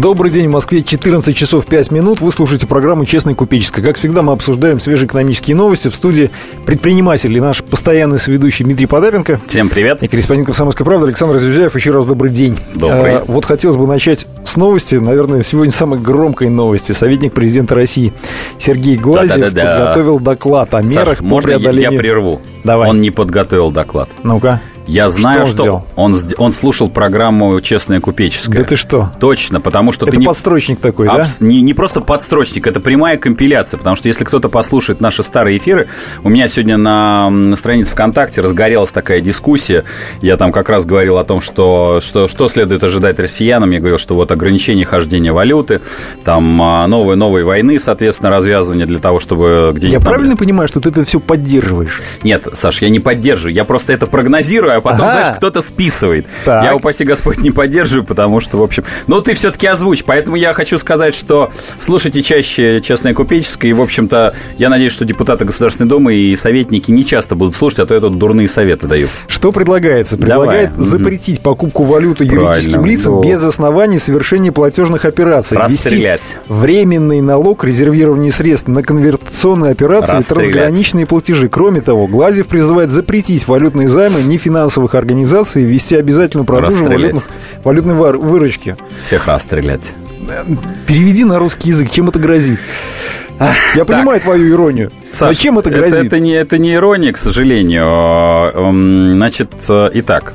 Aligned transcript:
Добрый 0.00 0.30
день, 0.30 0.46
в 0.46 0.52
Москве 0.52 0.82
14 0.82 1.36
часов 1.36 1.66
5 1.66 1.90
минут. 1.90 2.22
Вы 2.22 2.32
слушаете 2.32 2.66
программу 2.66 3.04
«Честная 3.04 3.34
купеческая». 3.34 3.84
Как 3.84 3.98
всегда, 3.98 4.22
мы 4.22 4.32
обсуждаем 4.32 4.80
свежие 4.80 5.06
экономические 5.06 5.54
новости. 5.54 5.88
В 5.88 5.94
студии 5.94 6.30
предприниматель 6.64 7.36
и 7.36 7.38
наш 7.38 7.62
постоянный 7.62 8.18
соведущий 8.18 8.64
Дмитрий 8.64 8.86
Подапенко. 8.86 9.42
Всем 9.46 9.68
привет. 9.68 10.02
И 10.02 10.06
корреспондент 10.06 10.46
«Комсомольской 10.46 10.86
правды» 10.86 11.04
Александр 11.04 11.38
Зюзяев. 11.38 11.74
Еще 11.76 11.90
раз 11.90 12.06
добрый 12.06 12.30
день. 12.30 12.56
Добрый. 12.74 13.16
А, 13.16 13.24
вот 13.26 13.44
хотелось 13.44 13.76
бы 13.76 13.86
начать 13.86 14.26
с 14.42 14.56
новости. 14.56 14.94
Наверное, 14.94 15.42
сегодня 15.42 15.70
самой 15.70 15.98
громкой 15.98 16.48
новости. 16.48 16.92
Советник 16.92 17.34
президента 17.34 17.74
России 17.74 18.14
Сергей 18.58 18.96
Глазев 18.96 19.36
Да-да-да. 19.36 19.76
подготовил 19.76 20.18
доклад 20.18 20.72
о 20.72 20.80
мерах 20.80 21.08
Саш, 21.08 21.18
по 21.18 21.24
можно 21.24 21.48
преодолению... 21.50 21.92
я 21.92 21.98
прерву? 21.98 22.40
Давай. 22.64 22.88
Он 22.88 23.02
не 23.02 23.10
подготовил 23.10 23.70
доклад. 23.70 24.08
Ну-ка. 24.22 24.62
Я 24.90 25.08
знаю, 25.08 25.46
что, 25.46 25.54
что 25.54 25.84
он, 25.94 26.14
он, 26.14 26.20
он 26.38 26.52
слушал 26.52 26.88
программу 26.88 27.60
«Честная 27.60 28.00
купеческая». 28.00 28.58
Да 28.58 28.64
ты 28.64 28.74
что? 28.74 29.10
Точно, 29.20 29.60
потому 29.60 29.92
что 29.92 30.04
это 30.04 30.16
ты 30.16 30.20
не... 30.20 30.26
подстрочник 30.26 30.80
такой, 30.80 31.06
Абс... 31.06 31.36
да? 31.38 31.46
Не, 31.46 31.60
не 31.60 31.74
просто 31.74 32.00
подстрочник, 32.00 32.66
это 32.66 32.80
прямая 32.80 33.16
компиляция, 33.16 33.78
потому 33.78 33.94
что 33.94 34.08
если 34.08 34.24
кто-то 34.24 34.48
послушает 34.48 35.00
наши 35.00 35.22
старые 35.22 35.58
эфиры, 35.58 35.86
у 36.24 36.28
меня 36.28 36.48
сегодня 36.48 36.76
на, 36.76 37.30
на 37.30 37.54
странице 37.54 37.92
ВКонтакте 37.92 38.40
разгорелась 38.40 38.90
такая 38.90 39.20
дискуссия, 39.20 39.84
я 40.22 40.36
там 40.36 40.50
как 40.50 40.68
раз 40.68 40.84
говорил 40.84 41.18
о 41.18 41.24
том, 41.24 41.40
что, 41.40 42.00
что, 42.02 42.26
что 42.26 42.48
следует 42.48 42.82
ожидать 42.82 43.20
россиянам, 43.20 43.70
я 43.70 43.78
говорил, 43.78 43.98
что 43.98 44.16
вот 44.16 44.32
ограничение 44.32 44.86
хождения 44.86 45.32
валюты, 45.32 45.82
там 46.24 46.60
а, 46.60 46.88
новые, 46.88 47.16
новые 47.16 47.44
войны, 47.44 47.78
соответственно, 47.78 48.30
развязывание 48.30 48.86
для 48.86 48.98
того, 48.98 49.20
чтобы 49.20 49.70
где-нибудь... 49.72 49.92
Я 49.92 49.98
там... 50.00 50.12
правильно 50.12 50.36
понимаю, 50.36 50.66
что 50.66 50.80
ты 50.80 50.88
это 50.88 51.04
все 51.04 51.20
поддерживаешь? 51.20 52.00
Нет, 52.24 52.48
Саш, 52.54 52.82
я 52.82 52.88
не 52.88 52.98
поддерживаю, 52.98 53.54
я 53.54 53.64
просто 53.64 53.92
это 53.92 54.08
прогнозирую, 54.08 54.79
а 54.80 54.82
потом, 54.82 55.06
ага. 55.06 55.12
знаешь, 55.12 55.36
кто-то 55.36 55.60
кто 55.60 55.68
списывает. 55.68 56.26
Так. 56.44 56.64
Я, 56.64 56.74
упаси 56.74 57.04
Господь, 57.04 57.38
не 57.38 57.50
поддерживаю, 57.50 58.04
потому 58.04 58.40
что, 58.40 58.56
в 58.58 58.62
общем... 58.62 58.84
Но 59.06 59.20
ты 59.20 59.34
все-таки 59.34 59.66
озвучь, 59.66 60.04
поэтому 60.04 60.36
я 60.36 60.52
хочу 60.52 60.78
сказать, 60.78 61.14
что 61.14 61.50
слушайте 61.78 62.22
чаще 62.22 62.80
«Честное 62.80 63.14
купеческое», 63.14 63.70
и, 63.70 63.74
в 63.74 63.80
общем-то, 63.80 64.34
я 64.58 64.68
надеюсь, 64.68 64.92
что 64.92 65.04
депутаты 65.04 65.44
Государственной 65.44 65.88
Думы 65.88 66.14
и 66.14 66.36
советники 66.36 66.90
не 66.90 67.04
часто 67.04 67.34
будут 67.34 67.54
слушать, 67.54 67.80
а 67.80 67.86
то 67.86 67.94
я 67.94 68.00
тут 68.00 68.18
дурные 68.18 68.48
советы 68.48 68.86
даю. 68.86 69.08
Что 69.26 69.52
предлагается? 69.52 70.16
Предлагает 70.16 70.72
Давай. 70.72 70.86
запретить 70.86 71.40
покупку 71.40 71.84
валюты 71.84 72.24
юридическим 72.24 72.72
Правильно. 72.74 72.90
лицам 72.90 73.14
ну. 73.14 73.22
без 73.22 73.42
оснований 73.42 73.98
совершения 73.98 74.52
платежных 74.52 75.04
операций. 75.04 75.58
Расстрелять. 75.58 76.36
временный 76.48 77.20
налог 77.20 77.64
резервирования 77.64 78.30
средств 78.30 78.68
на 78.68 78.82
конвертационные 78.82 79.72
операции 79.72 80.20
и 80.20 80.22
трансграничные 80.22 81.06
платежи. 81.06 81.48
Кроме 81.48 81.80
того, 81.80 82.06
Глазев 82.06 82.46
призывает 82.46 82.90
запретить 82.90 83.46
валютные 83.46 83.88
займы 83.88 84.22
нефинансовых 84.70 84.94
организаций 84.94 85.64
ввести 85.64 85.96
обязательную 85.96 86.46
продажу 86.46 86.84
валютных, 86.84 87.24
валютной 87.64 87.94
выручки. 87.94 88.76
Всех 89.04 89.26
расстрелять. 89.26 89.90
Переведи 90.86 91.24
на 91.24 91.38
русский 91.38 91.70
язык, 91.70 91.90
чем 91.90 92.08
это 92.08 92.18
грозит? 92.18 92.58
Я 93.74 93.84
понимаю 93.84 94.20
твою 94.20 94.54
иронию. 94.54 94.92
Саш, 95.10 95.36
Зачем 95.36 95.58
это 95.58 95.70
грозит? 95.70 95.94
Это, 95.94 96.06
это, 96.06 96.20
не, 96.20 96.34
это 96.34 96.58
не 96.58 96.74
ирония, 96.74 97.12
к 97.12 97.18
сожалению. 97.18 97.84
Эм, 97.86 99.16
значит, 99.16 99.50
э, 99.68 99.88
итак, 99.94 100.34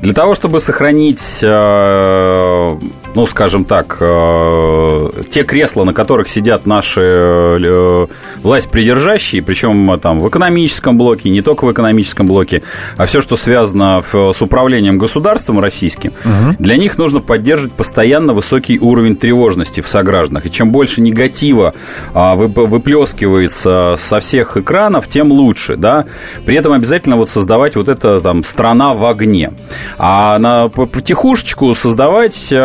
для 0.00 0.14
того, 0.14 0.34
чтобы 0.34 0.60
сохранить, 0.60 1.40
э, 1.42 2.78
ну, 3.14 3.26
скажем 3.26 3.64
так, 3.64 3.98
э, 4.00 5.22
те 5.30 5.44
кресла, 5.44 5.84
на 5.84 5.92
которых 5.92 6.28
сидят 6.28 6.66
наши 6.66 8.08
власть 8.42 8.70
придержащие, 8.70 9.42
причем 9.42 9.98
там 10.00 10.20
в 10.20 10.28
экономическом 10.28 10.98
блоке, 10.98 11.30
не 11.30 11.42
только 11.42 11.64
в 11.64 11.72
экономическом 11.72 12.26
блоке, 12.26 12.62
а 12.96 13.06
все, 13.06 13.20
что 13.20 13.36
связано 13.36 14.02
с 14.12 14.42
управлением 14.42 14.98
государством 14.98 15.60
российским, 15.60 16.12
угу. 16.24 16.56
для 16.58 16.76
них 16.76 16.98
нужно 16.98 17.20
поддерживать 17.20 17.72
постоянно 17.72 18.32
высокий 18.32 18.78
уровень 18.78 19.16
тревожности 19.16 19.80
в 19.80 19.88
согражданах. 19.88 20.46
И 20.46 20.50
чем 20.50 20.70
больше 20.70 21.00
негатива 21.00 21.74
а, 22.12 22.34
выплескивается 22.34 23.94
со 23.98 24.20
всех 24.20 24.56
экранов, 24.56 25.08
тем 25.08 25.30
лучше, 25.32 25.76
да. 25.76 26.04
При 26.44 26.56
этом 26.56 26.72
обязательно 26.72 27.16
вот 27.16 27.28
создавать 27.28 27.76
вот 27.76 27.88
это 27.88 28.20
там 28.20 28.44
страна 28.44 28.94
в 28.94 29.04
огне. 29.06 29.52
А 29.98 30.38
на 30.38 30.68
потихушечку 30.68 31.74
создавать, 31.74 32.52
э, 32.52 32.56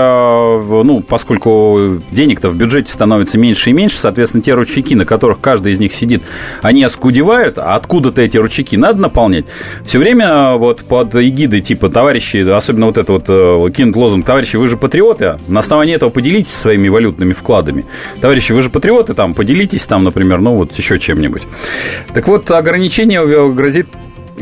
ну, 0.84 1.02
поскольку 1.02 2.02
денег-то 2.12 2.50
в 2.50 2.56
бюджете 2.56 2.92
становится 2.92 3.38
меньше 3.38 3.70
и 3.70 3.74
меньше, 3.74 3.98
соответственно, 3.98 4.44
те 4.44 4.54
ручейки, 4.54 4.94
на 4.94 5.06
которых 5.06 5.40
каждый 5.40 5.72
из 5.72 5.80
них 5.80 5.94
сидит, 5.94 6.24
они 6.62 6.84
оскудевают, 6.84 7.58
а 7.58 7.76
откуда-то 7.76 8.22
эти 8.22 8.38
ручейки 8.38 8.76
надо 8.76 9.02
наполнять. 9.02 9.46
Все 9.84 10.00
время 10.00 10.56
вот 10.56 10.84
под 10.84 11.16
эгидой 11.16 11.62
типа 11.62 11.90
товарищи, 11.90 12.38
особенно 12.50 12.88
вот 12.88 12.98
это 12.98 13.14
вот 13.14 13.26
э, 13.28 13.72
кинут 13.76 13.96
лозунг, 13.96 14.26
товарищи, 14.26 14.56
вы 14.56 14.68
же 14.68 14.78
патриоты, 14.78 15.38
на 15.48 15.60
основании 15.60 15.96
этого 15.96 16.10
поделитесь 16.10 16.54
своими 16.54 16.88
валютными 16.90 17.34
вкладами. 17.34 17.86
Товарищи, 18.22 18.52
вы 18.52 18.62
же 18.62 18.70
патриоты, 18.70 19.14
там, 19.14 19.34
поделитесь 19.34 19.88
там, 19.88 20.04
например, 20.04 20.40
ну 20.40 20.56
вот 20.56 20.78
еще 20.78 21.00
чем-нибудь. 21.00 21.44
Так 22.14 22.28
вот, 22.28 22.50
ограничение 22.52 23.54
грозит 23.54 23.88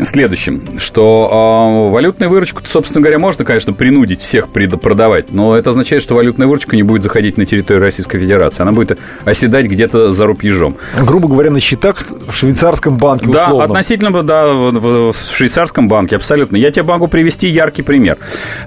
следующим, 0.06 0.80
что 0.80 1.88
э, 1.88 1.92
валютную 1.92 2.30
выручку, 2.30 2.62
собственно 2.66 3.02
говоря, 3.02 3.20
можно, 3.20 3.46
конечно, 3.46 3.74
принудить 3.74 4.22
всех 4.22 4.50
продавать, 4.50 5.32
но 5.32 5.56
это 5.56 5.70
означает, 5.72 6.02
что 6.04 6.16
валютная 6.16 6.48
выручка 6.48 6.76
не 6.76 6.84
будет 6.84 7.04
заходить 7.04 7.38
на 7.38 7.46
территорию 7.46 7.82
Российской 7.82 8.20
Федерации, 8.20 8.62
она 8.62 8.72
будет 8.72 8.98
оседать 9.26 9.66
где-то 9.66 10.12
за 10.12 10.26
рубежом. 10.26 10.78
Грубо 11.00 11.28
говоря, 11.28 11.52
на 11.52 11.60
счетах 11.60 11.98
в 12.00 12.34
швейцарском 12.34 12.98
банке, 12.98 13.30
Да, 13.30 13.48
относительно, 13.64 14.24
да, 14.24 14.48
в, 14.48 15.14
в 15.14 15.36
швейцарском 15.36 15.88
банке, 15.88 16.16
абсолютно. 16.16 16.58
Я 16.58 16.72
тебе 16.72 16.84
могу 16.84 17.08
привести 17.08 17.48
яркий 17.48 17.82
пример. 17.82 18.18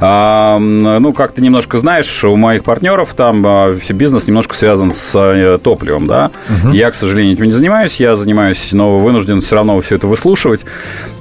А, 0.01 0.59
ну, 0.59 1.13
как 1.13 1.33
ты 1.33 1.43
немножко 1.43 1.79
знаешь, 1.79 2.25
у 2.25 2.37
моих 2.37 2.65
партнеров 2.65 3.15
там 3.15 3.45
а, 3.47 3.77
бизнес 3.91 4.27
немножко 4.27 4.55
связан 4.55 4.93
с 4.93 5.13
а, 5.15 5.59
топливом, 5.59 6.07
да. 6.07 6.31
Угу. 6.49 6.73
Я, 6.73 6.91
к 6.91 6.95
сожалению, 6.95 7.35
этим 7.35 7.45
не 7.45 7.53
занимаюсь, 7.53 7.97
я 7.97 8.15
занимаюсь, 8.15 8.73
но 8.73 8.99
вынужден 8.99 9.41
все 9.41 9.57
равно 9.57 9.81
все 9.81 9.97
это 9.97 10.07
выслушивать. 10.07 10.65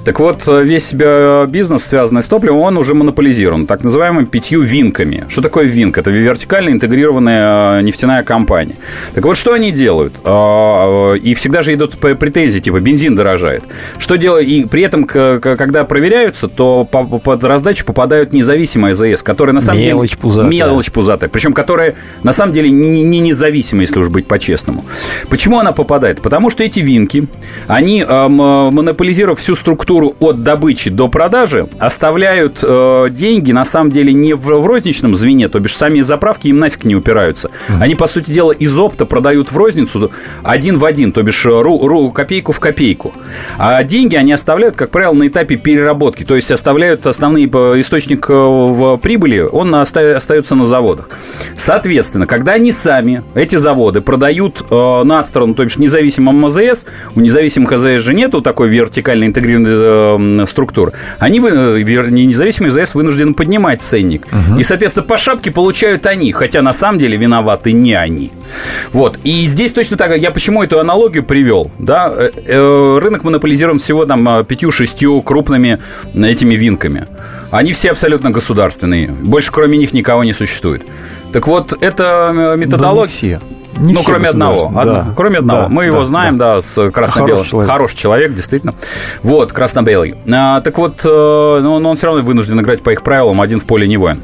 Так 0.02 0.18
вот, 0.18 0.46
весь 0.46 0.94
бизнес, 0.94 1.84
связанный 1.84 2.22
с 2.22 2.26
топливом, 2.26 2.60
он 2.60 2.78
уже 2.78 2.94
монополизирован, 2.94 3.66
так 3.66 3.84
называемыми 3.84 4.24
пятью 4.24 4.62
винками. 4.62 5.26
Что 5.28 5.42
такое 5.42 5.66
винк? 5.66 5.98
Это 5.98 6.10
вертикально 6.10 6.70
интегрированная 6.70 7.82
нефтяная 7.82 8.22
компания. 8.22 8.76
Так 9.14 9.24
вот, 9.26 9.36
что 9.36 9.52
они 9.52 9.70
делают? 9.70 10.14
А, 10.24 11.12
и 11.12 11.34
всегда 11.34 11.60
же 11.60 11.74
идут 11.74 11.98
претензии, 11.98 12.60
типа, 12.60 12.80
бензин 12.80 13.14
дорожает. 13.14 13.62
Что 13.98 14.16
делают? 14.16 14.48
И 14.48 14.64
при 14.64 14.82
этом, 14.82 15.04
когда 15.04 15.84
проверяются, 15.84 16.48
то 16.48 16.86
под 16.86 17.44
раздачу 17.44 17.84
попадают 17.84 18.32
независимые 18.32 18.92
АЗС, 18.92 19.22
которые 19.22 19.54
на 19.54 19.60
самом 19.60 19.80
мелочь 19.80 20.10
деле... 20.12 20.22
Пузатая. 20.22 20.50
Мелочь 20.50 20.90
пузатая. 20.90 21.28
Причем, 21.28 21.52
которая 21.52 21.94
на 22.22 22.32
самом 22.32 22.54
деле 22.54 22.70
не, 22.70 23.02
не 23.04 23.30
если 23.30 23.98
уж 23.98 24.08
быть 24.08 24.26
по-честному. 24.26 24.82
Почему 25.28 25.58
она 25.58 25.72
попадает? 25.72 26.22
Потому 26.22 26.48
что 26.48 26.64
эти 26.64 26.80
винки, 26.80 27.28
они, 27.66 28.02
монополизируя 28.02 29.36
всю 29.36 29.54
структуру 29.54 29.89
структуру 29.90 30.14
от 30.20 30.44
добычи 30.44 30.88
до 30.88 31.08
продажи 31.08 31.66
оставляют 31.80 32.60
э, 32.62 33.08
деньги, 33.10 33.50
на 33.50 33.64
самом 33.64 33.90
деле, 33.90 34.12
не 34.12 34.34
в, 34.34 34.44
в 34.44 34.66
розничном 34.66 35.16
звене, 35.16 35.48
то 35.48 35.58
бишь 35.58 35.76
сами 35.76 36.00
заправки 36.00 36.46
им 36.46 36.60
нафиг 36.60 36.84
не 36.84 36.94
упираются. 36.94 37.48
Mm-hmm. 37.48 37.82
Они, 37.82 37.94
по 37.96 38.06
сути 38.06 38.30
дела, 38.30 38.52
из 38.52 38.78
опта 38.78 39.04
продают 39.04 39.50
в 39.50 39.56
розницу 39.56 40.12
один 40.44 40.78
в 40.78 40.84
один, 40.84 41.10
то 41.10 41.24
бишь 41.24 41.44
ру, 41.44 41.88
ру, 41.88 42.12
копейку 42.12 42.52
в 42.52 42.60
копейку. 42.60 43.12
А 43.58 43.82
деньги 43.82 44.14
они 44.14 44.32
оставляют, 44.32 44.76
как 44.76 44.90
правило, 44.90 45.12
на 45.12 45.26
этапе 45.26 45.56
переработки, 45.56 46.22
то 46.22 46.36
есть 46.36 46.52
оставляют 46.52 47.04
основной 47.08 47.50
э, 47.52 47.80
источник 47.80 48.30
э, 48.30 48.32
в 48.32 48.96
прибыли, 48.98 49.40
он 49.40 49.74
остается 49.74 50.54
на 50.54 50.64
заводах. 50.64 51.08
Соответственно, 51.56 52.28
когда 52.28 52.52
они 52.52 52.70
сами, 52.70 53.24
эти 53.34 53.56
заводы, 53.56 54.02
продают 54.02 54.64
э, 54.70 55.02
на 55.02 55.24
сторону, 55.24 55.54
то 55.54 55.64
бишь 55.64 55.78
независимым 55.78 56.46
АЗС, 56.46 56.86
у 57.16 57.20
независимых 57.20 57.72
АЗС 57.72 58.02
же 58.02 58.14
нету 58.14 58.40
такой 58.40 58.68
вертикально 58.68 59.24
интегрированной 59.24 59.79
э, 59.80 60.46
структур, 60.46 60.92
они, 61.18 61.40
вернее, 61.40 62.26
независимый 62.26 62.70
ЗС 62.70 62.94
вынуждены 62.94 63.34
поднимать 63.34 63.82
ценник. 63.82 64.26
Угу. 64.26 64.60
И, 64.60 64.64
соответственно, 64.64 65.04
по 65.04 65.16
шапке 65.16 65.50
получают 65.50 66.06
они, 66.06 66.32
хотя 66.32 66.62
на 66.62 66.72
самом 66.72 66.98
деле 66.98 67.16
виноваты 67.16 67.72
не 67.72 67.94
они. 67.94 68.30
Вот. 68.92 69.18
И 69.24 69.44
здесь 69.46 69.72
точно 69.72 69.96
так, 69.96 70.16
я 70.16 70.30
почему 70.30 70.62
эту 70.62 70.80
аналогию 70.80 71.24
привел, 71.24 71.70
да, 71.78 72.12
э, 72.14 72.30
э, 72.46 72.98
рынок 73.00 73.24
монополизирован 73.24 73.78
всего 73.78 74.06
там 74.06 74.44
пятью-шестью 74.44 75.22
крупными 75.22 75.78
этими 76.14 76.54
винками. 76.54 77.06
Они 77.50 77.72
все 77.72 77.90
абсолютно 77.90 78.30
государственные. 78.30 79.08
Больше 79.08 79.50
кроме 79.50 79.76
них 79.76 79.92
никого 79.92 80.24
не 80.24 80.32
существует. 80.32 80.86
Так 81.32 81.46
вот, 81.46 81.76
это 81.80 82.54
методология... 82.56 83.38
Да 83.38 83.46
не 83.46 83.48
все. 83.48 83.59
Не 83.78 83.94
ну, 83.94 84.00
кроме 84.04 84.28
одного. 84.28 84.70
Да. 84.74 84.80
Одно, 84.80 85.04
кроме 85.16 85.38
одного. 85.38 85.62
Да, 85.62 85.68
Мы 85.68 85.84
его 85.86 86.04
знаем, 86.04 86.38
да, 86.38 86.56
да 86.56 86.62
с 86.62 86.90
красно-белым. 86.90 87.36
Хороший 87.36 87.50
человек. 87.50 87.70
Хороший 87.70 87.96
человек, 87.96 88.34
действительно. 88.34 88.74
Вот, 89.22 89.52
красно-белый. 89.52 90.16
А, 90.32 90.60
так 90.60 90.76
вот, 90.78 91.00
э, 91.04 91.08
ну, 91.62 91.74
он, 91.74 91.86
он 91.86 91.96
все 91.96 92.06
равно 92.06 92.22
вынужден 92.22 92.60
играть 92.60 92.82
по 92.82 92.90
их 92.90 93.02
правилам, 93.02 93.40
один 93.40 93.60
в 93.60 93.64
поле 93.64 93.86
не 93.86 93.96
воин. 93.96 94.20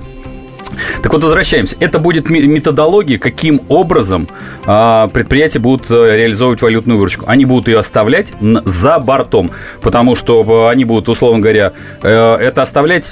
Так 1.03 1.13
вот, 1.13 1.23
возвращаемся. 1.23 1.77
Это 1.81 1.99
будет 1.99 2.29
методология, 2.31 3.19
каким 3.19 3.61
образом 3.69 4.29
а, 4.65 5.09
предприятия 5.09 5.59
будут 5.59 5.91
э, 5.91 6.17
реализовывать 6.17 6.63
валютную 6.63 6.99
выручку. 6.99 7.25
Они 7.29 7.45
будут 7.45 7.69
ее 7.69 7.79
оставлять 7.79 8.33
за 8.41 8.99
бортом, 8.99 9.51
потому 9.83 10.15
что 10.17 10.43
э, 10.43 10.71
они 10.71 10.85
будут, 10.85 11.09
условно 11.09 11.41
говоря, 11.41 11.73
э, 12.03 12.37
это 12.37 12.63
оставлять, 12.63 13.07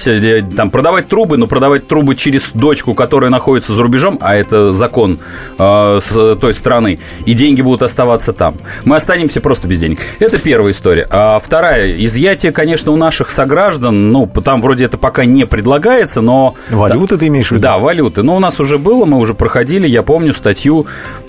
там, 0.56 0.70
продавать 0.70 1.08
трубы, 1.08 1.36
но 1.36 1.46
продавать 1.46 1.86
трубы 1.86 2.14
через 2.14 2.50
дочку, 2.52 2.94
которая 2.94 3.30
находится 3.30 3.72
за 3.72 3.82
рубежом, 3.82 4.18
а 4.20 4.34
это 4.34 4.72
закон 4.72 5.18
с 5.58 6.36
той 6.40 6.54
страны, 6.54 6.98
и 7.26 7.34
деньги 7.34 7.62
будут 7.62 7.82
оставаться 7.82 8.32
там. 8.32 8.56
Мы 8.84 8.96
останемся 8.96 9.40
просто 9.40 9.68
без 9.68 9.80
денег. 9.80 9.98
Это 10.18 10.38
первая 10.38 10.72
история. 10.72 11.06
А 11.10 11.38
вторая, 11.38 12.02
изъятие, 12.02 12.52
конечно, 12.52 12.92
у 12.92 12.96
наших 12.96 13.30
сограждан, 13.30 14.10
ну, 14.10 14.26
там 14.26 14.60
вроде 14.62 14.86
это 14.86 14.98
пока 14.98 15.24
не 15.24 15.46
предлагается, 15.46 16.20
но... 16.20 16.54
Валюты 16.70 17.14
да, 17.14 17.20
ты 17.20 17.26
имеешь 17.28 17.43
в 17.48 17.52
виду? 17.52 17.62
Да, 17.62 17.78
валюты. 17.78 18.22
Но 18.22 18.36
у 18.36 18.40
нас 18.40 18.60
уже 18.60 18.78
было, 18.78 19.04
мы 19.04 19.18
уже 19.18 19.34
проходили, 19.34 19.86
я 19.86 20.02
помню 20.02 20.32
статью, 20.32 20.86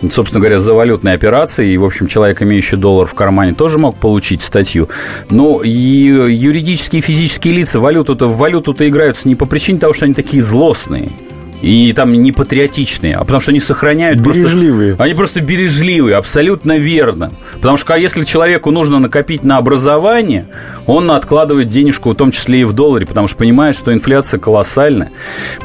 собственно 0.09 0.41
говоря, 0.41 0.59
за 0.59 0.73
валютные 0.73 1.15
операции, 1.15 1.71
и, 1.71 1.77
в 1.77 1.85
общем, 1.85 2.07
человек, 2.07 2.41
имеющий 2.41 2.75
доллар 2.75 3.07
в 3.07 3.13
кармане, 3.13 3.53
тоже 3.53 3.77
мог 3.77 3.95
получить 3.97 4.41
статью. 4.41 4.89
Но 5.29 5.61
и 5.63 5.69
юридические 5.69 6.99
и 6.99 7.01
физические 7.01 7.55
лица 7.55 7.79
валюту-то, 7.79 8.27
валюту-то 8.29 8.87
играются 8.87 9.27
не 9.27 9.35
по 9.35 9.45
причине 9.45 9.79
того, 9.79 9.93
что 9.93 10.05
они 10.05 10.13
такие 10.13 10.41
злостные. 10.41 11.11
И 11.61 11.93
там 11.93 12.13
не 12.13 12.31
патриотичные, 12.31 13.15
а 13.15 13.21
потому 13.21 13.39
что 13.39 13.51
они 13.51 13.59
сохраняют... 13.59 14.19
Бережливые. 14.19 14.89
Просто, 14.89 15.03
они 15.03 15.13
просто 15.13 15.41
бережливые, 15.41 16.15
абсолютно 16.17 16.77
верно. 16.77 17.31
Потому 17.55 17.77
что 17.77 17.93
а 17.93 17.97
если 17.97 18.23
человеку 18.23 18.71
нужно 18.71 18.99
накопить 18.99 19.43
на 19.43 19.57
образование, 19.57 20.47
он 20.85 21.09
откладывает 21.11 21.69
денежку, 21.69 22.11
в 22.11 22.15
том 22.15 22.31
числе 22.31 22.61
и 22.61 22.63
в 22.65 22.73
долларе, 22.73 23.05
потому 23.05 23.27
что 23.27 23.37
понимает, 23.37 23.75
что 23.75 23.93
инфляция 23.93 24.39
колоссальная. 24.39 25.11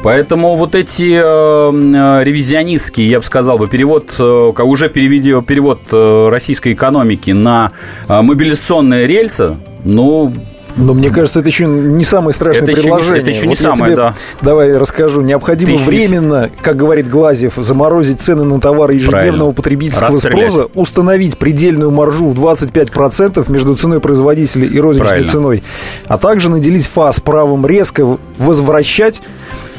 Поэтому 0.01 0.55
вот 0.55 0.75
эти 0.75 1.13
э, 1.13 1.21
э 1.21 2.23
ревизионистские, 2.23 3.09
я 3.09 3.19
бы 3.19 3.25
сказал 3.25 3.57
бы, 3.57 3.67
перевод, 3.67 4.15
э, 4.17 4.23
уже 4.23 4.89
перевод 4.89 5.81
э, 5.91 6.29
российской 6.29 6.73
экономики 6.73 7.31
на 7.31 7.71
э, 8.07 8.21
мобилизационные 8.21 9.07
рельсы, 9.07 9.57
ну, 9.83 10.33
но 10.77 10.93
мне 10.93 11.09
кажется, 11.09 11.39
это 11.39 11.49
еще 11.49 11.65
не 11.65 12.03
самое 12.03 12.33
страшное 12.33 12.63
это 12.63 12.73
предложение. 12.73 13.17
Еще 13.17 13.21
это 13.21 13.29
еще 13.31 13.41
не 13.41 13.47
вот 13.49 13.57
самое, 13.57 13.93
тебе, 13.93 13.95
да. 13.95 14.15
Давай 14.41 14.77
расскажу. 14.77 15.21
Необходимо 15.21 15.73
это 15.73 15.81
временно, 15.83 16.49
как 16.61 16.77
говорит 16.77 17.09
Глазев, 17.09 17.53
заморозить 17.57 18.21
цены 18.21 18.43
на 18.43 18.59
товары 18.59 18.93
ежедневного 18.95 19.27
Правильно. 19.27 19.51
потребительского 19.51 20.11
Расстрелять. 20.11 20.51
спроса, 20.51 20.69
установить 20.73 21.37
предельную 21.37 21.91
маржу 21.91 22.29
в 22.29 22.39
25% 22.39 23.51
между 23.51 23.75
ценой 23.75 23.99
производителя 23.99 24.65
и 24.65 24.79
розничной 24.79 25.09
Правильно. 25.09 25.31
ценой, 25.31 25.63
а 26.07 26.17
также 26.17 26.49
наделить 26.49 26.87
ФАС 26.87 27.19
правом 27.19 27.65
резко 27.65 28.17
возвращать 28.37 29.21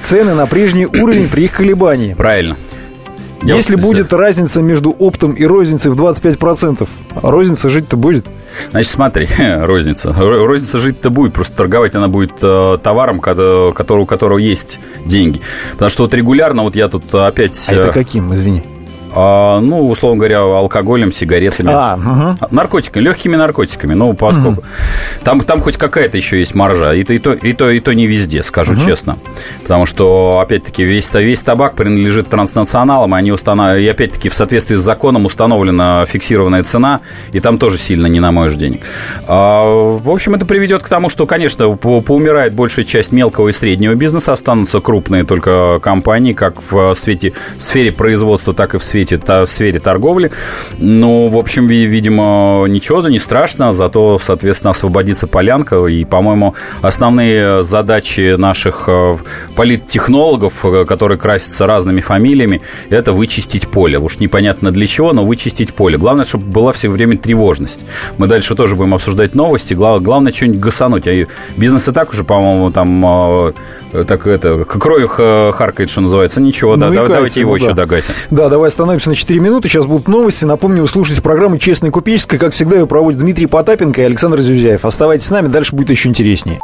цены 0.02 0.34
на 0.34 0.46
прежний 0.46 0.86
уровень 0.86 1.28
при 1.28 1.44
их 1.44 1.52
колебании. 1.52 2.14
Правильно. 2.14 2.56
Я 3.44 3.56
Если 3.56 3.74
вот... 3.74 3.82
будет 3.82 4.12
разница 4.12 4.62
между 4.62 4.90
оптом 4.90 5.32
и 5.32 5.44
розницей 5.44 5.90
в 5.90 6.00
25%, 6.00 6.86
розница 7.22 7.68
жить-то 7.68 7.96
будет? 7.96 8.24
Значит, 8.70 8.90
смотри, 8.90 9.28
розница. 9.38 10.12
Розница 10.12 10.78
жить-то 10.78 11.10
будет, 11.10 11.32
просто 11.32 11.56
торговать 11.56 11.94
она 11.94 12.08
будет 12.08 12.32
э, 12.42 12.78
товаром, 12.82 13.20
который, 13.20 14.02
у 14.02 14.06
которого 14.06 14.38
есть 14.38 14.78
деньги. 15.06 15.40
Потому 15.72 15.90
что 15.90 16.04
вот 16.04 16.14
регулярно, 16.14 16.62
вот 16.62 16.76
я 16.76 16.88
тут 16.88 17.14
опять... 17.14 17.58
А 17.68 17.72
это 17.72 17.88
э, 17.88 17.92
каким, 17.92 18.32
извини? 18.34 18.62
А, 19.14 19.60
ну, 19.60 19.88
условно 19.88 20.18
говоря, 20.18 20.40
алкоголем, 20.40 21.12
сигаретами. 21.12 21.70
А, 21.72 21.96
угу. 21.96 22.46
Наркотиками, 22.50 23.04
легкими 23.04 23.36
наркотиками. 23.36 23.94
Ну, 23.94 24.12
поскольку 24.14 24.60
угу. 24.60 24.64
там, 25.22 25.40
там 25.42 25.60
хоть 25.60 25.76
какая-то 25.76 26.16
еще 26.16 26.38
есть 26.38 26.54
маржа. 26.54 26.92
И 26.94 27.04
то, 27.04 27.14
и 27.14 27.18
то, 27.18 27.32
и 27.32 27.52
то, 27.52 27.70
и 27.70 27.80
то 27.80 27.92
не 27.92 28.06
везде, 28.06 28.42
скажу 28.42 28.72
угу. 28.72 28.82
честно. 28.84 29.18
Потому 29.62 29.86
что, 29.86 30.40
опять-таки, 30.40 30.84
весь, 30.84 31.12
весь 31.14 31.42
табак 31.42 31.76
принадлежит 31.76 32.28
транснационалам, 32.28 33.14
и 33.14 33.18
они 33.18 33.30
установ... 33.30 33.78
и 33.78 33.86
опять-таки 33.86 34.28
в 34.28 34.34
соответствии 34.34 34.74
с 34.74 34.80
законом 34.80 35.26
установлена 35.26 36.04
фиксированная 36.06 36.64
цена, 36.64 37.00
и 37.32 37.40
там 37.40 37.58
тоже 37.58 37.78
сильно 37.78 38.06
не 38.06 38.18
на 38.18 38.32
намоешь 38.32 38.54
денег. 38.54 38.82
А, 39.28 39.62
в 39.64 40.10
общем, 40.10 40.34
это 40.34 40.46
приведет 40.46 40.82
к 40.82 40.88
тому, 40.88 41.08
что, 41.08 41.26
конечно, 41.26 41.70
по 41.76 42.00
поумирает 42.00 42.54
большая 42.54 42.84
часть 42.84 43.12
мелкого 43.12 43.48
и 43.48 43.52
среднего 43.52 43.94
бизнеса, 43.94 44.32
останутся 44.32 44.80
крупные 44.80 45.24
только 45.24 45.78
компании, 45.80 46.32
как 46.32 46.54
в 46.70 46.94
свете, 46.94 47.34
в 47.58 47.62
сфере 47.62 47.92
производства, 47.92 48.54
так 48.54 48.74
и 48.74 48.78
в 48.78 48.84
сфере 48.84 49.01
сфере, 49.04 49.44
в 49.44 49.46
сфере 49.46 49.80
торговли. 49.80 50.30
Ну, 50.78 51.28
в 51.28 51.36
общем, 51.36 51.66
видимо, 51.66 52.64
ничего, 52.68 53.02
да 53.02 53.10
не 53.10 53.18
страшно, 53.18 53.72
зато, 53.72 54.18
соответственно, 54.22 54.70
освободится 54.70 55.26
полянка. 55.26 55.86
И, 55.86 56.04
по-моему, 56.04 56.54
основные 56.82 57.62
задачи 57.62 58.36
наших 58.36 58.84
э, 58.88 59.16
политтехнологов, 59.56 60.64
э, 60.64 60.84
которые 60.84 61.18
красятся 61.18 61.66
разными 61.66 62.00
фамилиями, 62.00 62.60
это 62.90 63.12
вычистить 63.12 63.68
поле. 63.68 63.98
Уж 63.98 64.18
непонятно 64.18 64.70
для 64.70 64.86
чего, 64.86 65.12
но 65.12 65.24
вычистить 65.24 65.74
поле. 65.74 65.96
Главное, 65.98 66.24
чтобы 66.24 66.46
была 66.46 66.72
все 66.72 66.88
время 66.88 67.16
тревожность. 67.16 67.84
Мы 68.18 68.26
дальше 68.26 68.54
тоже 68.54 68.76
будем 68.76 68.94
обсуждать 68.94 69.34
новости. 69.34 69.74
Главное, 69.74 70.32
что-нибудь 70.32 70.60
гасануть. 70.60 71.06
А 71.06 71.26
бизнес 71.56 71.88
и 71.88 71.92
так 71.92 72.10
уже, 72.10 72.24
по-моему, 72.24 72.70
там 72.70 73.04
э, 73.04 73.52
так 73.92 74.26
это, 74.26 74.64
кровью 74.64 75.08
харкает, 75.08 75.90
что 75.90 76.00
называется. 76.00 76.40
Ничего, 76.40 76.76
ну, 76.76 76.92
да, 76.92 77.06
давайте 77.06 77.40
его 77.40 77.56
да. 77.58 77.64
еще 77.64 77.74
догасим. 77.74 78.14
Да, 78.30 78.48
давай 78.48 78.68
остановимся 78.68 79.10
на 79.10 79.14
4 79.14 79.40
минуты. 79.40 79.68
Сейчас 79.68 79.86
будут 79.86 80.08
новости. 80.08 80.44
Напомню, 80.44 80.82
вы 80.82 80.88
слушаете 80.88 81.22
программу 81.22 81.58
«Честная 81.58 81.90
купеческая». 81.90 82.38
Как 82.38 82.54
всегда, 82.54 82.76
ее 82.76 82.86
проводят 82.86 83.20
Дмитрий 83.20 83.46
Потапенко 83.46 84.00
и 84.00 84.04
Александр 84.04 84.40
Зюзяев. 84.40 84.84
Оставайтесь 84.84 85.26
с 85.26 85.30
нами, 85.30 85.48
дальше 85.48 85.76
будет 85.76 85.90
еще 85.90 86.08
интереснее. 86.08 86.58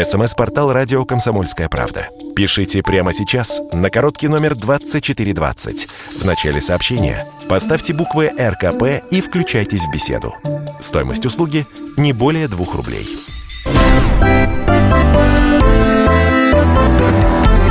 СМС-портал 0.00 0.72
«Радио 0.72 1.04
Комсомольская 1.04 1.68
правда». 1.68 2.08
Пишите 2.36 2.82
прямо 2.82 3.12
сейчас 3.12 3.60
на 3.72 3.90
короткий 3.90 4.28
номер 4.28 4.54
2420. 4.54 5.88
В 6.20 6.24
начале 6.24 6.60
сообщения 6.60 7.26
поставьте 7.48 7.94
буквы 7.94 8.30
РКП 8.38 9.02
и 9.10 9.20
включайтесь 9.20 9.82
в 9.82 9.92
беседу. 9.92 10.34
Стоимость 10.78 11.26
услуги 11.26 11.66
не 11.96 12.12
более 12.12 12.46
2 12.46 12.66
рублей. 12.74 13.08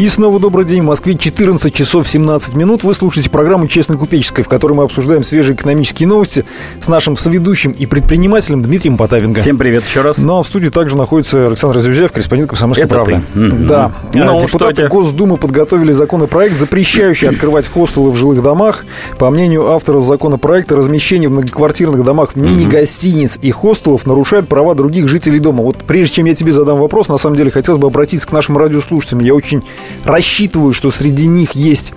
И 0.00 0.08
снова 0.08 0.40
добрый 0.40 0.64
день. 0.64 0.80
В 0.80 0.86
Москве 0.86 1.14
14 1.14 1.74
часов 1.74 2.08
17 2.08 2.54
минут. 2.54 2.84
Вы 2.84 2.94
слушаете 2.94 3.28
программу 3.28 3.68
«Честно 3.68 3.98
купеческая», 3.98 4.42
в 4.42 4.48
которой 4.48 4.72
мы 4.72 4.84
обсуждаем 4.84 5.22
свежие 5.22 5.54
экономические 5.54 6.08
новости 6.08 6.46
с 6.80 6.88
нашим 6.88 7.18
соведущим 7.18 7.72
и 7.72 7.84
предпринимателем 7.84 8.62
Дмитрием 8.62 8.96
Потапенко. 8.96 9.42
Всем 9.42 9.58
привет 9.58 9.84
еще 9.84 10.00
раз. 10.00 10.16
Ну 10.16 10.38
а 10.38 10.42
в 10.42 10.46
студии 10.46 10.68
также 10.68 10.96
находится 10.96 11.48
Александр 11.48 11.80
Зюзяев, 11.80 12.12
корреспондент 12.12 12.48
«Комсомольской 12.48 12.86
Это 12.86 12.94
правды». 12.94 13.22
Ты. 13.34 13.50
Да. 13.50 13.92
Ну, 14.14 14.38
а, 14.38 14.40
Депутаты 14.40 14.88
Госдумы 14.88 15.36
подготовили 15.36 15.92
законопроект, 15.92 16.58
запрещающий 16.58 17.28
открывать 17.28 17.68
хостелы 17.68 18.10
в 18.10 18.16
жилых 18.16 18.42
домах. 18.42 18.86
По 19.18 19.28
мнению 19.28 19.70
авторов 19.70 20.06
законопроекта, 20.06 20.76
размещение 20.76 21.28
в 21.28 21.32
многоквартирных 21.32 22.02
домах 22.04 22.36
мини-гостиниц 22.36 23.38
и 23.42 23.50
хостелов 23.50 24.06
нарушает 24.06 24.48
права 24.48 24.74
других 24.74 25.08
жителей 25.08 25.40
дома. 25.40 25.62
Вот 25.62 25.76
прежде 25.76 26.14
чем 26.14 26.24
я 26.24 26.34
тебе 26.34 26.52
задам 26.52 26.78
вопрос, 26.78 27.08
на 27.08 27.18
самом 27.18 27.36
деле 27.36 27.50
хотелось 27.50 27.78
бы 27.78 27.88
обратиться 27.88 28.26
к 28.26 28.32
нашим 28.32 28.56
радиослушателям. 28.56 29.20
Я 29.20 29.34
очень 29.34 29.62
рассчитываю, 30.04 30.72
что 30.72 30.90
среди 30.90 31.26
них 31.26 31.52
есть 31.52 31.94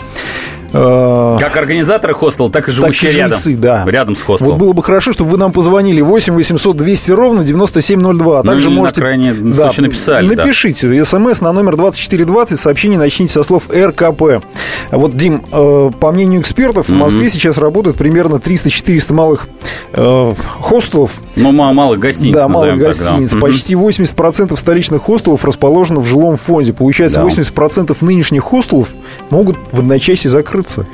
как 0.74 1.58
организаторы 1.58 2.14
хостела, 2.14 2.50
так 2.50 2.68
и 2.68 2.72
живущие 2.72 3.12
так 3.12 3.20
и 3.20 3.30
жильцы, 3.30 3.50
рядом. 3.52 3.62
да. 3.62 3.84
Рядом 3.86 4.16
с 4.16 4.22
хостелом. 4.22 4.54
Вот 4.54 4.60
было 4.60 4.74
бы 4.74 4.84
хорошо, 4.84 5.14
чтобы 5.14 5.32
вы 5.32 5.38
нам 5.38 5.52
позвонили 5.52 6.02
8 6.02 6.34
800 6.34 6.76
200 6.76 7.12
ровно 7.12 7.44
9702. 7.44 8.40
А 8.40 8.44
ну, 8.44 8.52
также 8.52 8.70
можете... 8.70 9.02
на 9.02 9.06
крайне 9.06 9.34
да, 9.34 9.68
случай 9.68 9.82
написали. 9.82 10.28
Напишите 10.28 10.88
да. 10.88 11.06
смс 11.06 11.42
на 11.42 11.54
номер 11.54 11.78
2420, 11.78 12.60
сообщение 12.60 12.98
начните 12.98 13.34
со 13.34 13.44
слов 13.44 13.70
РКП. 13.74 14.44
Вот, 14.92 15.16
Дим, 15.16 15.44
э, 15.52 15.92
по 16.00 16.12
мнению 16.12 16.42
экспертов, 16.42 16.90
в 16.90 16.94
Москве 16.94 17.26
mm-hmm. 17.26 17.30
сейчас 17.30 17.58
работают 17.58 17.98
примерно 17.98 18.36
300-400 18.36 19.14
малых 19.14 19.48
э, 19.94 20.34
хостелов. 20.60 21.22
Ну, 21.36 21.52
малых 21.52 22.00
гостиниц, 22.00 22.34
Да, 22.34 22.48
малых 22.48 22.78
гостиниц. 22.78 23.32
Так, 23.32 23.40
да. 23.40 23.46
Почти 23.46 23.76
80% 23.76 24.58
столичных 24.58 25.04
хостелов 25.04 25.46
расположено 25.46 26.00
в 26.00 26.06
жилом 26.06 26.38
фонде. 26.38 26.74
Получается, 26.74 27.22
да. 27.22 27.28
80% 27.28 27.96
нынешних 28.02 28.44
хостелов 28.44 28.90
могут 29.30 29.58
в 29.72 29.80
одночасье 29.80 30.30
закрыться 30.30 30.63
кажется. 30.64 30.86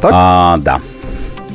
Так? 0.00 0.10
А, 0.14 0.56
да. 0.58 0.80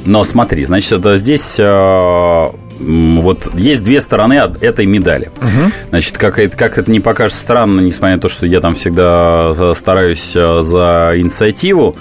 Но 0.05 0.23
смотри, 0.23 0.65
значит, 0.65 0.93
это 0.93 1.17
здесь 1.17 1.59
э, 1.59 2.49
вот 2.79 3.51
есть 3.55 3.83
две 3.83 3.99
стороны 3.99 4.39
от 4.39 4.63
этой 4.63 4.85
медали. 4.85 5.31
Угу. 5.37 5.71
Значит, 5.89 6.17
как 6.17 6.39
это, 6.39 6.55
как 6.55 6.77
это 6.77 6.89
не 6.89 6.99
покажется 6.99 7.41
странно, 7.41 7.81
несмотря 7.81 8.15
на 8.15 8.21
то, 8.21 8.29
что 8.29 8.45
я 8.45 8.61
там 8.61 8.75
всегда 8.75 9.73
стараюсь 9.73 10.33
э, 10.35 10.61
за 10.61 11.13
инициативу, 11.15 11.97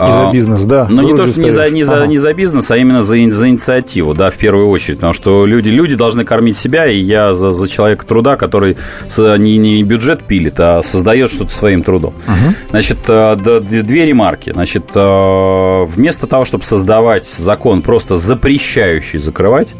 И 0.00 0.10
за 0.10 0.30
бизнес, 0.32 0.64
да. 0.64 0.86
Ну, 0.90 1.02
не 1.02 1.16
то, 1.16 1.26
что 1.26 1.40
не 1.40 1.50
за, 1.50 1.70
не, 1.70 1.82
за, 1.82 1.96
ага. 1.96 2.06
не 2.06 2.18
за 2.18 2.32
бизнес, 2.32 2.70
а 2.70 2.76
именно 2.76 3.02
за, 3.02 3.16
за 3.30 3.48
инициативу, 3.48 4.14
да, 4.14 4.30
в 4.30 4.34
первую 4.34 4.68
очередь. 4.68 4.98
Потому 4.98 5.12
что 5.12 5.46
люди, 5.46 5.68
люди 5.68 5.94
должны 5.94 6.24
кормить 6.24 6.56
себя, 6.56 6.86
и 6.86 6.98
я 6.98 7.34
за, 7.34 7.52
за 7.52 7.68
человека 7.68 8.06
труда, 8.06 8.36
который 8.36 8.76
не, 9.16 9.56
не 9.58 9.82
бюджет 9.82 10.24
пилит, 10.24 10.58
а 10.58 10.82
создает 10.82 11.30
что-то 11.30 11.52
своим 11.52 11.82
трудом. 11.82 12.14
Угу. 12.26 12.54
Значит, 12.70 12.98
э, 13.08 13.36
две 13.36 14.06
ремарки. 14.06 14.52
Значит, 14.52 14.84
э, 14.94 15.84
вместо 15.84 16.26
того, 16.26 16.44
чтобы 16.44 16.64
создавать 16.64 17.24
закон, 17.24 17.82
просто 17.82 18.16
запрещающий 18.16 19.18
закрывать, 19.18 19.74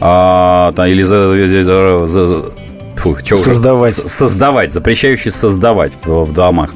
а, 0.00 0.72
или 0.86 1.02
за, 1.02 2.06
за, 2.06 2.52
Фу, 2.96 3.16
создавать. 3.36 3.94
Создавать, 3.94 4.72
запрещающий 4.72 5.30
создавать 5.30 5.92
в, 6.04 6.24
в 6.24 6.32
домах. 6.32 6.70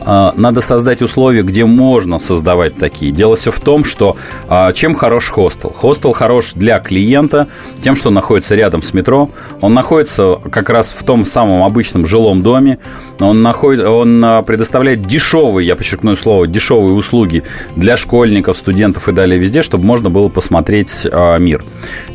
А, 0.00 0.34
надо 0.36 0.60
создать 0.60 1.00
условия, 1.00 1.42
где 1.42 1.64
можно 1.64 2.18
создавать 2.18 2.76
такие. 2.76 3.12
Дело 3.12 3.36
все 3.36 3.50
в 3.50 3.60
том, 3.60 3.84
что 3.84 4.16
а, 4.48 4.72
чем 4.72 4.94
хорош 4.94 5.30
хостел? 5.30 5.70
Хостел 5.70 6.12
хорош 6.12 6.52
для 6.54 6.80
клиента 6.80 7.48
тем, 7.82 7.96
что 7.96 8.10
находится 8.10 8.54
рядом 8.54 8.82
с 8.82 8.92
метро. 8.92 9.30
Он 9.60 9.72
находится 9.72 10.36
как 10.50 10.70
раз 10.70 10.92
в 10.92 11.04
том 11.04 11.24
самом 11.24 11.62
обычном 11.62 12.04
жилом 12.04 12.42
доме. 12.42 12.78
Он, 13.20 13.42
находит, 13.42 13.86
он 13.86 14.22
а, 14.24 14.42
предоставляет 14.42 15.06
дешевые, 15.06 15.66
я 15.66 15.76
подчеркну 15.76 16.16
слово, 16.16 16.46
дешевые 16.46 16.94
услуги 16.94 17.44
для 17.76 17.96
школьников, 17.96 18.56
студентов 18.56 19.08
и 19.08 19.12
далее 19.12 19.38
везде, 19.38 19.62
чтобы 19.62 19.84
можно 19.84 20.10
было 20.10 20.28
посмотреть 20.28 21.06
мир. 21.38 21.64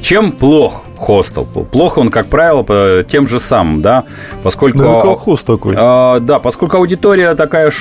Чем 0.01 0.31
плох 0.31 0.83
хостел. 0.97 1.45
Плохо 1.45 1.99
он, 1.99 2.09
как 2.09 2.27
правило, 2.27 3.03
тем 3.03 3.27
же 3.27 3.39
самым, 3.39 3.81
да, 3.81 4.03
поскольку... 4.43 4.79
Да, 4.79 5.01
колхоз 5.01 5.43
такой. 5.43 5.75
А, 5.77 6.19
да, 6.19 6.39
поскольку 6.39 6.77
аудитория 6.77 7.35
такая, 7.35 7.71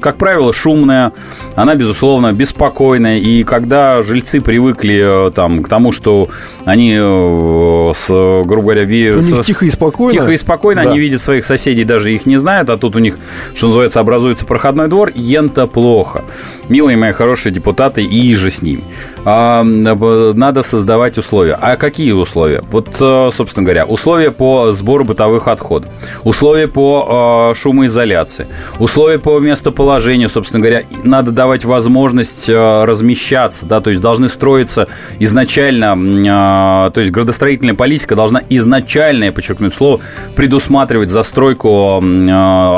как 0.00 0.16
правило, 0.16 0.52
шумная, 0.52 1.12
она, 1.54 1.74
безусловно, 1.74 2.32
беспокойная, 2.32 3.18
и 3.18 3.44
когда 3.44 4.02
жильцы 4.02 4.40
привыкли 4.40 5.28
э, 5.28 5.30
там, 5.30 5.62
к 5.62 5.68
тому, 5.68 5.92
что 5.92 6.28
они, 6.64 6.96
э, 6.98 7.92
с, 7.94 8.08
грубо 8.08 8.62
говоря, 8.62 8.84
ви... 8.84 9.10
у 9.10 9.20
них 9.20 9.40
тихо 9.44 9.66
и 9.66 9.70
спокойно, 9.70 10.12
тихо 10.12 10.32
и 10.32 10.36
спокойно, 10.36 10.84
да. 10.84 10.90
они 10.90 10.98
видят 10.98 11.20
своих 11.20 11.44
соседей, 11.44 11.84
даже 11.84 12.12
их 12.12 12.26
не 12.26 12.36
знают, 12.36 12.70
а 12.70 12.76
тут 12.76 12.96
у 12.96 12.98
них, 12.98 13.18
что 13.54 13.66
называется, 13.66 14.00
образуется 14.00 14.44
проходной 14.46 14.88
двор, 14.88 15.10
ента 15.14 15.66
плохо. 15.66 16.24
Милые 16.68 16.96
мои 16.96 17.12
хорошие 17.12 17.52
депутаты, 17.52 18.02
и 18.02 18.34
же 18.34 18.50
с 18.50 18.62
ними. 18.62 18.82
А, 19.24 19.62
надо 19.62 20.62
создавать 20.62 21.18
условия. 21.18 21.58
А 21.60 21.76
какие 21.76 22.12
условия? 22.12 22.62
Вот, 22.70 22.88
э, 23.00 23.28
собственно 23.32 23.64
говоря, 23.64 23.84
условия 23.84 24.30
по 24.30 24.72
сбору 24.72 25.04
бытовых 25.04 25.46
отходов, 25.48 25.90
условия 26.24 26.68
по 26.68 27.50
э, 27.52 27.58
шумоизоляции, 27.58 28.46
условия 28.78 29.18
по 29.18 29.38
местоположению, 29.38 30.30
собственно 30.30 30.62
говоря, 30.62 30.84
надо 31.04 31.32
давать 31.32 31.64
возможность 31.64 32.48
э, 32.48 32.84
размещаться, 32.84 33.66
да, 33.66 33.80
то 33.80 33.90
есть 33.90 34.00
должны 34.00 34.28
строиться 34.28 34.88
изначально, 35.18 36.90
то 36.94 37.00
есть 37.00 37.12
градостроительная 37.12 37.74
политика 37.74 38.16
должна 38.16 38.42
изначально, 38.48 39.24
я 39.24 39.32
подчеркну 39.32 39.70
слово, 39.70 40.00
предусматривать 40.34 41.10
застройку, 41.10 41.96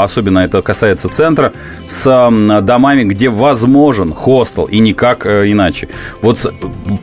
особенно 0.00 0.40
это 0.40 0.62
касается 0.62 1.08
центра, 1.08 1.52
с 1.86 2.04
домами, 2.62 3.04
где 3.04 3.28
возможен 3.28 4.12
хостел 4.12 4.64
и 4.64 4.78
никак 4.80 5.26
иначе. 5.26 5.88
Вот 6.20 6.31
вот 6.32 6.54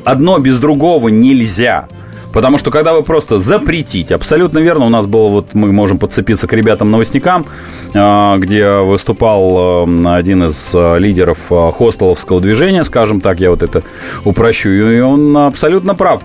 одно 0.05 0.39
без 0.39 0.59
другого 0.59 1.09
нельзя. 1.09 1.87
Потому 2.31 2.57
что 2.57 2.69
когда 2.71 2.93
вы 2.93 3.03
просто 3.03 3.39
запретите, 3.39 4.15
абсолютно 4.15 4.59
верно, 4.59 4.85
у 4.85 4.89
нас 4.89 5.07
было, 5.07 5.29
вот 5.29 5.55
мы 5.55 5.71
можем 5.71 5.97
подцепиться 5.97 6.47
к 6.47 6.53
ребятам-новостникам, 6.53 7.45
а, 7.93 8.37
где 8.37 8.77
выступал 8.79 9.85
а, 9.87 10.15
один 10.15 10.43
из 10.43 10.71
а, 10.75 10.97
лидеров 10.97 11.37
хостеловского 11.49 12.39
движения, 12.39 12.83
скажем 12.83 13.19
так, 13.19 13.39
я 13.39 13.49
вот 13.49 13.63
это 13.63 13.83
упрощу, 14.25 14.69
и 14.69 14.99
он 14.99 15.35
абсолютно 15.35 15.95
прав. 15.95 16.21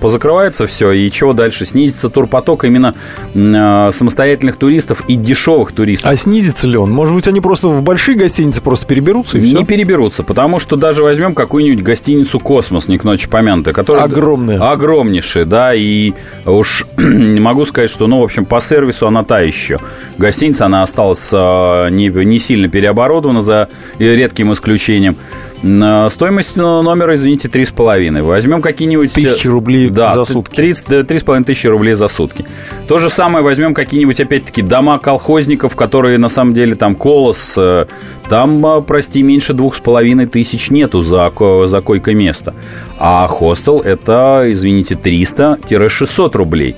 Позакрывается 0.00 0.66
все, 0.66 0.92
и 0.92 1.10
чего 1.10 1.32
дальше? 1.32 1.64
Снизится 1.64 2.10
турпоток 2.10 2.64
именно 2.64 2.94
самостоятельных 3.32 4.56
туристов 4.56 5.02
и 5.08 5.14
дешевых 5.14 5.72
туристов. 5.72 6.10
А 6.10 6.16
снизится 6.16 6.68
ли 6.68 6.76
он? 6.76 6.90
Может 6.90 7.14
быть, 7.14 7.28
они 7.28 7.40
просто 7.40 7.68
в 7.68 7.82
большие 7.82 8.16
гостиницы 8.16 8.60
просто 8.60 8.86
переберутся 8.86 9.38
и 9.38 9.40
все? 9.40 9.58
Не 9.58 9.64
переберутся, 9.64 10.22
потому 10.22 10.58
что 10.58 10.76
даже 10.76 11.02
возьмем 11.02 11.34
какую-нибудь 11.34 11.82
гостиницу 11.82 12.38
«Космос», 12.40 12.88
не 12.88 12.98
к 12.98 13.04
ночи 13.04 13.28
помянутая, 13.28 13.72
которая... 13.72 14.04
Огромная. 14.04 14.58
Огромнейшая, 14.60 15.45
да, 15.46 15.74
и 15.74 16.12
уж 16.44 16.86
не 16.96 17.40
могу 17.40 17.64
сказать, 17.64 17.90
что, 17.90 18.06
ну, 18.06 18.20
в 18.20 18.24
общем, 18.24 18.44
по 18.44 18.60
сервису 18.60 19.06
она 19.06 19.24
та 19.24 19.40
еще. 19.40 19.78
Гостиница, 20.18 20.66
она 20.66 20.82
осталась 20.82 21.30
а, 21.32 21.88
не, 21.88 22.08
не 22.08 22.38
сильно 22.38 22.68
переоборудована 22.68 23.40
за 23.40 23.68
редким 23.98 24.52
исключением. 24.52 25.16
Стоимость 26.10 26.56
номера, 26.56 27.14
извините, 27.14 27.48
три 27.48 27.64
с 27.64 27.72
половиной. 27.72 28.22
Возьмем 28.22 28.62
какие-нибудь... 28.62 29.12
Тысячи 29.12 29.48
рублей 29.48 29.90
да, 29.90 30.10
за 30.10 30.24
сутки. 30.24 30.54
Три 30.54 30.72
с 30.72 31.22
половиной 31.22 31.44
тысячи 31.44 31.66
рублей 31.66 31.94
за 31.94 32.08
сутки. 32.08 32.44
То 32.88 32.98
же 32.98 33.10
самое 33.10 33.44
возьмем 33.44 33.74
какие-нибудь, 33.74 34.20
опять-таки, 34.20 34.62
дома 34.62 34.98
колхозников, 34.98 35.74
которые, 35.74 36.18
на 36.18 36.28
самом 36.28 36.52
деле, 36.52 36.76
там, 36.76 36.94
колос, 36.94 37.54
э, 37.56 37.86
там, 38.28 38.84
прости, 38.84 39.22
меньше 39.22 39.54
двух 39.54 39.74
с 39.74 39.80
половиной 39.80 40.26
тысяч 40.26 40.70
нету 40.70 41.00
за, 41.00 41.32
за 41.66 41.80
койко-место. 41.80 42.54
А 42.98 43.26
хостел– 43.26 43.80
это, 43.84 44.44
извините, 44.46 44.94
300-600 44.94 46.36
рублей 46.36 46.76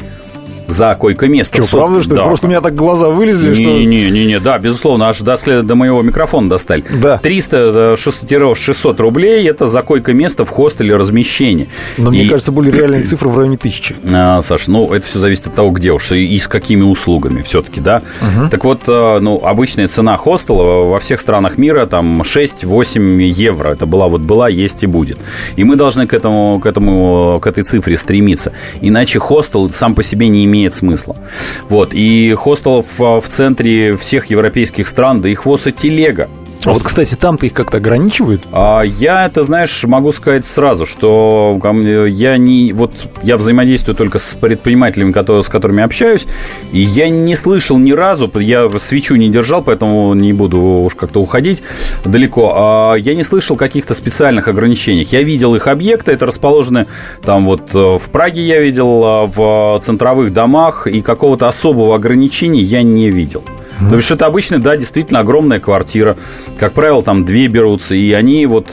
за 0.68 0.94
койко-место. 0.94 1.62
Что, 1.62 1.78
правда, 1.78 2.02
что 2.02 2.14
да. 2.14 2.24
Просто 2.24 2.46
у 2.46 2.50
меня 2.50 2.60
так 2.60 2.74
глаза 2.74 3.08
вылезли, 3.08 3.48
не, 3.48 3.54
что... 3.54 3.64
Не-не-не, 3.64 4.38
да, 4.38 4.58
безусловно, 4.58 5.08
аж 5.08 5.20
до, 5.20 5.36
след... 5.36 5.66
до 5.66 5.74
моего 5.74 6.02
микрофона 6.02 6.50
достали. 6.50 6.84
Да. 7.02 7.18
300-600 7.22 7.96
э, 8.30 9.02
рублей– 9.02 9.48
это 9.50 9.66
за 9.66 9.80
койко-место 9.80 10.44
в 10.44 10.50
хостеле 10.50 10.94
размещение. 10.94 11.68
Но 11.96 12.12
и... 12.12 12.18
мне 12.18 12.28
кажется, 12.28 12.52
более 12.52 12.72
реальные 12.76 13.02
цифры 13.02 13.30
в 13.30 13.38
районе 13.38 13.56
тысячи. 13.56 13.96
А, 14.12 14.42
Саш, 14.42 14.68
ну, 14.68 14.92
это 14.92 15.06
все 15.06 15.18
зависит 15.18 15.46
от 15.46 15.54
того, 15.54 15.70
где 15.70 15.90
уж 15.90 16.12
и 16.12 16.38
с 16.38 16.46
какими 16.46 16.82
услугами 16.82 17.40
все-таки, 17.40 17.80
да. 17.80 18.02
Угу. 18.20 18.50
Так 18.50 18.64
вот, 18.64 18.82
э, 18.86 19.18
ну, 19.20 19.40
обычная 19.42 19.86
цена 19.86 20.18
хостела 20.18 20.84
во 20.84 20.98
всех 20.98 21.18
странах 21.18 21.56
мира 21.56 21.86
там 21.86 22.20
6-8 22.20 23.22
евро. 23.22 23.70
Это 23.70 23.86
была 23.86 24.08
вот 24.08 24.20
была, 24.20 24.50
есть 24.50 24.82
и 24.82 24.86
будет. 24.86 25.18
И 25.56 25.64
мы 25.64 25.76
должны 25.76 26.06
к 26.06 26.12
этому, 26.12 26.60
к 26.60 26.66
этому, 26.66 27.40
к 27.40 27.46
этой 27.46 27.64
цифре 27.64 27.96
стремиться. 27.96 28.52
Иначе 28.82 29.18
хостел 29.18 29.70
сам 29.70 29.94
по 29.94 30.02
себе 30.02 30.28
не 30.28 30.44
имеет 30.44 30.57
имеет 30.58 30.74
смысла. 30.74 31.16
Вот. 31.68 31.94
И 31.94 32.34
хостелов 32.34 32.86
а, 33.00 33.20
в 33.20 33.28
центре 33.28 33.96
всех 33.96 34.26
европейских 34.26 34.86
стран, 34.88 35.20
да 35.20 35.28
и 35.28 35.34
хвост 35.34 35.66
и 35.66 35.72
телега. 35.72 36.28
А 36.68 36.72
вот, 36.74 36.82
кстати, 36.82 37.14
там-то 37.14 37.46
их 37.46 37.54
как-то 37.54 37.78
ограничивают? 37.78 38.42
А, 38.52 38.82
я 38.82 39.24
это, 39.24 39.42
знаешь, 39.42 39.84
могу 39.84 40.12
сказать 40.12 40.44
сразу, 40.44 40.84
что 40.84 41.58
я 42.08 42.36
не... 42.36 42.74
Вот 42.74 42.92
я 43.22 43.38
взаимодействую 43.38 43.94
только 43.94 44.18
с 44.18 44.34
предпринимателями, 44.34 45.12
которые, 45.12 45.42
с 45.42 45.48
которыми 45.48 45.82
общаюсь, 45.82 46.26
и 46.72 46.80
я 46.80 47.08
не 47.08 47.36
слышал 47.36 47.78
ни 47.78 47.92
разу, 47.92 48.30
я 48.38 48.68
свечу 48.78 49.14
не 49.14 49.30
держал, 49.30 49.62
поэтому 49.62 50.12
не 50.12 50.34
буду 50.34 50.60
уж 50.60 50.94
как-то 50.94 51.20
уходить 51.20 51.62
далеко, 52.04 52.52
а 52.54 52.94
я 52.96 53.14
не 53.14 53.24
слышал 53.24 53.56
каких-то 53.56 53.94
специальных 53.94 54.46
ограничений. 54.48 55.06
Я 55.10 55.22
видел 55.22 55.54
их 55.54 55.68
объекты, 55.68 56.12
это 56.12 56.26
расположены 56.26 56.86
там 57.22 57.46
вот 57.46 57.74
э, 57.74 57.78
в 57.98 58.10
Праге 58.10 58.42
я 58.42 58.60
видел, 58.60 59.02
а, 59.04 59.26
в 59.26 59.80
центровых 59.82 60.34
домах, 60.34 60.86
и 60.86 61.00
какого-то 61.00 61.48
особого 61.48 61.94
ограничения 61.94 62.60
я 62.60 62.82
не 62.82 63.08
видел. 63.10 63.42
Mm-hmm. 63.80 63.90
То 63.90 63.96
есть 63.96 64.10
это 64.10 64.26
обычно, 64.26 64.58
да, 64.58 64.76
действительно 64.76 65.20
огромная 65.20 65.60
квартира. 65.60 66.16
Как 66.58 66.72
правило, 66.72 67.02
там 67.02 67.24
две 67.24 67.46
берутся, 67.46 67.94
и 67.94 68.12
они 68.12 68.46
вот 68.46 68.68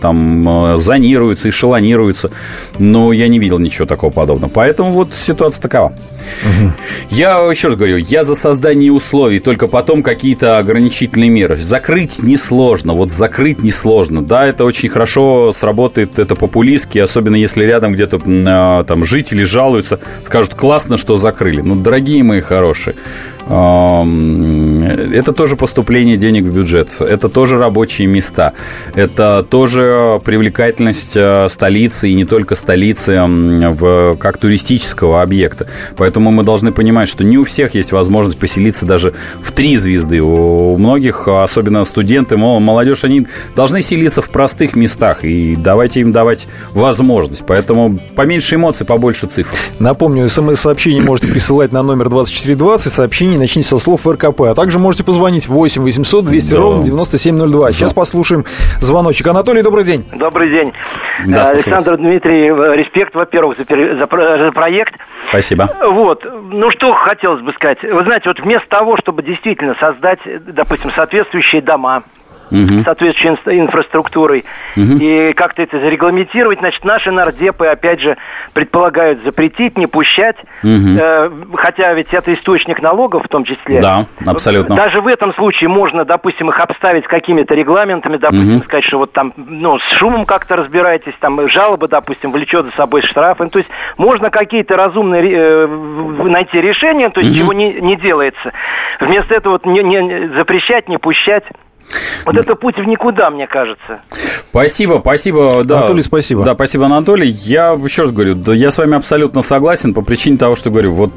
там 0.00 0.78
зонируются, 0.78 1.48
эшелонируются. 1.48 2.30
Но 2.78 3.12
я 3.12 3.28
не 3.28 3.38
видел 3.38 3.58
ничего 3.58 3.86
такого 3.86 4.10
подобного. 4.10 4.50
Поэтому 4.50 4.90
вот 4.90 5.12
ситуация 5.14 5.62
такова. 5.62 5.92
Mm-hmm. 5.92 6.70
Я 7.10 7.38
еще 7.50 7.68
раз 7.68 7.76
говорю, 7.76 7.96
я 7.96 8.22
за 8.22 8.34
создание 8.34 8.92
условий, 8.92 9.38
только 9.38 9.68
потом 9.68 10.02
какие-то 10.02 10.58
ограничительные 10.58 11.30
меры. 11.30 11.56
Закрыть 11.56 12.22
несложно, 12.22 12.94
вот 12.94 13.10
закрыть 13.10 13.62
несложно. 13.62 14.22
Да, 14.22 14.46
это 14.46 14.64
очень 14.64 14.88
хорошо 14.88 15.52
сработает, 15.52 16.18
это 16.18 16.34
популистски, 16.34 16.98
особенно 16.98 17.36
если 17.36 17.64
рядом 17.64 17.94
где-то 17.94 18.20
а, 18.26 18.84
там 18.84 19.04
жители 19.04 19.44
жалуются, 19.44 20.00
скажут, 20.26 20.54
классно, 20.54 20.98
что 20.98 21.16
закрыли. 21.16 21.60
Ну, 21.60 21.76
дорогие 21.76 22.22
мои 22.22 22.40
хорошие, 22.40 22.96
это 23.48 25.32
тоже 25.32 25.56
поступление 25.56 26.16
денег 26.16 26.44
в 26.44 26.54
бюджет, 26.54 26.96
это 27.00 27.28
тоже 27.28 27.58
рабочие 27.58 28.06
места, 28.06 28.52
это 28.94 29.44
тоже 29.48 30.20
привлекательность 30.24 31.16
э, 31.16 31.48
столицы 31.48 32.08
и 32.08 32.14
не 32.14 32.24
только 32.24 32.54
столицы 32.54 33.20
в, 33.22 34.16
как 34.16 34.38
туристического 34.38 35.22
объекта. 35.22 35.66
Поэтому 35.96 36.30
мы 36.30 36.44
должны 36.44 36.72
понимать, 36.72 37.08
что 37.08 37.24
не 37.24 37.38
у 37.38 37.44
всех 37.44 37.74
есть 37.74 37.92
возможность 37.92 38.38
поселиться 38.38 38.86
даже 38.86 39.14
в 39.42 39.52
три 39.52 39.76
звезды. 39.76 40.20
У 40.22 40.76
многих, 40.76 41.28
особенно 41.28 41.84
студенты, 41.84 42.36
молодежь, 42.36 43.04
они 43.04 43.26
должны 43.56 43.82
селиться 43.82 44.22
в 44.22 44.30
простых 44.30 44.76
местах. 44.76 45.24
И 45.24 45.56
давайте 45.56 46.00
им 46.00 46.12
давать 46.12 46.46
возможность. 46.72 47.44
Поэтому 47.46 47.98
поменьше 48.14 48.56
эмоций, 48.56 48.86
побольше 48.86 49.26
цифр. 49.26 49.50
Напомню, 49.78 50.28
смс-сообщение 50.28 51.02
можете 51.02 51.28
присылать 51.28 51.72
на 51.72 51.82
номер 51.82 52.08
2420. 52.08 52.92
Сообщение 52.92 53.31
сообщение 53.32 53.38
начните 53.38 53.68
со 53.68 53.78
слов 53.78 54.06
РКП. 54.06 54.40
А 54.42 54.54
также 54.54 54.78
можете 54.78 55.04
позвонить 55.04 55.48
8 55.48 55.82
800 55.82 56.24
200 56.24 56.50
да. 56.50 56.60
ровно 56.60 56.84
9702. 56.84 57.60
Да. 57.60 57.70
Сейчас 57.70 57.94
послушаем 57.94 58.44
звоночек. 58.80 59.26
Анатолий, 59.26 59.62
добрый 59.62 59.84
день. 59.84 60.04
Добрый 60.12 60.50
день. 60.50 60.72
Да, 61.26 61.46
Александр 61.48 61.96
Дмитрий, 61.96 62.48
респект, 62.76 63.14
во-первых, 63.14 63.56
за, 63.58 63.64
за, 63.64 64.06
за 64.38 64.52
проект. 64.52 64.94
Спасибо. 65.28 65.68
Вот. 65.80 66.24
Ну, 66.50 66.70
что 66.70 66.92
хотелось 66.92 67.42
бы 67.42 67.52
сказать. 67.52 67.78
Вы 67.82 68.04
знаете, 68.04 68.28
вот 68.28 68.40
вместо 68.40 68.68
того, 68.68 68.96
чтобы 68.96 69.22
действительно 69.22 69.74
создать, 69.80 70.20
допустим, 70.46 70.90
соответствующие 70.94 71.62
дома, 71.62 72.02
угу. 72.52 72.82
соответствующей 72.84 73.58
инфраструктурой. 73.58 74.44
Угу. 74.76 74.98
И 75.00 75.32
как-то 75.32 75.62
это 75.62 75.80
зарегламентировать. 75.80 76.58
Значит, 76.58 76.84
наши 76.84 77.10
нардепы, 77.10 77.66
опять 77.66 78.00
же, 78.00 78.16
предполагают 78.52 79.22
запретить, 79.24 79.76
не 79.78 79.86
пущать. 79.86 80.36
Угу. 80.62 80.98
Э, 81.00 81.30
хотя 81.56 81.92
ведь 81.94 82.12
это 82.12 82.32
источник 82.34 82.80
налогов 82.82 83.24
в 83.24 83.28
том 83.28 83.44
числе. 83.44 83.80
Да, 83.80 84.06
абсолютно. 84.26 84.76
Даже 84.76 85.00
в 85.00 85.06
этом 85.06 85.34
случае 85.34 85.68
можно, 85.68 86.04
допустим, 86.04 86.50
их 86.50 86.60
обставить 86.60 87.04
какими-то 87.04 87.54
регламентами, 87.54 88.16
допустим, 88.16 88.56
угу. 88.56 88.64
сказать, 88.64 88.84
что 88.84 88.98
вот 88.98 89.12
там, 89.12 89.32
ну, 89.36 89.78
с 89.78 89.98
шумом 89.98 90.24
как-то 90.24 90.56
разбирайтесь, 90.56 91.14
там 91.20 91.48
жалобы, 91.48 91.88
допустим, 91.88 92.32
влечет 92.32 92.66
за 92.66 92.72
собой 92.72 93.02
штрафы. 93.02 93.44
Ну, 93.44 93.50
то 93.50 93.58
есть 93.58 93.70
можно 93.96 94.30
какие-то 94.30 94.76
разумные 94.76 95.22
э, 95.32 95.66
найти 95.66 96.60
решения, 96.60 97.10
то 97.10 97.20
есть 97.20 97.32
угу. 97.32 97.38
чего 97.38 97.52
не, 97.52 97.72
не 97.72 97.96
делается. 97.96 98.52
Вместо 99.00 99.34
этого 99.34 99.54
вот 99.54 99.66
не, 99.66 99.82
не 99.82 100.28
запрещать, 100.36 100.88
не 100.88 100.98
пущать. 100.98 101.44
Вот 102.24 102.36
это 102.36 102.54
путь 102.54 102.76
в 102.76 102.84
никуда, 102.84 103.30
мне 103.30 103.46
кажется. 103.46 104.02
Спасибо, 104.50 105.00
спасибо. 105.00 105.64
Да. 105.64 105.78
Анатолий, 105.78 106.02
спасибо. 106.02 106.44
Да, 106.44 106.54
спасибо, 106.54 106.86
Анатолий. 106.86 107.28
Я 107.28 107.72
еще 107.72 108.02
раз 108.02 108.12
говорю, 108.12 108.34
да, 108.34 108.54
я 108.54 108.70
с 108.70 108.78
вами 108.78 108.96
абсолютно 108.96 109.42
согласен 109.42 109.94
по 109.94 110.02
причине 110.02 110.36
того, 110.36 110.54
что 110.56 110.70
говорю, 110.70 110.92
вот 110.92 111.12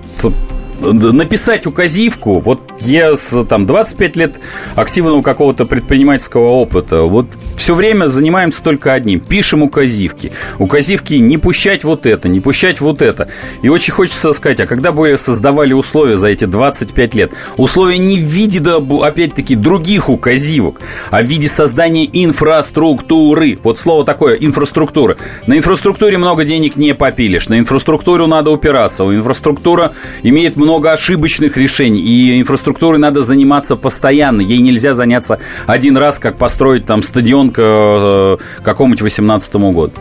написать 0.81 1.65
указивку, 1.65 2.39
вот 2.39 2.59
я 2.79 3.15
с 3.15 3.43
там 3.45 3.65
25 3.65 4.15
лет 4.15 4.39
активного 4.75 5.21
какого-то 5.21 5.65
предпринимательского 5.65 6.47
опыта, 6.47 7.03
вот 7.03 7.27
все 7.55 7.73
время 7.73 8.07
занимаемся 8.07 8.61
только 8.61 8.93
одним, 8.93 9.19
пишем 9.19 9.63
указивки. 9.63 10.31
Указивки 10.59 11.15
не 11.15 11.37
пущать 11.37 11.83
вот 11.83 12.05
это, 12.05 12.29
не 12.29 12.39
пущать 12.39 12.81
вот 12.81 13.01
это. 13.01 13.29
И 13.61 13.69
очень 13.69 13.93
хочется 13.93 14.33
сказать, 14.33 14.59
а 14.59 14.67
когда 14.67 14.91
бы 14.91 15.17
создавали 15.17 15.73
условия 15.73 16.17
за 16.17 16.27
эти 16.27 16.45
25 16.45 17.15
лет, 17.15 17.31
условия 17.57 17.97
не 17.97 18.17
в 18.17 18.23
виде, 18.23 18.59
да, 18.59 18.77
опять-таки, 18.77 19.55
других 19.55 20.09
указивок, 20.09 20.81
а 21.09 21.21
в 21.21 21.25
виде 21.25 21.47
создания 21.47 22.05
инфраструктуры. 22.11 23.57
Вот 23.63 23.79
слово 23.79 24.05
такое, 24.05 24.35
инфраструктура. 24.35 25.17
На 25.47 25.57
инфраструктуре 25.57 26.17
много 26.17 26.43
денег 26.43 26.75
не 26.75 26.93
попилишь, 26.93 27.49
на 27.49 27.57
инфраструктуру 27.57 28.27
надо 28.27 28.51
упираться. 28.51 29.03
У 29.03 29.13
инфраструктура 29.13 29.93
имеет 30.21 30.55
много 30.55 30.64
ошибочных 30.93 31.57
решений, 31.57 31.99
и 31.99 32.39
инфраструктурой 32.39 32.99
надо 32.99 33.21
заниматься 33.21 33.75
постоянно. 33.75 34.41
Ей 34.41 34.61
нельзя 34.61 34.93
заняться 34.93 35.39
один 35.67 35.97
раз, 35.97 36.19
как 36.19 36.37
построить 36.37 36.85
там 36.85 37.03
стадион 37.03 37.51
к 37.51 37.59
э, 37.59 38.37
какому-нибудь 38.63 39.01
18 39.01 39.55
году. 39.55 39.93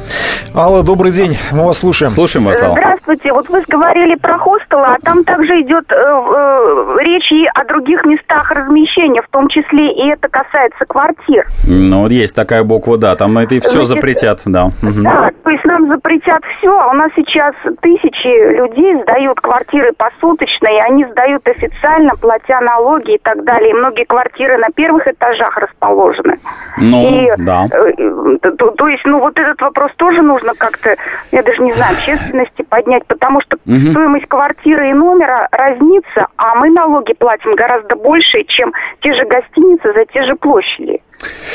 Алла, 0.54 0.82
добрый 0.82 1.12
день, 1.12 1.36
мы 1.52 1.66
вас 1.66 1.78
слушаем. 1.78 2.12
Слушаем 2.12 2.46
вас, 2.46 2.62
Алла. 2.62 2.76
Здравствуйте, 2.78 3.32
вот 3.32 3.48
вы 3.48 3.62
говорили 3.68 4.14
про 4.16 4.38
хостелы, 4.38 4.86
а 4.86 4.96
там 5.02 5.24
также 5.24 5.62
идет 5.62 5.84
э, 5.90 5.94
э, 5.94 6.96
речь 7.00 7.30
и 7.32 7.46
о 7.54 7.64
других 7.64 8.04
местах 8.04 8.50
размещения, 8.50 9.22
в 9.22 9.28
том 9.30 9.48
числе 9.48 9.92
и 9.92 10.08
это 10.08 10.28
касается 10.28 10.84
квартир. 10.86 11.46
Ну, 11.66 12.02
вот 12.02 12.12
есть 12.12 12.34
такая 12.34 12.62
буква, 12.62 12.98
да, 12.98 13.16
там 13.16 13.36
это 13.38 13.56
и 13.56 13.60
все 13.60 13.70
Значит, 13.70 13.88
запретят, 13.88 14.42
да. 14.46 14.70
Да, 14.82 15.30
то 15.42 15.50
есть 15.50 15.64
нам 15.64 15.88
запретят 15.88 16.42
все, 16.58 16.70
а 16.70 16.90
у 16.90 16.94
нас 16.94 17.10
сейчас 17.16 17.54
тысячи 17.80 18.56
людей 18.58 19.02
сдают 19.02 19.40
квартиры 19.40 19.92
посуточно, 19.96 20.53
и 20.62 20.78
они 20.78 21.04
сдают 21.06 21.46
официально, 21.48 22.14
платя 22.16 22.60
налоги 22.60 23.14
и 23.14 23.18
так 23.18 23.44
далее. 23.44 23.70
И 23.70 23.74
многие 23.74 24.04
квартиры 24.04 24.58
на 24.58 24.68
первых 24.70 25.06
этажах 25.06 25.56
расположены. 25.56 26.38
Ну, 26.78 27.08
и, 27.08 27.30
да. 27.38 27.66
Э, 27.66 28.38
то, 28.40 28.70
то 28.70 28.88
есть, 28.88 29.04
ну, 29.04 29.20
вот 29.20 29.38
этот 29.38 29.60
вопрос 29.60 29.92
тоже 29.96 30.22
нужно 30.22 30.52
как-то, 30.56 30.96
я 31.32 31.42
даже 31.42 31.62
не 31.62 31.72
знаю, 31.72 31.94
общественности 31.94 32.62
поднять, 32.62 33.06
потому 33.06 33.40
что 33.40 33.56
угу. 33.66 33.90
стоимость 33.90 34.26
квартиры 34.26 34.90
и 34.90 34.92
номера 34.92 35.48
разнится, 35.50 36.26
а 36.36 36.54
мы 36.54 36.70
налоги 36.70 37.12
платим 37.14 37.54
гораздо 37.54 37.96
больше, 37.96 38.44
чем 38.44 38.72
те 39.00 39.12
же 39.12 39.24
гостиницы 39.24 39.92
за 39.92 40.04
те 40.06 40.22
же 40.22 40.36
площади. 40.36 41.00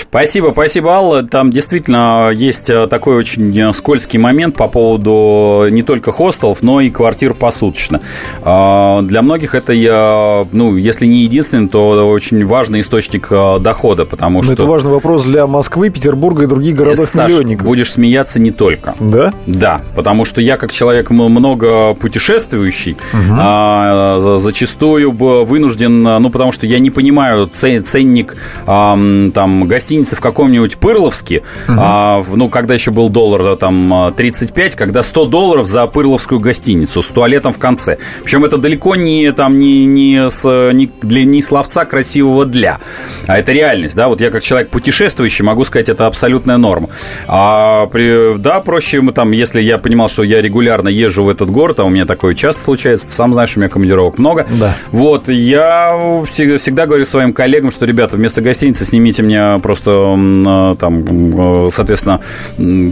Спасибо, 0.09 0.49
спасибо, 0.53 0.93
Алла. 0.93 1.23
Там 1.23 1.51
действительно 1.51 2.31
есть 2.31 2.69
э, 2.69 2.87
такой 2.87 3.15
очень 3.15 3.57
э, 3.57 3.73
скользкий 3.73 4.17
момент 4.17 4.55
по 4.55 4.67
поводу 4.67 5.67
не 5.69 5.83
только 5.83 6.11
хостелов, 6.11 6.63
но 6.63 6.81
и 6.81 6.89
квартир 6.89 7.35
посуточно. 7.35 8.01
А, 8.41 9.01
для 9.01 9.21
многих 9.21 9.53
это, 9.53 9.71
я, 9.71 10.47
ну, 10.51 10.75
если 10.75 11.05
не 11.05 11.23
единственный, 11.23 11.67
то 11.67 12.09
очень 12.09 12.43
важный 12.43 12.81
источник 12.81 13.27
э, 13.29 13.59
дохода, 13.59 14.05
потому 14.05 14.39
но 14.39 14.43
что... 14.45 14.53
Это 14.53 14.65
важный 14.65 14.91
вопрос 14.91 15.25
для 15.25 15.45
Москвы, 15.45 15.89
Петербурга 15.89 16.43
и 16.43 16.47
других 16.47 16.75
городов-миллионников. 16.75 17.67
будешь 17.67 17.91
смеяться 17.91 18.39
не 18.39 18.51
только. 18.51 18.95
Да? 18.99 19.34
Да, 19.45 19.81
потому 19.95 20.25
что 20.25 20.41
я, 20.41 20.57
как 20.57 20.71
человек 20.71 21.12
много 21.12 21.93
путешествующий, 21.93 22.97
угу. 23.13 24.39
зачастую 24.39 25.12
вынужден, 25.12 26.01
ну, 26.01 26.29
потому 26.31 26.51
что 26.51 26.65
я 26.65 26.79
не 26.79 26.89
понимаю 26.89 27.47
ценник 27.47 28.36
там 28.65 29.29
гостиницы 29.65 30.15
в 30.15 30.21
каком-нибудь 30.21 30.77
Пырловске, 30.77 31.43
угу. 31.67 31.77
а, 31.77 32.23
ну, 32.33 32.49
когда 32.49 32.73
еще 32.73 32.91
был 32.91 33.09
доллар 33.09 33.55
там 33.57 34.13
35, 34.15 34.75
когда 34.75 35.03
100 35.03 35.25
долларов 35.25 35.67
за 35.67 35.85
Пырловскую 35.88 36.39
гостиницу 36.39 37.01
с 37.01 37.07
туалетом 37.07 37.53
в 37.53 37.57
конце. 37.57 37.97
Причем 38.23 38.45
это 38.45 38.57
далеко 38.57 38.95
не, 38.95 39.31
там, 39.31 39.59
не, 39.59 39.85
не, 39.85 40.29
с, 40.29 40.43
не, 40.73 40.89
для, 41.01 41.25
не 41.25 41.41
словца 41.41 41.85
красивого 41.85 42.45
для, 42.45 42.79
а 43.27 43.38
это 43.38 43.51
реальность, 43.51 43.95
да, 43.95 44.07
вот 44.07 44.21
я 44.21 44.31
как 44.31 44.43
человек 44.43 44.69
путешествующий 44.69 45.43
могу 45.43 45.63
сказать, 45.63 45.89
это 45.89 46.05
абсолютная 46.05 46.57
норма. 46.57 46.89
А, 47.27 47.88
при, 47.88 48.38
да, 48.38 48.59
проще, 48.59 49.01
мы 49.01 49.12
там, 49.12 49.31
если 49.31 49.62
я 49.62 49.77
понимал, 49.77 50.09
что 50.09 50.23
я 50.23 50.41
регулярно 50.41 50.89
езжу 50.89 51.23
в 51.23 51.29
этот 51.29 51.49
город, 51.49 51.79
а 51.79 51.83
у 51.83 51.89
меня 51.89 52.05
такое 52.05 52.35
часто 52.35 52.62
случается, 52.62 53.09
сам 53.09 53.33
знаешь, 53.33 53.55
у 53.55 53.59
меня 53.59 53.69
командировок 53.69 54.17
много, 54.17 54.47
да. 54.59 54.75
вот, 54.91 55.29
я 55.29 55.95
всегда, 56.31 56.57
всегда 56.57 56.85
говорю 56.85 57.05
своим 57.05 57.33
коллегам, 57.33 57.71
что, 57.71 57.85
ребята, 57.85 58.15
вместо 58.15 58.41
гостиницы 58.41 58.85
снимите 58.85 59.23
мне 59.23 59.38
просто 59.62 59.91
а, 59.91 60.75
там, 60.75 61.67
э, 61.67 61.69
соответственно, 61.71 62.21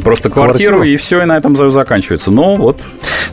просто 0.04 0.30
квартиру, 0.30 0.78
квартиру, 0.78 0.84
и 0.84 0.96
все, 0.98 1.22
и 1.22 1.26
на 1.26 1.38
этом 1.38 1.56
заканчивается. 1.56 2.32
Но 2.32 2.56
вот. 2.56 2.82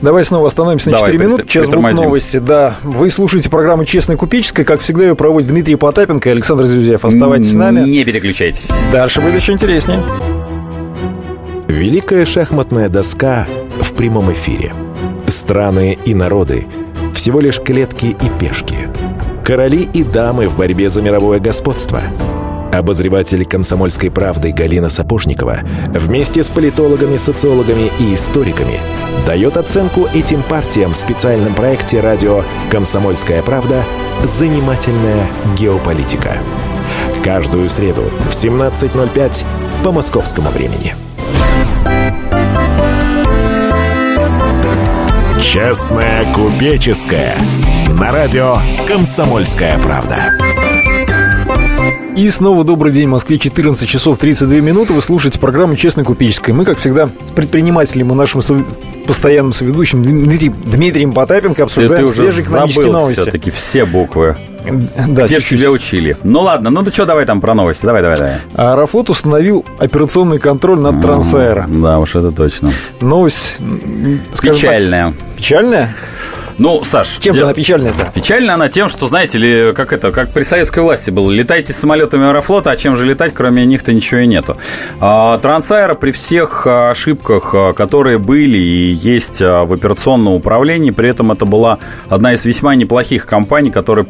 Давай 0.03 0.25
снова 0.25 0.49
остановимся 0.49 0.91
на 0.91 0.99
Давай, 0.99 1.13
4 1.13 1.25
минуты. 1.25 1.45
Сейчас 1.49 1.69
будут 1.69 1.95
новости. 1.95 2.39
Да, 2.39 2.75
вы 2.83 3.09
слушаете 3.11 3.49
программу 3.49 3.85
«Честная 3.85 4.17
купеческая». 4.17 4.65
Как 4.65 4.81
всегда, 4.81 5.05
ее 5.05 5.15
проводит 5.15 5.49
Дмитрий 5.49 5.77
Потапенко 5.77 6.29
и 6.29 6.33
Александр 6.33 6.65
Зюзяев. 6.65 7.05
Оставайтесь 7.05 7.53
с 7.53 7.55
нами. 7.55 7.89
Не 7.89 8.05
переключайтесь. 8.05 8.71
Дальше 8.93 9.21
будет 9.21 9.37
еще 9.37 9.53
интереснее. 9.53 10.03
Великая 11.69 12.25
шахматная 12.25 12.89
доска 12.89 13.47
в 13.81 13.95
прямом 13.95 14.33
эфире. 14.33 14.73
Страны 15.27 15.99
и 16.05 16.15
народы. 16.15 16.67
Всего 17.15 17.41
лишь 17.41 17.61
клетки 17.61 18.07
и 18.07 18.39
пешки. 18.39 18.77
Короли 19.45 19.89
и 19.93 20.03
дамы 20.03 20.49
в 20.49 20.57
борьбе 20.57 20.89
за 20.89 21.03
мировое 21.03 21.39
господство– 21.39 22.03
Обозреватель 22.75 23.45
«Комсомольской 23.45 24.11
правды» 24.11 24.51
Галина 24.51 24.89
Сапожникова 24.89 25.61
вместе 25.91 26.43
с 26.43 26.51
политологами, 26.51 27.17
социологами 27.17 27.93
и 28.01 28.15
историками 28.15 28.81
дает 29.27 29.57
оценку 29.57 30.09
этим 30.13 30.43
партиям 30.43 30.93
в 30.93 30.97
специальном 30.97 31.55
проекте 31.55 32.01
радио 32.01 32.43
«Комсомольская 32.73 33.43
правда. 33.43 33.85
Занимательная 34.25 35.29
геополитика». 35.57 36.39
Каждую 37.23 37.69
среду 37.69 38.11
в 38.29 38.31
17.05 38.31 39.45
по 39.85 39.93
московскому 39.93 40.51
времени. 40.51 40.97
Честная 45.41 46.33
купеческая 46.33 47.39
на 47.89 48.11
радио 48.11 48.59
«Комсомольская 48.89 49.79
правда». 49.79 50.64
И 52.17 52.31
снова 52.31 52.63
добрый 52.63 52.93
день, 52.93 53.09
в 53.09 53.11
Москве 53.11 53.39
14 53.39 53.89
часов 53.89 54.19
32 54.19 54.59
минуты. 54.61 54.93
Вы 54.93 55.03
слушаете 55.03 55.41
программу 55.41 55.75
«Честно 55.75 56.05
купеческая». 56.05 56.55
Мы, 56.55 56.65
как 56.65 56.79
всегда, 56.79 57.11
с 57.25 57.33
предпринимателем 57.33 58.13
и 58.13 58.15
нашим 58.15 58.41
сов... 58.41 58.59
постоянным 59.05 59.53
соведущим 59.53 60.05
Дмитрием, 60.05 60.55
Дмитрием 60.65 61.13
Потапенко 61.13 61.65
обсуждаем 61.65 62.09
свежие 62.09 62.45
экономические 62.45 62.93
новости. 62.93 63.21
все-таки 63.21 63.51
все 63.51 63.85
буквы. 63.85 64.37
Да, 65.09 65.27
Те 65.27 65.41
тебя 65.41 65.71
учили. 65.73 66.17
Ну 66.23 66.41
ладно, 66.41 66.71
ну 66.71 66.85
ты 66.85 66.93
что, 66.93 67.05
давай 67.05 67.27
там 67.27 67.41
про 67.41 67.53
новости. 67.53 67.85
Давай, 67.85 68.01
давай, 68.01 68.17
давай. 68.17 68.35
Аэрофлот 68.55 69.11
установил 69.11 69.65
операционный 69.79 70.39
контроль 70.39 70.79
над 70.79 71.03
Трансаэро. 71.03 71.67
Да 71.69 71.99
уж, 71.99 72.15
это 72.15 72.31
точно. 72.31 72.71
Новость, 73.01 73.61
Печальная. 74.41 75.07
Так, 75.09 75.15
печальная? 75.37 75.95
Ну, 76.59 76.85
Саш... 76.85 77.19
Чем 77.19 77.35
же 77.35 77.45
она 77.45 77.53
печальная-то? 77.53 78.11
Печальна 78.15 78.55
она 78.55 78.69
тем, 78.69 78.89
что, 78.89 79.07
знаете 79.07 79.39
ли, 79.39 79.73
как 79.73 79.93
это, 79.93 80.13
как 80.13 80.31
при 80.31 80.43
советской 80.43 80.81
власти 80.81 81.11
было, 81.11 81.31
летайте 81.31 81.73
самолетами 81.73 82.27
Аэрофлота, 82.27 82.71
а 82.71 82.77
чем 82.77 82.97
же 82.97 83.07
летать, 83.07 83.33
кроме 83.35 83.65
них-то 83.67 83.93
ничего 83.93 84.21
и 84.21 84.27
нету. 84.27 84.57
А, 85.01 85.39
Трансаэро 85.39 85.95
при 85.95 86.13
всех 86.13 86.67
ошибках, 86.67 87.55
а, 87.55 87.73
которые 87.73 88.19
были 88.19 88.59
и 88.59 88.93
есть 88.93 89.43
а, 89.43 89.65
в 89.65 89.73
операционном 89.73 90.35
управлении, 90.35 90.91
при 90.91 91.11
этом 91.11 91.33
это 91.33 91.45
была 91.45 91.79
одна 92.09 92.35
из 92.35 92.45
весьма 92.45 92.75
неплохих 92.75 93.27
компаний, 93.27 93.71
которая 93.71 94.07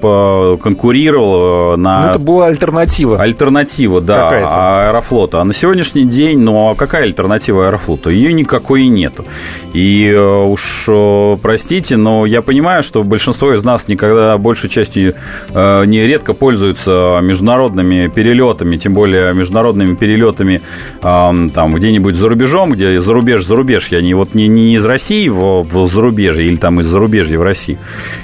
конкурировала 0.57 1.76
на... 1.76 2.02
Ну, 2.02 2.09
это 2.11 2.18
была 2.18 2.46
альтернатива. 2.46 3.20
Альтернатива, 3.20 4.00
да, 4.00 4.88
Аэрофлота. 4.88 5.40
А 5.40 5.44
на 5.44 5.54
сегодняшний 5.54 6.04
день, 6.04 6.38
ну, 6.38 6.70
а 6.70 6.74
какая 6.74 7.04
альтернатива 7.04 7.66
Аэрофлоту? 7.66 8.11
Ее 8.11 8.33
никакой 8.33 8.83
и 8.83 8.88
нету. 8.88 9.24
И 9.72 10.09
э, 10.09 10.44
уж, 10.44 10.87
э, 10.88 11.37
простите, 11.42 11.96
но 11.96 12.26
я 12.26 12.34
понимаю, 12.42 12.83
что 12.83 13.03
большинство 13.03 13.53
из 13.53 13.62
нас 13.64 13.88
никогда 13.88 14.37
большей 14.38 14.68
частью 14.70 15.14
э, 15.51 15.85
не 15.87 16.07
редко 16.07 16.35
пользуются 16.35 17.18
международными 17.23 18.09
перелетами, 18.09 18.77
тем 18.77 18.94
более 18.94 19.35
международными 19.35 19.94
перелетами 19.94 20.61
там 21.01 21.75
где-нибудь 21.75 22.14
за 22.14 22.29
рубежом, 22.29 22.73
где 22.73 22.99
зарубеж, 22.99 23.44
зарубеж, 23.44 23.88
я 23.88 24.01
не 24.01 24.14
вот 24.14 24.35
не, 24.35 24.49
не 24.49 24.75
из 24.75 24.85
России 24.85 25.29
в, 25.29 25.62
в 25.62 25.88
зарубежье 25.88 26.47
или 26.47 26.57
там 26.57 26.81
из 26.81 26.87
зарубежья 26.87 27.38
в 27.38 27.42
России. 27.42 27.79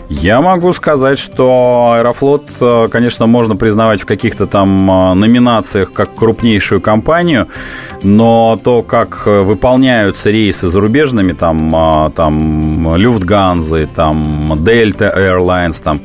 Я 0.08 0.40
могу 0.40 0.72
сказать, 0.72 1.18
что 1.18 1.92
Аэрофлот, 1.94 2.90
конечно, 2.90 3.26
можно 3.26 3.56
признавать 3.56 4.02
в 4.02 4.06
каких-то 4.06 4.46
там 4.46 4.86
номинациях 5.18 5.92
как 5.92 6.14
крупнейшую 6.14 6.80
компанию, 6.80 7.48
но 8.02 8.58
то, 8.62 8.82
как 8.82 9.26
выполняются 9.26 10.30
рейсы 10.30 10.68
зарубежными, 10.68 11.32
там, 11.32 12.12
там 12.14 12.79
Люфтганзы, 12.88 13.86
там 13.86 14.52
Delta 14.54 15.14
Airlines, 15.16 15.82
там 15.82 16.00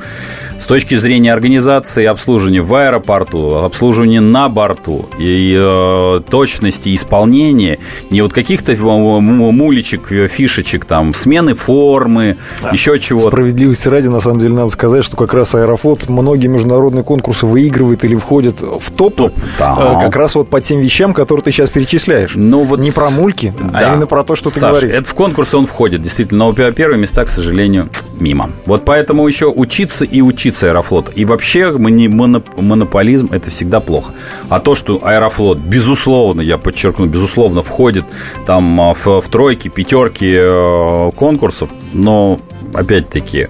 с 0.60 0.68
точки 0.68 0.96
зрения 0.96 1.34
организации 1.34 2.06
обслуживания 2.06 2.62
в 2.62 2.74
аэропорту, 2.74 3.56
обслуживания 3.56 4.22
на 4.22 4.50
борту 4.50 5.08
и 5.18 5.56
э, 5.58 6.22
точности 6.30 6.96
исполнения, 6.96 7.80
не 8.10 8.22
вот 8.22 8.34
каких-то 8.34 8.76
мулечек, 8.76 10.08
фишечек, 10.30 10.86
там, 10.86 11.14
смены 11.14 11.54
формы, 11.56 12.38
да. 12.62 12.70
еще 12.70 13.00
чего-то. 13.00 13.28
Справедливости 13.28 13.88
ради, 13.88 14.08
на 14.08 14.20
самом 14.20 14.40
деле, 14.40 14.54
надо 14.54 14.70
сказать, 14.70 15.04
что 15.04 15.18
как 15.18 15.34
раз 15.34 15.56
Аэрофлот 15.56 16.08
многие 16.10 16.48
международные 16.48 17.04
конкурсы 17.04 17.46
выигрывает 17.46 18.04
или 18.06 18.16
входит 18.16 18.62
в 18.62 18.92
топ, 18.92 19.16
топ 19.16 19.34
да. 19.60 19.98
э, 19.98 20.02
как 20.02 20.16
раз 20.16 20.36
вот 20.36 20.50
по 20.50 20.62
тем 20.62 20.80
вещам, 20.80 21.14
которые 21.14 21.44
ты 21.44 21.52
сейчас 21.52 21.70
перечисляешь. 21.70 22.32
Ну, 22.36 22.64
вот, 22.64 22.80
не 22.80 22.92
про 22.92 23.10
мульки, 23.10 23.54
а 23.60 23.72
да. 23.72 23.80
а 23.80 23.92
именно 23.92 24.08
про 24.08 24.24
то, 24.24 24.36
что 24.36 24.50
ты 24.50 24.60
Саша, 24.60 24.80
говоришь. 24.80 24.96
это 24.96 25.10
в 25.10 25.14
конкурсы 25.14 25.58
он 25.58 25.66
входит, 25.66 26.02
действительно, 26.02 26.46
но 26.46 26.54
первые 26.54 27.00
места, 27.00 27.26
к 27.26 27.30
сожалению, 27.30 27.90
мимо. 28.20 28.52
Вот 28.66 28.86
поэтому 28.86 29.28
еще 29.28 29.48
учиться 29.48 30.06
и 30.06 30.22
учиться 30.22 30.45
учиться 30.46 30.68
Аэрофлот. 30.68 31.12
И 31.16 31.26
вообще 31.26 31.72
монополизм– 31.72 33.30
это 33.32 33.50
всегда 33.50 33.80
плохо. 33.80 34.14
А 34.50 34.60
то, 34.60 34.76
что 34.76 35.00
Аэрофлот, 35.04 35.58
безусловно, 35.58 36.42
я 36.42 36.58
подчеркну, 36.58 37.08
безусловно, 37.08 37.62
входит 37.64 38.06
там 38.46 38.80
а, 38.80 38.94
в, 38.94 39.22
в 39.22 39.28
тройки, 39.30 39.70
пятерки 39.70 40.32
э, 40.32 41.12
конкурсов, 41.16 41.70
но 41.94 42.40
опять-таки, 42.76 43.48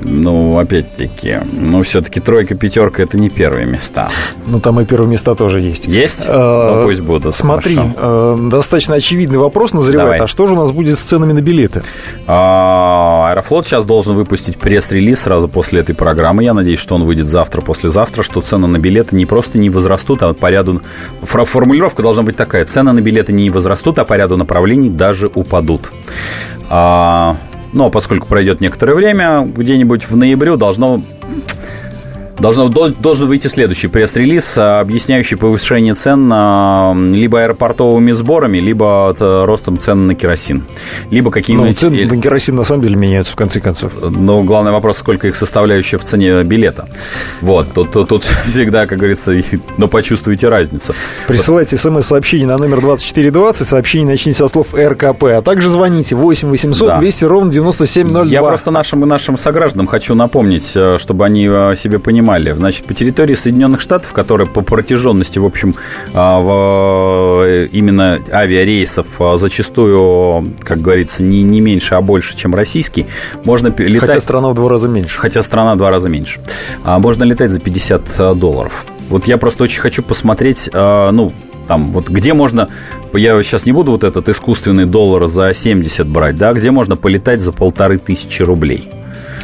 ну, 0.00 0.58
опять-таки, 0.58 1.40
ну, 1.52 1.82
все-таки 1.82 2.20
тройка, 2.20 2.54
пятерка 2.54 3.02
это 3.02 3.18
не 3.18 3.28
первые 3.28 3.66
места. 3.66 4.08
Ну, 4.46 4.60
там 4.60 4.80
и 4.80 4.84
первые 4.84 5.10
места 5.10 5.34
тоже 5.34 5.60
есть. 5.60 5.86
Есть? 5.86 6.24
А, 6.26 6.80
ну, 6.80 6.86
пусть 6.86 7.00
будут. 7.00 7.34
Смотри, 7.34 7.78
э, 7.78 8.48
достаточно 8.50 8.94
очевидный 8.94 9.38
вопрос 9.38 9.72
назревает. 9.72 10.06
Давай. 10.06 10.18
А 10.20 10.26
что 10.26 10.46
же 10.46 10.54
у 10.54 10.56
нас 10.56 10.70
будет 10.70 10.98
с 10.98 11.02
ценами 11.02 11.32
на 11.32 11.40
билеты? 11.40 11.82
А, 12.26 13.30
Аэрофлот 13.30 13.66
сейчас 13.66 13.84
должен 13.84 14.14
выпустить 14.14 14.58
пресс-релиз 14.58 15.20
сразу 15.20 15.48
после 15.48 15.80
этой 15.80 15.94
программы. 15.94 16.44
Я 16.44 16.54
надеюсь, 16.54 16.78
что 16.78 16.94
он 16.94 17.04
выйдет 17.04 17.26
завтра, 17.26 17.60
послезавтра, 17.60 18.22
что 18.22 18.40
цены 18.40 18.66
на 18.66 18.78
билеты 18.78 19.16
не 19.16 19.26
просто 19.26 19.58
не 19.58 19.70
возрастут, 19.70 20.22
а 20.22 20.34
по 20.34 20.50
ряду... 20.50 20.82
Формулировка 21.22 22.02
должна 22.02 22.22
быть 22.22 22.36
такая. 22.36 22.64
Цены 22.64 22.92
на 22.92 23.00
билеты 23.00 23.32
не 23.32 23.50
возрастут, 23.50 23.98
а 23.98 24.04
по 24.04 24.14
ряду 24.14 24.36
направлений 24.36 24.90
даже 24.90 25.30
упадут. 25.34 25.92
А, 26.68 27.36
но 27.72 27.90
поскольку 27.90 28.26
пройдет 28.26 28.60
некоторое 28.60 28.94
время, 28.94 29.42
где-нибудь 29.42 30.04
в 30.04 30.16
ноябре 30.16 30.56
должно 30.56 31.02
Должно, 32.40 32.68
должен 32.68 33.28
выйти 33.28 33.48
следующий 33.48 33.88
пресс-релиз, 33.88 34.54
а, 34.56 34.80
объясняющий 34.80 35.36
повышение 35.36 35.94
цен 35.94 36.30
либо 37.14 37.42
аэропортовыми 37.42 38.12
сборами, 38.12 38.58
либо 38.58 39.14
э, 39.18 39.44
ростом 39.44 39.78
цен 39.78 40.06
на 40.06 40.14
керосин. 40.14 40.64
Либо 41.10 41.30
какие-нибудь... 41.30 41.68
Ну, 41.82 41.90
цены 41.90 42.06
на 42.06 42.20
керосин 42.20 42.56
на 42.56 42.64
самом 42.64 42.82
деле 42.82 42.96
меняются 42.96 43.32
в 43.32 43.36
конце 43.36 43.60
концов. 43.60 43.92
Но 44.02 44.42
главный 44.42 44.72
вопрос, 44.72 44.98
сколько 44.98 45.28
их 45.28 45.36
составляющая 45.36 45.98
в 45.98 46.04
цене 46.04 46.42
билета. 46.42 46.88
Вот, 47.40 47.72
тут, 47.74 47.90
тут, 47.92 48.08
тут 48.08 48.24
всегда, 48.46 48.86
как 48.86 48.98
говорится, 48.98 49.34
но 49.76 49.88
почувствуйте 49.88 50.48
разницу. 50.48 50.94
Присылайте 51.26 51.76
смс-сообщение 51.76 52.46
на 52.46 52.58
номер 52.58 52.80
2420, 52.80 53.66
сообщение 53.66 54.08
начните 54.08 54.38
со 54.38 54.48
слов 54.48 54.74
РКП, 54.74 55.24
а 55.24 55.42
также 55.42 55.68
звоните 55.68 56.16
8 56.16 56.48
800 56.48 56.88
да. 56.88 56.98
200 56.98 57.24
ровно 57.24 57.52
9702. 57.52 58.24
Я 58.24 58.42
просто 58.42 58.70
нашим 58.70 59.04
и 59.04 59.06
нашим 59.06 59.36
согражданам 59.36 59.86
хочу 59.86 60.14
напомнить, 60.14 60.72
э, 60.74 60.96
чтобы 60.98 61.24
они 61.24 61.46
э, 61.50 61.74
себе 61.76 61.98
понимали, 61.98 62.29
Сомалия. 62.30 62.54
Значит, 62.54 62.84
по 62.84 62.94
территории 62.94 63.34
Соединенных 63.34 63.80
Штатов, 63.80 64.12
которая 64.12 64.46
по 64.46 64.60
протяженности, 64.60 65.40
в 65.40 65.44
общем, 65.44 65.74
а, 66.14 66.40
в, 66.40 67.44
э, 67.44 67.68
именно 67.72 68.20
авиарейсов 68.30 69.06
а, 69.18 69.36
зачастую, 69.36 70.52
как 70.60 70.80
говорится, 70.80 71.24
не, 71.24 71.42
не 71.42 71.60
меньше, 71.60 71.96
а 71.96 72.00
больше, 72.00 72.36
чем 72.36 72.54
российский, 72.54 73.06
можно 73.44 73.74
летать... 73.76 74.10
Хотя 74.10 74.20
страна 74.20 74.50
в 74.50 74.54
два 74.54 74.68
раза 74.68 74.88
меньше. 74.88 75.18
Хотя 75.18 75.42
страна 75.42 75.74
в 75.74 75.78
два 75.78 75.90
раза 75.90 76.08
меньше. 76.08 76.40
А, 76.84 77.00
можно 77.00 77.24
летать 77.24 77.50
за 77.50 77.60
50 77.60 78.38
долларов. 78.38 78.84
Вот 79.08 79.26
я 79.26 79.36
просто 79.36 79.64
очень 79.64 79.80
хочу 79.80 80.04
посмотреть, 80.04 80.70
ну, 80.72 81.32
там, 81.66 81.90
вот 81.90 82.10
где 82.10 82.32
можно, 82.32 82.68
я 83.12 83.42
сейчас 83.42 83.66
не 83.66 83.72
буду 83.72 83.90
вот 83.90 84.04
этот 84.04 84.28
искусственный 84.28 84.84
доллар 84.84 85.26
за 85.26 85.52
70 85.52 86.06
брать, 86.06 86.38
да, 86.38 86.52
где 86.52 86.70
можно 86.70 86.96
полетать 86.96 87.40
за 87.40 87.50
полторы 87.50 87.98
тысячи 87.98 88.42
рублей. 88.42 88.88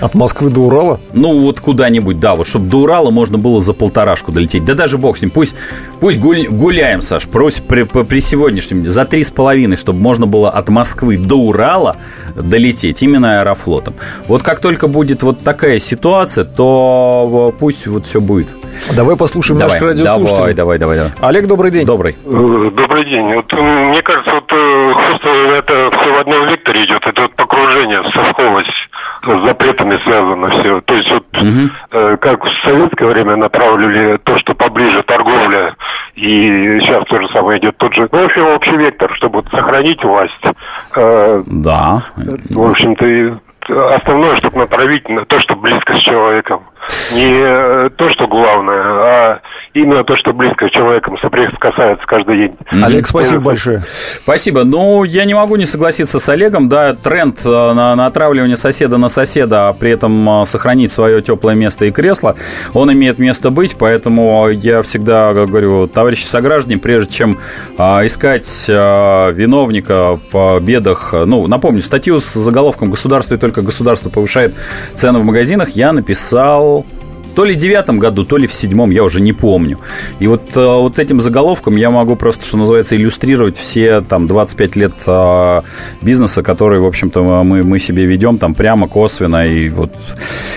От 0.01 0.15
Москвы 0.15 0.51
до 0.51 0.61
Урала? 0.61 1.01
Ну, 1.13 1.41
вот 1.41 1.61
куда-нибудь, 1.61 2.21
да, 2.21 2.35
вот 2.35 2.47
чтобы 2.47 2.69
до 2.69 2.79
Урала 2.79 3.11
можно 3.11 3.39
было 3.39 3.61
за 3.61 3.73
полторашку 3.73 4.33
долететь. 4.33 4.65
Да 4.65 4.75
даже 4.75 4.99
бог 4.99 5.17
с 5.17 5.23
ним, 5.23 5.31
пусть, 5.31 5.57
пусть 6.01 6.21
гуль, 6.21 6.47
гуляем, 6.49 7.01
Саш, 7.01 7.27
просит 7.29 7.67
при, 7.67 7.85
при 7.85 8.21
сегодняшнем, 8.21 8.85
за 8.85 9.05
три 9.05 9.25
с 9.25 9.31
половиной, 9.31 9.77
чтобы 9.77 10.01
можно 10.01 10.27
было 10.27 10.51
от 10.51 10.69
Москвы 10.69 11.17
до 11.17 11.37
Урала 11.37 11.97
долететь 12.35 13.03
именно 13.03 13.41
аэрофлотом. 13.41 13.95
Вот 14.29 14.43
как 14.43 14.61
только 14.61 14.89
будет 14.89 15.23
вот 15.23 15.41
такая 15.41 15.79
ситуация, 15.79 16.45
то 16.45 17.55
пусть 17.59 17.87
вот 17.87 18.07
все 18.07 18.21
будет. 18.21 18.49
Давай 18.95 19.17
послушаем 19.17 19.59
давай, 19.59 19.75
наших 19.75 19.89
радиослушателей. 19.89 20.55
Давай, 20.55 20.79
давай, 20.79 20.99
давай, 20.99 20.99
давай. 20.99 21.31
Олег, 21.31 21.47
добрый 21.47 21.71
день. 21.71 21.87
Добрый. 21.87 22.17
Э, 22.25 22.71
добрый 22.75 23.05
день. 23.07 23.35
Вот, 23.35 23.53
мне 23.53 24.03
кажется, 24.03 24.33
вот 24.33 24.47
просто 24.47 25.29
э, 25.29 25.59
это 25.59 25.91
все 25.97 26.13
в 26.13 26.19
одном 26.19 26.49
векторе 26.49 26.85
идет. 26.85 27.03
Это 27.07 27.23
вот 27.23 27.35
покружение, 27.35 28.03
совковость 28.13 28.69
с 29.23 29.45
запретами 29.87 29.99
связано 30.05 30.49
все. 30.51 30.81
То 30.81 30.95
есть 30.95 31.11
вот 31.11 31.27
угу. 31.37 31.71
э, 31.93 32.17
как 32.19 32.45
в 32.45 32.49
советское 32.63 33.07
время 33.07 33.37
направили 33.37 34.19
то, 34.19 34.39
что 34.39 34.55
поближе 34.55 35.03
торговля, 35.03 35.75
и 36.15 36.81
сейчас 36.81 37.05
то 37.07 37.21
же 37.21 37.29
самое 37.29 37.59
идет 37.59 37.77
тот 37.77 37.95
же. 37.95 38.09
Ну, 38.11 38.23
в 38.23 38.25
общем, 38.25 38.47
общий 38.47 38.77
вектор, 38.77 39.13
чтобы 39.15 39.45
сохранить 39.51 40.03
власть. 40.03 40.33
Э, 40.97 41.43
да. 41.47 42.07
В 42.51 42.67
общем-то, 42.67 43.41
основное, 43.95 44.37
чтобы 44.37 44.59
направить 44.59 45.09
на 45.09 45.25
то, 45.25 45.41
что 45.41 45.57
близко 45.57 45.95
с 45.95 46.01
человеком. 46.03 46.63
Не 47.15 47.31
э, 47.33 47.91
то, 47.97 48.11
что 48.11 48.27
главное, 48.27 48.83
а 48.83 49.41
именно 49.75 50.05
то, 50.05 50.17
что 50.17 50.33
близко 50.33 50.69
с 50.69 50.71
человеком 50.71 51.17
соприкасается 51.19 52.05
каждый 52.07 52.37
день. 52.37 52.57
Олег, 52.83 53.07
спасибо 53.07 53.41
большое. 53.41 53.81
Спасибо. 53.81 54.65
Ну, 54.65 55.05
я 55.05 55.25
не 55.25 55.35
могу 55.35 55.57
не 55.57 55.67
согласиться 55.67 56.19
с 56.19 56.29
Олегом. 56.29 56.69
Да, 56.69 56.95
тренд 56.95 57.39
э, 57.45 57.49
на, 57.49 57.95
на 57.95 58.07
отравливание 58.07 58.57
соседа 58.57 58.99
на 58.99 59.09
соседа, 59.09 59.69
а 59.69 59.73
при 59.73 59.93
этом 59.93 60.43
э, 60.43 60.47
сохранить 60.47 60.91
свое 60.91 61.23
теплое 61.23 61.55
место 61.55 61.87
и 61.87 61.91
кресло, 61.91 62.37
он 62.75 62.93
имеет 62.93 63.19
место 63.19 63.51
быть, 63.51 63.77
поэтому 63.79 64.49
я 64.49 64.83
всегда 64.83 65.33
говорю, 65.33 65.87
товарищи 65.87 66.25
сограждане, 66.25 66.79
прежде 66.79 67.13
чем 67.13 67.39
искать 67.79 68.47
виновника 68.69 70.19
в 70.33 70.61
бедах, 70.61 71.13
ну, 71.13 71.47
напомню, 71.47 71.83
статью 71.83 72.19
с 72.19 72.33
заголовком 72.35 72.91
«Государство 72.91 73.35
и 73.35 73.39
только 73.39 73.63
государство 73.63 74.11
повышает 74.11 74.55
цены 74.95 75.19
в 75.21 75.25
магазинах», 75.25 75.71
я 75.71 75.93
написал 75.93 76.76
то 77.37 77.45
ли 77.45 77.55
девятом 77.55 77.99
году, 77.99 78.25
то 78.25 78.39
ли 78.39 78.47
в 78.47 78.53
седьмом, 78.53 78.91
я 78.91 79.05
уже 79.05 79.21
не 79.21 79.35
помню. 79.35 79.79
И 80.19 80.27
вот, 80.27 80.57
вот 80.57 80.99
этим 80.99 81.21
заголовком 81.21 81.77
я 81.77 81.91
могу 81.91 82.17
просто, 82.17 82.47
что 82.47 82.57
называется, 82.57 82.97
иллюстрировать 82.97 83.59
все 83.59 84.01
там 84.01 84.27
25 84.27 84.77
лет 84.77 84.93
бизнеса, 86.01 86.43
который, 86.43 86.81
в 86.81 86.87
общем-то, 86.87 87.23
мы, 87.23 87.63
мы 87.63 87.79
себе 87.79 88.07
ведем 88.07 88.39
там 88.39 88.55
прямо, 88.55 88.89
косвенно. 88.89 89.47
И 89.47 89.69
вот, 89.69 89.93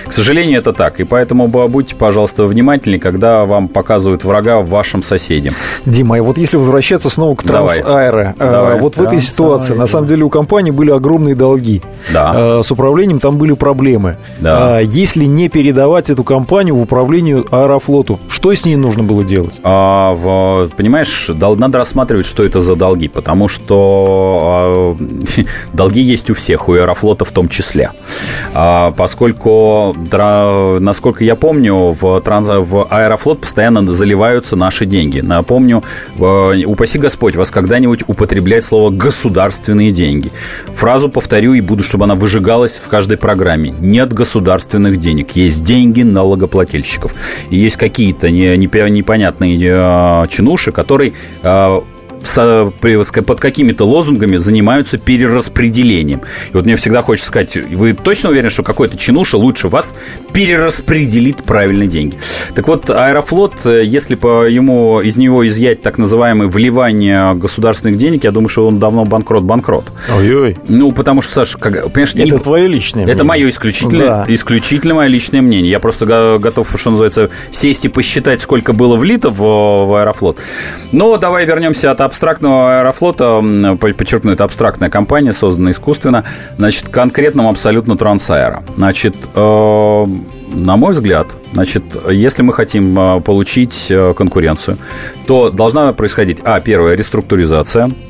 к 0.08 0.14
сожалению, 0.14 0.60
это 0.60 0.72
так. 0.72 1.02
И 1.02 1.04
поэтому 1.04 1.48
будьте, 1.48 1.96
пожалуйста, 1.96 2.46
внимательнее, 2.46 3.02
когда 3.02 3.46
вам 3.46 3.68
показывают 3.68 4.24
врага 4.24 4.60
в 4.60 4.70
вашем 4.70 5.02
соседе. 5.02 5.52
Дима, 5.86 6.18
и 6.18 6.22
вот 6.22 6.38
если 6.38 6.56
возвращаться 6.56 7.10
снова 7.10 7.36
к 7.36 7.44
Трансаэро, 7.44 8.36
э, 8.40 8.78
вот 8.80 8.96
в 8.96 9.02
этой 9.02 9.20
ситуации, 9.20 9.74
на 9.74 9.86
самом 9.86 10.08
деле, 10.08 10.24
у 10.24 10.30
компании 10.30 10.72
были 10.72 10.92
огромные 10.92 11.36
долги. 11.36 11.82
Да. 12.14 12.60
Э, 12.60 12.64
с 12.64 12.72
управлением 12.72 13.20
там 13.20 13.38
были 13.38 13.54
проблемы. 13.54 14.18
Да. 14.40 14.78
А 14.78 14.80
если 14.80 15.26
не 15.26 15.50
передавать 15.50 16.10
эту 16.10 16.24
компанию 16.24 16.69
в 16.72 16.82
управлению 16.82 17.46
Аэрофлоту, 17.52 18.20
что 18.30 18.54
с 18.54 18.66
ней 18.66 18.76
нужно 18.76 19.04
было 19.04 19.24
делать? 19.24 19.60
А, 19.64 20.14
в, 20.14 20.70
понимаешь, 20.76 21.30
надо 21.30 21.78
рассматривать, 21.78 22.26
что 22.26 22.44
это 22.44 22.60
за 22.60 22.76
долги, 22.76 23.08
потому 23.08 23.48
что 23.48 24.98
а, 25.00 25.44
долги 25.74 26.02
есть 26.02 26.30
у 26.30 26.34
всех, 26.34 26.70
у 26.70 26.74
Аэрофлота 26.74 27.26
в 27.26 27.32
том 27.32 27.50
числе. 27.50 27.92
А, 28.54 28.92
поскольку, 28.92 29.96
насколько 30.80 31.24
я 31.24 31.36
помню, 31.36 31.96
в, 32.00 32.22
транс, 32.22 32.48
в 32.48 32.88
Аэрофлот 32.90 33.42
постоянно 33.42 33.92
заливаются 33.92 34.56
наши 34.56 34.86
деньги. 34.86 35.20
Напомню, 35.20 35.84
упаси 36.18 37.00
Господь 37.00 37.36
вас 37.36 37.52
когда-нибудь 37.52 38.04
употреблять 38.08 38.64
слово 38.64 38.90
«государственные 38.90 39.92
деньги». 39.92 40.32
Фразу 40.76 41.10
повторю 41.10 41.54
и 41.54 41.62
буду, 41.62 41.84
чтобы 41.84 42.06
она 42.06 42.16
выжигалась 42.16 42.82
в 42.84 42.88
каждой 42.88 43.18
программе. 43.18 43.74
Нет 43.80 44.14
государственных 44.14 44.98
денег. 44.98 45.32
Есть 45.32 45.64
деньги 45.64 46.04
налогоплательщиков. 46.04 46.59
И 47.50 47.58
есть 47.58 47.78
какие-то 47.78 48.30
непонятные 48.30 49.58
э, 49.62 50.28
чинуши, 50.30 50.72
которые 50.72 51.14
э, 51.44 51.82
под 53.22 53.40
какими-то 53.40 53.86
лозунгами 53.86 54.38
занимаются 54.38 54.98
перераспределением. 54.98 56.22
И 56.52 56.54
вот 56.54 56.66
мне 56.66 56.76
всегда 56.76 57.02
хочется 57.02 57.28
сказать, 57.28 57.56
вы 57.56 57.94
точно 57.94 58.30
уверены, 58.30 58.50
что 58.50 58.64
какой-то 58.64 58.98
чинуша 58.98 59.38
лучше 59.38 59.68
вас 59.68 59.96
перераспределит 60.34 61.44
правильные 61.44 61.88
деньги? 61.88 62.18
Так 62.56 62.68
вот, 62.68 62.90
Аэрофлот, 62.90 63.66
э, 63.66 63.84
если 63.86 64.16
по 64.16 64.46
ему 64.48 65.02
из 65.02 65.18
него 65.18 65.48
изъять 65.48 65.82
так 65.82 65.98
называемое 65.98 66.48
вливание 66.48 67.34
государственных 67.36 67.98
денег, 67.98 68.24
я 68.24 68.32
думаю, 68.32 68.50
что 68.50 68.68
он 68.68 68.80
давно 68.80 69.06
банкрот-банкрот. 69.06 69.86
Ой-ой. 70.16 70.58
Ну, 70.68 70.92
потому 70.92 71.22
что, 71.22 71.34
Саша, 71.34 71.58
как, 71.58 71.92
понимаешь... 71.92 72.16
Это 72.16 72.24
не... 72.24 72.38
твое 72.38 72.68
личное 72.68 73.04
мнение. 73.04 73.16
Это 73.16 73.24
мое 73.24 73.50
исключительное, 73.50 74.08
да. 74.08 74.26
исключительно 74.28 74.96
мое 74.96 75.08
личное 75.08 75.42
мнение. 75.42 75.70
Я 75.70 75.80
просто 75.80 76.06
готов, 76.40 76.74
что 76.76 76.92
называется, 76.92 77.30
сесть 77.52 77.86
и 77.86 77.90
посчитать, 77.90 78.42
сколько 78.42 78.74
было 78.74 78.96
влито 78.96 79.30
в, 79.30 79.38
в 79.40 79.96
Аэрофлот. 80.00 80.38
Но 80.92 81.18
давай 81.18 81.46
вернемся 81.46 81.92
от 81.92 82.02
абстрактного 82.10 82.80
аэрофлота, 82.80 83.42
подчеркну, 83.78 84.32
это 84.32 84.44
абстрактная 84.44 84.90
компания, 84.90 85.32
созданная 85.32 85.72
искусственно, 85.72 86.24
значит, 86.58 86.90
конкретному 86.90 87.50
абсолютно 87.50 87.96
Трансаэро. 87.98 88.64
Значит, 88.76 89.16
э, 89.36 90.06
на 90.54 90.78
мой 90.78 90.92
взгляд, 90.92 91.36
значит, 91.54 91.84
если 92.10 92.42
мы 92.42 92.54
хотим 92.54 93.00
э, 93.00 93.22
получить 93.22 93.88
э, 93.92 94.14
конкуренцию, 94.16 94.78
то 95.28 95.50
должна 95.50 95.94
происходить, 95.94 96.40
а, 96.44 96.60
первое, 96.60 96.96
реструктуризация– 96.96 97.92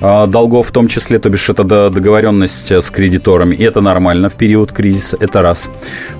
долгов 0.00 0.68
в 0.68 0.72
том 0.72 0.88
числе, 0.88 1.18
то 1.18 1.28
бишь 1.28 1.48
это 1.48 1.64
договоренность 1.64 2.70
с 2.70 2.90
кредиторами, 2.90 3.54
и 3.54 3.64
это 3.64 3.80
нормально 3.80 4.28
в 4.28 4.34
период 4.34 4.72
кризиса, 4.72 5.16
это 5.20 5.42
раз. 5.42 5.68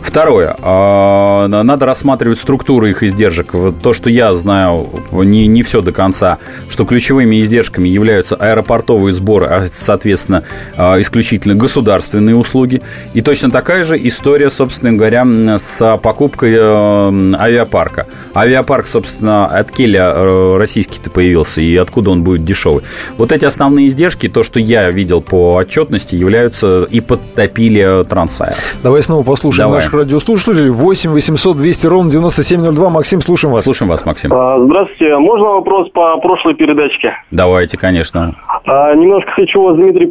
Второе, 0.03 0.57
а, 0.61 1.47
надо 1.49 1.87
рассматривать 1.87 2.39
структуру 2.39 2.87
их 2.87 3.03
издержек. 3.03 3.53
То, 3.83 3.93
что 3.93 4.11
я 4.11 4.33
знаю, 4.35 4.89
не, 5.13 5.47
не 5.47 5.63
все 5.63 5.81
до 5.83 5.93
конца, 5.93 6.39
что 6.69 6.85
ключевыми 6.85 7.41
издержками 7.41 7.89
являются 7.89 8.35
аэропортовые 8.37 9.13
сборы, 9.13 9.47
а, 9.47 9.67
соответственно, 9.73 10.45
а, 10.77 11.01
исключительно 11.01 11.55
государственные 11.55 12.37
услуги. 12.37 12.83
И 13.15 13.21
точно 13.21 13.51
такая 13.51 13.83
же 13.83 13.97
история, 13.97 14.51
собственно 14.51 14.93
говоря, 14.93 15.27
с 15.59 15.99
покупкой 16.03 16.55
э, 16.55 17.35
авиапарка. 17.39 18.07
Авиапарк, 18.35 18.87
собственно, 18.87 19.47
от 19.47 19.71
Келя 19.71 20.13
э, 20.15 20.57
российский-то 20.57 21.11
появился, 21.11 21.61
и 21.61 21.77
откуда 21.77 22.11
он 22.11 22.23
будет 22.23 22.45
дешевый. 22.45 22.85
Вот 23.17 23.33
эти 23.33 23.45
основные 23.45 23.68
основные 23.69 23.89
издержки, 23.89 24.29
то, 24.29 24.43
что 24.43 24.61
я 24.61 24.91
видел 24.91 25.21
по 25.21 25.57
отчетности, 25.57 26.15
являются 26.15 26.85
и 26.85 27.01
подтопили 27.01 28.05
Трансайр. 28.09 28.55
Давай 28.83 29.03
снова 29.03 29.23
послушаем 29.23 29.69
Давай. 29.69 29.85
наших 29.85 29.95
радиослушателей. 29.95 30.71
8 30.71 31.11
800 31.11 31.57
200 31.57 31.87
ровно 31.87 32.11
9702. 32.11 32.91
Максим, 32.91 33.21
слушаем 33.21 33.53
вас. 33.53 33.65
Слушаем 33.65 33.91
вас, 33.91 34.05
Максим. 34.07 34.33
А, 34.33 34.59
здравствуйте. 34.65 35.17
Можно 35.19 35.49
вопрос 35.49 35.91
по 35.91 36.17
прошлой 36.19 36.55
передачке? 36.55 37.13
Давайте, 37.31 37.77
конечно. 37.77 38.35
А, 38.67 38.95
немножко 38.95 39.31
хочу 39.33 39.61
вас, 39.63 39.77
Дмитрий, 39.77 40.07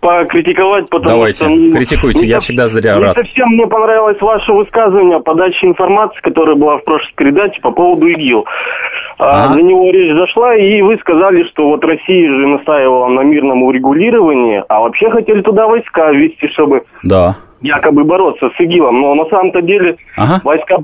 покритиковать, 0.00 0.88
потому 0.88 1.08
Давайте, 1.08 1.44
что... 1.44 1.48
Ну, 1.48 1.72
критикуйте, 1.72 2.20
не 2.20 2.26
я 2.26 2.40
всегда 2.40 2.66
зря 2.66 2.96
не 2.96 3.02
рад. 3.02 3.18
совсем 3.18 3.48
мне 3.50 3.66
понравилось 3.66 4.20
ваше 4.20 4.52
высказывание, 4.52 5.20
подача 5.20 5.66
информации, 5.66 6.20
которая 6.22 6.56
была 6.56 6.78
в 6.78 6.84
прошлой 6.84 7.12
передаче 7.16 7.60
по 7.60 7.70
поводу 7.72 8.06
ИГИЛ. 8.06 8.44
А, 9.18 9.44
ага. 9.44 9.54
За 9.54 9.62
него 9.62 9.90
речь 9.90 10.14
зашла, 10.14 10.54
и 10.56 10.82
вы 10.82 10.98
сказали, 10.98 11.44
что 11.44 11.68
вот 11.68 11.84
Россия 11.84 12.28
же 12.28 12.46
настаивала 12.86 13.08
на 13.08 13.20
мирном 13.20 13.62
урегулировании, 13.64 14.62
а 14.68 14.80
вообще 14.80 15.10
хотели 15.10 15.42
туда 15.42 15.66
войска 15.66 16.10
ввести, 16.10 16.48
чтобы 16.48 16.84
да. 17.02 17.36
якобы 17.60 18.04
бороться 18.04 18.50
с 18.56 18.60
ИГИЛом. 18.60 19.00
Но 19.00 19.14
на 19.14 19.26
самом-то 19.26 19.62
деле 19.62 19.96
ага. 20.16 20.40
войска 20.44 20.78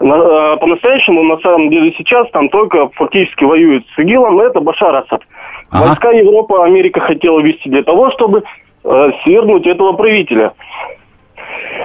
а, 0.00 0.56
по-настоящему, 0.56 1.22
на 1.22 1.38
самом 1.38 1.70
деле 1.70 1.92
сейчас 1.98 2.30
там 2.30 2.48
только 2.48 2.88
фактически 2.94 3.44
воюют 3.44 3.84
с 3.94 3.98
ИГИЛом, 3.98 4.40
это 4.40 4.60
Башар 4.60 4.94
Асад. 4.96 5.22
Ага. 5.70 5.88
Войска 5.88 6.10
Европа, 6.10 6.64
Америка 6.64 7.00
хотела 7.00 7.40
ввести 7.40 7.68
для 7.70 7.82
того, 7.82 8.10
чтобы 8.12 8.42
э, 8.84 9.10
свергнуть 9.22 9.66
этого 9.66 9.92
правителя. 9.92 10.52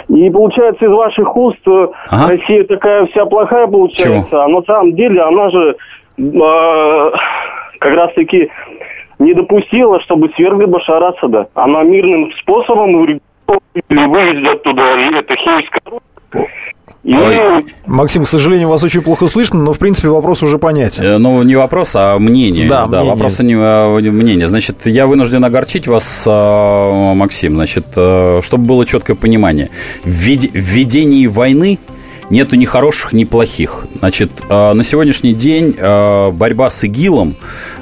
И 0.08 0.30
получается 0.30 0.86
из 0.86 0.91
ваших 0.91 1.36
уст 1.36 1.67
э, 1.67 1.88
ага. 2.10 2.32
Россия 2.32 2.63
такая 2.63 3.06
вся 3.08 3.25
плохая 3.25 3.67
получается, 3.67 4.30
Чего? 4.30 4.41
а 4.41 4.47
на 4.47 4.62
самом 4.63 4.93
деле 4.93 5.21
она 5.21 5.49
же 5.49 5.75
э, 6.17 7.12
как 7.80 7.93
раз 7.93 8.13
таки 8.13 8.49
не 9.19 9.34
допустила, 9.34 9.99
чтобы 10.01 10.30
свергли 10.36 10.65
Башара 10.65 11.10
Асада. 11.10 11.47
Она 11.54 11.84
мирным 11.84 12.32
способом 12.39 12.93
вывезли 12.95 14.47
оттуда 14.47 14.82
это 14.82 15.36
химическое 15.36 15.82
оружие 15.86 16.49
Ой. 17.08 17.65
Максим, 17.86 18.23
к 18.23 18.28
сожалению, 18.28 18.67
вас 18.67 18.84
очень 18.84 19.01
плохо 19.01 19.28
слышно, 19.28 19.60
но, 19.60 19.73
в 19.73 19.80
принципе, 19.80 20.08
вопрос 20.08 20.41
уже 20.41 20.58
понятен. 20.58 21.04
Э, 21.04 21.17
ну, 21.19 21.43
не 21.43 21.56
вопрос, 21.56 21.95
а 21.95 22.17
мнение. 22.17 22.67
Да, 22.67 22.88
да 22.88 22.97
мнение. 22.97 23.13
вопрос, 23.13 23.39
а 23.39 23.43
не 23.43 23.54
а, 23.56 23.99
мнение. 24.12 24.47
Значит, 24.47 24.88
я 24.88 25.06
вынужден 25.06 25.45
огорчить 25.45 25.88
вас, 25.88 26.23
а, 26.28 27.13
Максим, 27.13 27.54
значит, 27.56 27.86
э, 27.95 28.41
чтобы 28.43 28.65
было 28.65 28.86
четкое 28.88 29.15
понимание. 29.15 29.69
В 30.04 30.10
введении 30.10 31.28
войны 31.28 31.78
нету 32.30 32.56
ни 32.56 32.66
хороших, 32.66 33.14
ни 33.14 33.24
плохих. 33.24 33.86
Значит, 34.00 34.32
э, 34.50 34.74
на 34.74 34.84
сегодняшний 34.84 35.34
день 35.34 35.76
э, 35.78 36.32
борьба 36.32 36.70
с 36.70 36.84
ИГИЛом, 36.84 37.36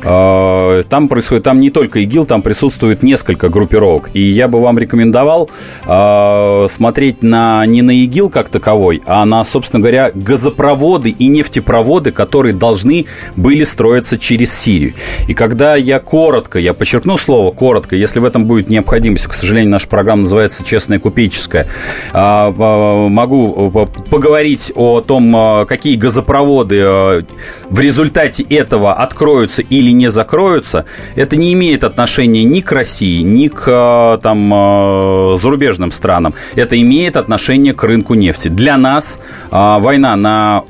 э, 0.03 0.83
там 0.89 1.07
происходит, 1.07 1.43
там 1.43 1.59
не 1.59 1.69
только 1.69 1.99
ИГИЛ, 1.99 2.25
там 2.25 2.41
присутствует 2.41 3.03
несколько 3.03 3.49
группировок. 3.49 4.09
И 4.13 4.21
я 4.21 4.47
бы 4.47 4.59
вам 4.59 4.77
рекомендовал 4.77 5.49
смотреть 5.83 7.23
на, 7.23 7.65
не 7.65 7.81
на 7.81 7.91
ИГИЛ 7.91 8.29
как 8.29 8.49
таковой, 8.49 9.01
а 9.05 9.25
на, 9.25 9.43
собственно 9.43 9.81
говоря, 9.81 10.11
газопроводы 10.13 11.09
и 11.09 11.27
нефтепроводы, 11.27 12.11
которые 12.11 12.53
должны 12.53 13.05
были 13.35 13.63
строиться 13.63 14.17
через 14.17 14.53
Сирию. 14.53 14.93
И 15.27 15.33
когда 15.33 15.75
я 15.75 15.99
коротко, 15.99 16.59
я 16.59 16.73
подчеркну 16.73 17.17
слово 17.17 17.51
коротко, 17.51 17.95
если 17.95 18.19
в 18.19 18.25
этом 18.25 18.45
будет 18.45 18.69
необходимость, 18.69 19.27
к 19.27 19.33
сожалению, 19.33 19.71
наша 19.71 19.87
программа 19.87 20.21
называется 20.21 20.63
«Честная 20.63 20.99
купеческая», 20.99 21.67
могу 22.13 23.71
поговорить 24.09 24.32
говорить 24.33 24.71
о 24.73 25.01
том, 25.01 25.35
э, 25.35 25.65
какие 25.67 25.95
газопроводы 25.95 26.79
э, 26.79 27.21
в 27.69 27.79
результате 27.79 28.41
этого 28.41 28.93
откроются 28.93 29.61
или 29.61 29.91
не 29.91 30.09
закроются, 30.09 30.85
это 31.15 31.35
не 31.35 31.53
имеет 31.53 31.83
отношения 31.83 32.43
ни 32.43 32.61
к 32.61 32.71
России, 32.71 33.21
ни 33.21 33.47
к 33.47 33.65
э, 33.67 34.17
там, 34.23 35.37
зарубежным 35.37 35.91
странам. 35.91 36.33
Это 36.55 36.81
имеет 36.81 37.15
отношение 37.15 37.75
к 37.75 37.83
рынку 37.83 38.15
нефти. 38.15 38.47
Для 38.47 38.77
нас 38.77 39.19
война 39.51 40.15
на 40.15 40.63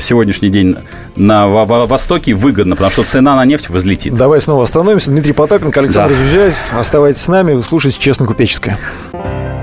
сегодняшний 0.00 0.48
день 0.48 0.76
на 1.16 1.46
Востоке 1.46 2.34
выгодна, 2.34 2.74
потому 2.76 2.90
что 2.90 3.04
цена 3.04 3.36
на 3.36 3.44
нефть 3.44 3.70
возлетит. 3.70 4.14
Давай 4.14 4.40
снова 4.40 4.64
остановимся. 4.64 5.10
Дмитрий 5.10 5.32
Потапенко, 5.32 5.80
Александр 5.80 6.14
да. 6.14 6.24
Зюзяев. 6.24 6.54
Оставайтесь 6.72 7.20
с 7.20 7.28
нами, 7.28 7.60
слушайте 7.60 7.98
«Честно 8.00 8.26
купеческое». 8.26 8.78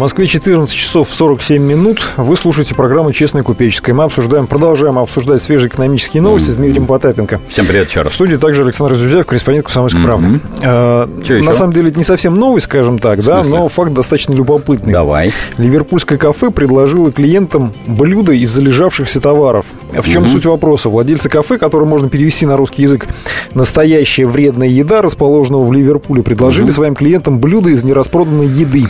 Москве 0.00 0.26
14 0.26 0.74
часов 0.74 1.14
47 1.14 1.62
минут. 1.62 2.00
Вы 2.16 2.34
слушаете 2.34 2.74
программу 2.74 3.12
«Честная 3.12 3.42
купеческая». 3.42 3.94
Мы 3.94 4.04
обсуждаем, 4.04 4.46
продолжаем 4.46 4.98
обсуждать 4.98 5.42
свежие 5.42 5.68
экономические 5.68 6.22
новости 6.22 6.48
с 6.48 6.56
Дмитрием 6.56 6.86
Потапенко. 6.86 7.38
Всем 7.48 7.66
привет 7.66 7.90
еще 7.90 8.00
раз. 8.00 8.12
В 8.12 8.14
студии 8.14 8.36
также 8.36 8.62
Александр 8.62 8.94
Зюзяев, 8.94 9.26
корреспондент 9.26 9.66
«Комсомольской 9.66 10.02
правды». 10.02 10.40
А, 10.62 11.06
на 11.06 11.22
еще? 11.22 11.52
самом 11.52 11.74
деле 11.74 11.90
это 11.90 11.98
не 11.98 12.04
совсем 12.04 12.34
новость, 12.34 12.64
скажем 12.64 12.98
так, 12.98 13.22
да, 13.22 13.44
но 13.44 13.68
факт 13.68 13.92
достаточно 13.92 14.32
любопытный. 14.32 14.90
Давай. 14.90 15.32
Ливерпульское 15.58 16.16
кафе 16.16 16.50
предложило 16.50 17.12
клиентам 17.12 17.74
блюдо 17.86 18.32
из 18.32 18.48
залежавшихся 18.48 19.20
товаров. 19.20 19.66
В 19.92 20.08
чем 20.08 20.24
mm-hmm. 20.24 20.32
суть 20.32 20.46
вопроса? 20.46 20.88
Владельцы 20.88 21.28
кафе, 21.28 21.58
который 21.58 21.86
можно 21.86 22.08
перевести 22.08 22.46
на 22.46 22.56
русский 22.56 22.84
язык 22.84 23.06
«настоящая 23.52 24.24
вредная 24.24 24.68
еда», 24.68 25.02
расположенного 25.02 25.66
в 25.66 25.74
Ливерпуле, 25.74 26.22
предложили 26.22 26.68
mm-hmm. 26.68 26.72
своим 26.72 26.94
клиентам 26.94 27.38
блюдо 27.38 27.68
из 27.68 27.84
нераспроданной 27.84 28.46
еды. 28.46 28.86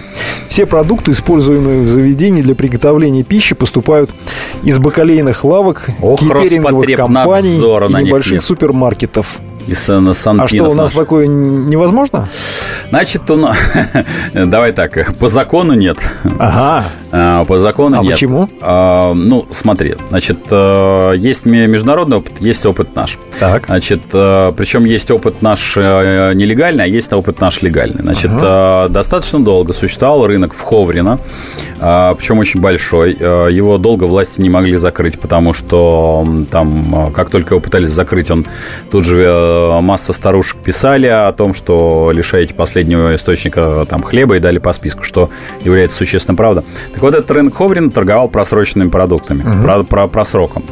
Все 0.50 0.66
продукты, 0.66 1.12
используемые 1.12 1.82
в 1.82 1.88
заведении 1.88 2.42
для 2.42 2.56
приготовления 2.56 3.22
пищи, 3.22 3.54
поступают 3.54 4.10
из 4.64 4.80
бакалейных 4.80 5.44
лавок, 5.44 5.88
Ох, 6.02 6.18
кейтеринговых 6.18 6.96
компаний 6.96 7.56
и 7.56 8.04
небольших 8.04 8.42
супермаркетов 8.42 9.40
Санпинов. 9.72 10.44
А 10.44 10.48
что, 10.48 10.64
у 10.64 10.74
нас 10.74 10.92
наш. 10.92 11.04
такое 11.04 11.28
невозможно? 11.28 12.28
Значит, 12.88 13.30
он... 13.30 13.46
давай 14.34 14.72
так, 14.72 15.16
по 15.18 15.28
закону 15.28 15.74
нет. 15.74 15.98
Ага. 16.40 16.84
А, 17.12 17.44
по 17.44 17.58
закону 17.58 17.98
а 17.98 18.02
нет. 18.02 18.12
почему? 18.12 18.48
А, 18.60 19.12
ну, 19.14 19.46
смотри, 19.50 19.96
значит, 20.08 20.38
э, 20.50 21.14
есть 21.16 21.44
международный 21.44 22.18
опыт, 22.18 22.40
есть 22.40 22.64
опыт 22.66 22.94
наш. 22.94 23.18
Так. 23.38 23.66
Значит, 23.66 24.02
э, 24.12 24.52
причем 24.56 24.84
есть 24.84 25.10
опыт 25.10 25.42
наш 25.42 25.76
э, 25.76 26.32
нелегальный, 26.34 26.84
а 26.84 26.86
есть 26.86 27.12
опыт 27.12 27.40
наш 27.40 27.62
легальный. 27.62 28.02
Значит, 28.02 28.30
ага. 28.32 28.88
достаточно 28.88 29.42
долго 29.42 29.72
существовал 29.72 30.26
рынок 30.26 30.54
в 30.54 30.60
Ховрино, 30.60 31.18
причем 31.78 32.38
очень 32.38 32.60
большой. 32.60 33.12
Его 33.12 33.78
долго 33.78 34.04
власти 34.04 34.40
не 34.40 34.50
могли 34.50 34.76
закрыть, 34.76 35.18
потому 35.18 35.52
что 35.52 36.26
там, 36.50 37.12
как 37.14 37.30
только 37.30 37.54
его 37.54 37.60
пытались 37.60 37.90
закрыть, 37.90 38.30
он 38.30 38.46
тут 38.90 39.04
же 39.04 39.78
масса 39.80 40.12
старушек 40.12 40.58
писали 40.58 41.06
о 41.06 41.32
том, 41.32 41.54
что 41.54 42.12
лишаете 42.12 42.54
последнего 42.54 43.14
источника 43.14 43.86
там, 43.88 44.02
хлеба 44.02 44.36
и 44.36 44.38
дали 44.38 44.58
по 44.58 44.72
списку, 44.72 45.04
что 45.04 45.30
является 45.64 45.96
существенной 45.96 46.36
правдой. 46.36 46.64
Так 47.00 47.04
вот, 47.04 47.14
этот 47.14 47.30
рынок 47.30 47.54
Ховрин 47.54 47.90
торговал 47.90 48.28
просроченными 48.28 48.90
продуктами, 48.90 49.40
угу. 49.40 49.62
про, 49.62 49.84
про, 49.84 50.06
просроком. 50.06 50.64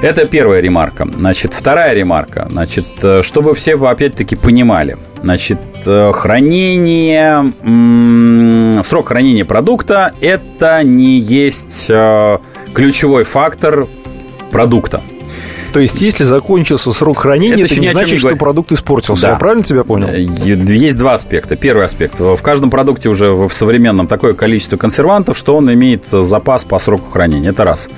Это 0.00 0.24
первая 0.24 0.62
ремарка. 0.62 1.06
Значит, 1.18 1.52
вторая 1.52 1.92
ремарка. 1.92 2.48
Значит, 2.50 2.86
э, 3.02 3.20
чтобы 3.20 3.54
все 3.54 3.76
опять-таки 3.76 4.36
понимали. 4.36 4.96
Значит, 5.20 5.58
э, 5.84 6.12
хранение, 6.14 7.52
срок 8.84 9.08
хранения 9.08 9.44
продукта– 9.44 10.14
это 10.22 10.82
не 10.82 11.18
есть 11.18 11.90
э, 11.90 12.38
ключевой 12.72 13.24
фактор 13.24 13.86
продукта. 14.50 15.02
То 15.72 15.80
есть, 15.80 16.02
если 16.02 16.24
закончился 16.24 16.92
срок 16.92 17.18
хранения, 17.18 17.64
это, 17.64 17.74
это 17.74 17.80
не 17.80 17.88
значит, 17.88 18.18
что 18.18 18.36
продукт 18.36 18.72
испортился. 18.72 19.22
Да. 19.22 19.30
Я 19.30 19.36
правильно 19.36 19.62
тебя 19.62 19.84
понял? 19.84 20.08
Э, 20.08 20.20
есть 20.20 20.98
два 20.98 21.14
аспекта. 21.14 21.56
Первый 21.56 21.84
аспект. 21.84 22.18
В 22.18 22.40
каждом 22.42 22.70
продукте 22.70 23.08
уже 23.08 23.32
в 23.32 23.52
современном 23.52 24.06
такое 24.06 24.34
количество 24.34 24.76
консервантов, 24.76 25.38
что 25.38 25.56
он 25.56 25.72
имеет 25.72 26.06
запас 26.06 26.64
по 26.64 26.78
сроку 26.78 27.10
хранения. 27.10 27.50
Это 27.50 27.64
раз. 27.64 27.88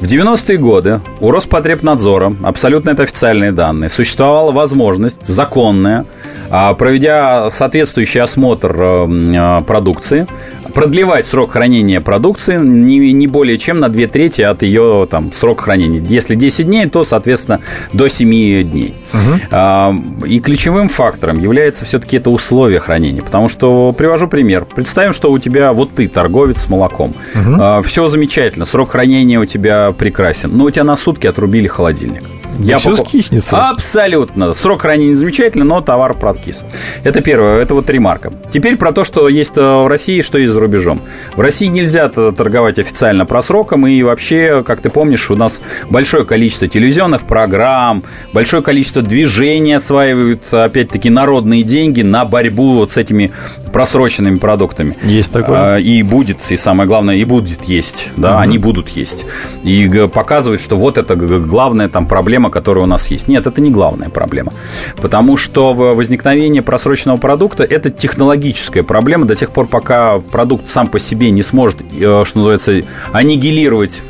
В 0.00 0.04
90-е 0.04 0.58
годы 0.58 1.00
у 1.20 1.30
Роспотребнадзора, 1.30 2.34
абсолютно 2.42 2.90
это 2.90 3.04
официальные 3.04 3.52
данные, 3.52 3.90
существовала 3.90 4.52
возможность 4.52 5.24
законная, 5.26 6.04
а, 6.50 6.74
проведя 6.74 7.50
соответствующий 7.50 8.20
осмотр 8.20 8.76
э, 8.80 9.08
э, 9.08 9.62
продукции, 9.62 10.26
продлевать 10.74 11.26
срок 11.26 11.52
хранения 11.52 12.00
продукции 12.00 12.56
не, 12.56 13.12
не 13.12 13.26
более 13.26 13.58
чем 13.58 13.80
на 13.80 13.88
2 13.88 14.06
трети 14.08 14.42
от 14.42 14.62
ее 14.62 15.06
там, 15.10 15.32
срока 15.32 15.64
хранения. 15.64 16.02
Если 16.06 16.34
10 16.34 16.66
дней, 16.66 16.86
то, 16.86 17.04
соответственно, 17.04 17.60
до 17.92 18.08
7 18.08 18.28
дней. 18.64 18.94
Угу. 19.12 20.26
И 20.26 20.40
ключевым 20.40 20.88
фактором 20.88 21.38
является 21.38 21.84
все-таки 21.84 22.16
это 22.16 22.30
условие 22.30 22.80
хранения. 22.80 23.22
Потому 23.22 23.48
что, 23.48 23.92
привожу 23.92 24.28
пример. 24.28 24.64
Представим, 24.64 25.12
что 25.12 25.30
у 25.30 25.38
тебя, 25.38 25.72
вот 25.72 25.90
ты 25.94 26.08
торговец 26.08 26.62
с 26.62 26.68
молоком. 26.68 27.14
Угу. 27.34 27.56
А, 27.60 27.82
Все 27.82 28.08
замечательно, 28.08 28.64
срок 28.64 28.90
хранения 28.90 29.38
у 29.38 29.44
тебя 29.44 29.92
прекрасен. 29.92 30.50
Но 30.52 30.64
у 30.64 30.70
тебя 30.70 30.84
на 30.84 30.96
сутки 30.96 31.26
отрубили 31.26 31.68
холодильник. 31.68 32.22
Я 32.60 32.78
все 32.78 32.96
поп... 32.96 33.08
скиснется. 33.08 33.68
Абсолютно. 33.68 34.52
Срок 34.52 34.82
хранения 34.82 35.14
замечательный, 35.14 35.64
но 35.64 35.80
товар 35.80 36.14
проткис. 36.14 36.64
Это 37.02 37.20
первое, 37.20 37.60
это 37.60 37.74
вот 37.74 37.88
ремарка. 37.90 38.32
Теперь 38.52 38.76
про 38.76 38.92
то, 38.92 39.04
что 39.04 39.28
есть 39.28 39.56
э, 39.56 39.60
в 39.60 39.86
России, 39.86 40.20
что 40.20 40.38
есть 40.38 40.52
за 40.52 40.60
рубежом. 40.60 41.00
В 41.34 41.40
России 41.40 41.66
нельзя 41.66 42.08
торговать 42.08 42.78
официально 42.78 43.26
просроком, 43.26 43.86
и 43.86 44.02
вообще, 44.02 44.62
как 44.62 44.80
ты 44.80 44.90
помнишь, 44.90 45.30
у 45.30 45.36
нас 45.36 45.60
большое 45.90 46.24
количество 46.24 46.68
телевизионных 46.68 47.26
программ, 47.26 48.02
большое 48.32 48.62
количество 48.62 49.02
движений 49.02 49.74
осваивают, 49.74 50.52
опять-таки, 50.52 51.10
народные 51.10 51.62
деньги 51.62 52.02
на 52.02 52.24
борьбу 52.24 52.74
вот 52.74 52.92
с 52.92 52.96
этими 52.96 53.32
просроченными 53.74 54.36
продуктами. 54.36 54.96
Есть 55.02 55.32
такое. 55.32 55.74
А, 55.74 55.78
и 55.78 56.00
будет, 56.04 56.48
и 56.48 56.56
самое 56.56 56.86
главное, 56.86 57.16
и 57.16 57.24
будет 57.24 57.64
есть. 57.64 58.08
Да, 58.16 58.34
угу. 58.34 58.38
они 58.38 58.58
будут 58.58 58.88
есть. 58.90 59.26
И 59.64 60.08
показывают, 60.14 60.62
что 60.62 60.76
вот 60.76 60.96
это 60.96 61.16
главная 61.16 61.88
там 61.88 62.06
проблема, 62.06 62.50
которая 62.50 62.84
у 62.84 62.86
нас 62.86 63.10
есть. 63.10 63.26
Нет, 63.26 63.48
это 63.48 63.60
не 63.60 63.72
главная 63.72 64.10
проблема. 64.10 64.52
Потому 64.96 65.36
что 65.36 65.74
возникновение 65.74 66.62
просроченного 66.62 67.16
продукта– 67.16 67.64
это 67.68 67.90
технологическая 67.90 68.84
проблема 68.84 69.26
до 69.26 69.34
тех 69.34 69.50
пор, 69.50 69.66
пока 69.66 70.20
продукт 70.20 70.68
сам 70.68 70.86
по 70.86 71.00
себе 71.00 71.30
не 71.30 71.42
сможет, 71.42 71.82
э, 71.82 72.22
что 72.24 72.38
называется, 72.38 72.82
аннигилировать 73.12 74.04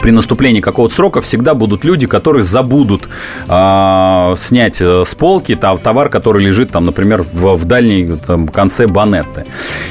при 0.00 0.10
наступлении 0.10 0.60
какого-то 0.60 0.94
срока 0.94 1.20
всегда 1.20 1.54
будут 1.54 1.84
люди, 1.84 2.06
которые 2.06 2.42
забудут 2.42 3.08
а, 3.48 4.34
снять 4.36 4.80
э, 4.80 5.04
с 5.04 5.14
полки 5.14 5.54
товар, 5.54 6.08
который 6.08 6.44
лежит 6.44 6.70
там, 6.70 6.84
например, 6.84 7.22
в, 7.22 7.56
в 7.56 7.64
дальней 7.64 8.16
там, 8.26 8.48
конце 8.48 8.86
банетты. 8.86 9.46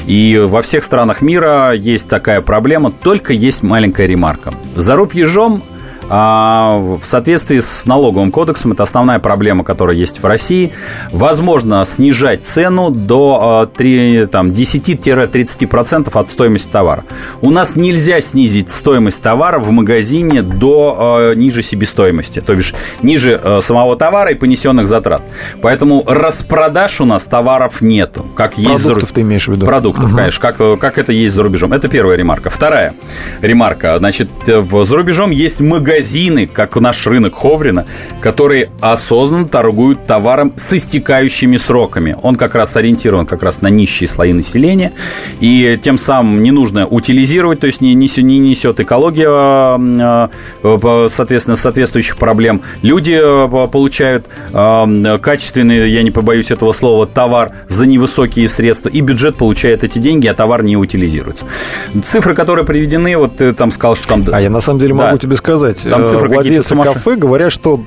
И 0.06 0.38
во 0.38 0.62
всех 0.62 0.84
странах 0.84 1.22
мира 1.22 1.72
есть 1.72 2.08
такая 2.08 2.40
проблема, 2.40 2.90
только 2.90 3.32
есть 3.32 3.62
маленькая 3.62 4.06
ремарка. 4.06 4.54
Заруб 4.76 5.14
ежом 5.14 5.62
а, 5.62 5.73
в 6.08 7.00
соответствии 7.02 7.60
с 7.60 7.86
налоговым 7.86 8.30
кодексом, 8.30 8.72
это 8.72 8.82
основная 8.82 9.18
проблема, 9.18 9.64
которая 9.64 9.96
есть 9.96 10.22
в 10.22 10.26
России, 10.26 10.72
возможно 11.10 11.82
снижать 11.84 12.44
цену 12.44 12.90
до 12.90 13.70
10-30% 13.74 16.10
а, 16.12 16.20
от 16.20 16.28
стоимости 16.28 16.70
товара. 16.70 17.04
У 17.40 17.50
нас 17.50 17.74
нельзя 17.76 18.20
снизить 18.20 18.68
стоимость 18.70 19.22
товара 19.22 19.58
в 19.58 19.70
магазине 19.70 20.42
до 20.42 20.96
а, 20.98 21.32
ниже 21.34 21.62
себестоимости, 21.62 22.40
то 22.40 22.54
бишь 22.54 22.74
ниже 23.02 23.40
самого 23.60 23.96
товара 23.96 24.30
и 24.30 24.34
понесенных 24.34 24.86
затрат. 24.86 25.22
Поэтому 25.62 26.04
распродаж 26.06 27.00
у 27.00 27.06
нас 27.06 27.24
товаров 27.24 27.80
нету. 27.80 28.26
Как 28.36 28.54
Продуктов 28.54 29.02
есть... 29.02 29.14
ты 29.14 29.22
имеешь 29.22 29.48
в 29.48 29.52
виду? 29.52 29.66
Продуктов, 29.66 30.10
угу. 30.10 30.16
конечно, 30.16 30.40
как, 30.40 30.58
как 30.78 30.98
это 30.98 31.12
есть 31.12 31.34
за 31.34 31.42
рубежом. 31.42 31.72
Это 31.72 31.88
первая 31.88 32.18
ремарка. 32.18 32.50
Вторая 32.50 32.94
ремарка. 33.40 33.96
Значит, 33.98 34.28
за 34.46 34.96
рубежом 34.96 35.30
есть 35.30 35.60
магазин 35.60 35.93
магазины, 35.94 36.46
как 36.46 36.76
наш 36.76 37.06
рынок 37.06 37.34
Ховрина, 37.34 37.86
которые 38.20 38.70
осознанно 38.80 39.46
торгуют 39.46 40.06
товаром 40.06 40.52
с 40.56 40.72
истекающими 40.72 41.56
сроками. 41.56 42.16
Он 42.22 42.34
как 42.34 42.54
раз 42.54 42.76
ориентирован 42.76 43.26
как 43.26 43.42
раз 43.42 43.62
на 43.62 43.68
нищие 43.68 44.08
слои 44.08 44.32
населения, 44.32 44.92
и 45.40 45.78
тем 45.80 45.96
самым 45.96 46.42
не 46.42 46.50
нужно 46.50 46.86
утилизировать, 46.86 47.60
то 47.60 47.66
есть 47.66 47.80
не, 47.80 47.94
не, 47.94 48.08
не 48.22 48.38
несет 48.38 48.80
экология, 48.80 49.28
а, 49.28 50.30
а, 50.62 51.06
соответственно, 51.08 51.56
соответствующих 51.56 52.16
проблем. 52.16 52.62
Люди 52.82 53.18
а, 53.22 53.66
получают 53.68 54.26
качественный, 54.52 55.90
я 55.90 56.02
не 56.02 56.10
побоюсь 56.10 56.50
этого 56.50 56.72
слова, 56.72 57.06
товар 57.06 57.52
за 57.68 57.86
невысокие 57.86 58.48
средства, 58.48 58.88
и 58.88 59.00
бюджет 59.00 59.36
получает 59.36 59.84
эти 59.84 59.98
деньги, 59.98 60.26
а 60.26 60.34
товар 60.34 60.62
не 60.64 60.76
утилизируется. 60.76 61.46
Цифры, 62.02 62.34
которые 62.34 62.64
приведены, 62.64 63.16
вот 63.16 63.36
ты 63.36 63.52
там 63.52 63.70
сказал, 63.70 63.96
что 63.96 64.08
там... 64.08 64.24
А 64.32 64.40
я 64.40 64.50
на 64.50 64.60
самом 64.60 64.80
деле 64.80 64.94
да. 64.94 65.06
могу 65.06 65.18
тебе 65.18 65.36
сказать, 65.36 65.83
там 65.90 66.06
цифры 66.06 66.28
владельцы 66.28 66.76
кафе 66.76 67.16
говорят, 67.16 67.52
что 67.52 67.80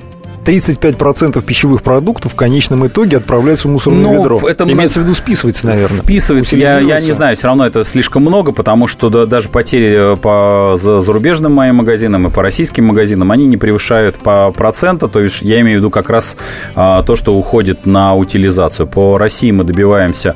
35% 0.48 1.42
пищевых 1.42 1.82
продуктов 1.82 2.32
в 2.32 2.34
конечном 2.34 2.86
итоге 2.86 3.18
отправляются 3.18 3.68
в 3.68 3.70
мусорное 3.70 4.02
ну, 4.02 4.22
ведро. 4.22 4.40
Это 4.48 4.64
Имеется 4.64 5.00
в 5.00 5.02
виду 5.02 5.14
списывается, 5.14 5.66
наверное. 5.66 5.98
Списывается. 5.98 6.56
Я, 6.56 6.80
я 6.80 7.00
не 7.00 7.12
знаю, 7.12 7.36
все 7.36 7.48
равно 7.48 7.66
это 7.66 7.84
слишком 7.84 8.22
много, 8.22 8.52
потому 8.52 8.86
что 8.86 9.10
да, 9.10 9.26
даже 9.26 9.50
потери 9.50 10.16
по 10.16 10.76
зарубежным 10.76 11.52
моим 11.54 11.76
магазинам 11.76 12.28
и 12.28 12.30
по 12.30 12.42
российским 12.42 12.86
магазинам, 12.86 13.30
они 13.30 13.46
не 13.46 13.58
превышают 13.58 14.16
по 14.16 14.50
процента, 14.50 15.08
то 15.08 15.20
есть 15.20 15.42
я 15.42 15.60
имею 15.60 15.78
в 15.78 15.80
виду 15.80 15.90
как 15.90 16.08
раз 16.08 16.38
а, 16.74 17.02
то, 17.02 17.14
что 17.14 17.36
уходит 17.36 17.84
на 17.84 18.14
утилизацию. 18.14 18.86
По 18.86 19.18
России 19.18 19.50
мы 19.50 19.64
добиваемся 19.64 20.34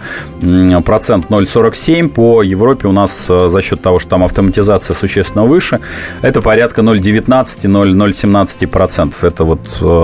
процент 0.85 1.27
0,47, 1.31 2.11
по 2.11 2.43
Европе 2.43 2.87
у 2.87 2.93
нас 2.93 3.27
а, 3.31 3.49
за 3.49 3.63
счет 3.63 3.81
того, 3.81 3.99
что 3.99 4.11
там 4.11 4.25
автоматизация 4.25 4.95
существенно 4.95 5.45
выше, 5.45 5.81
это 6.21 6.43
порядка 6.43 6.83
0,19-0,17 6.83 8.67
процентов. 8.67 9.25
Это 9.25 9.45
вот 9.45 9.61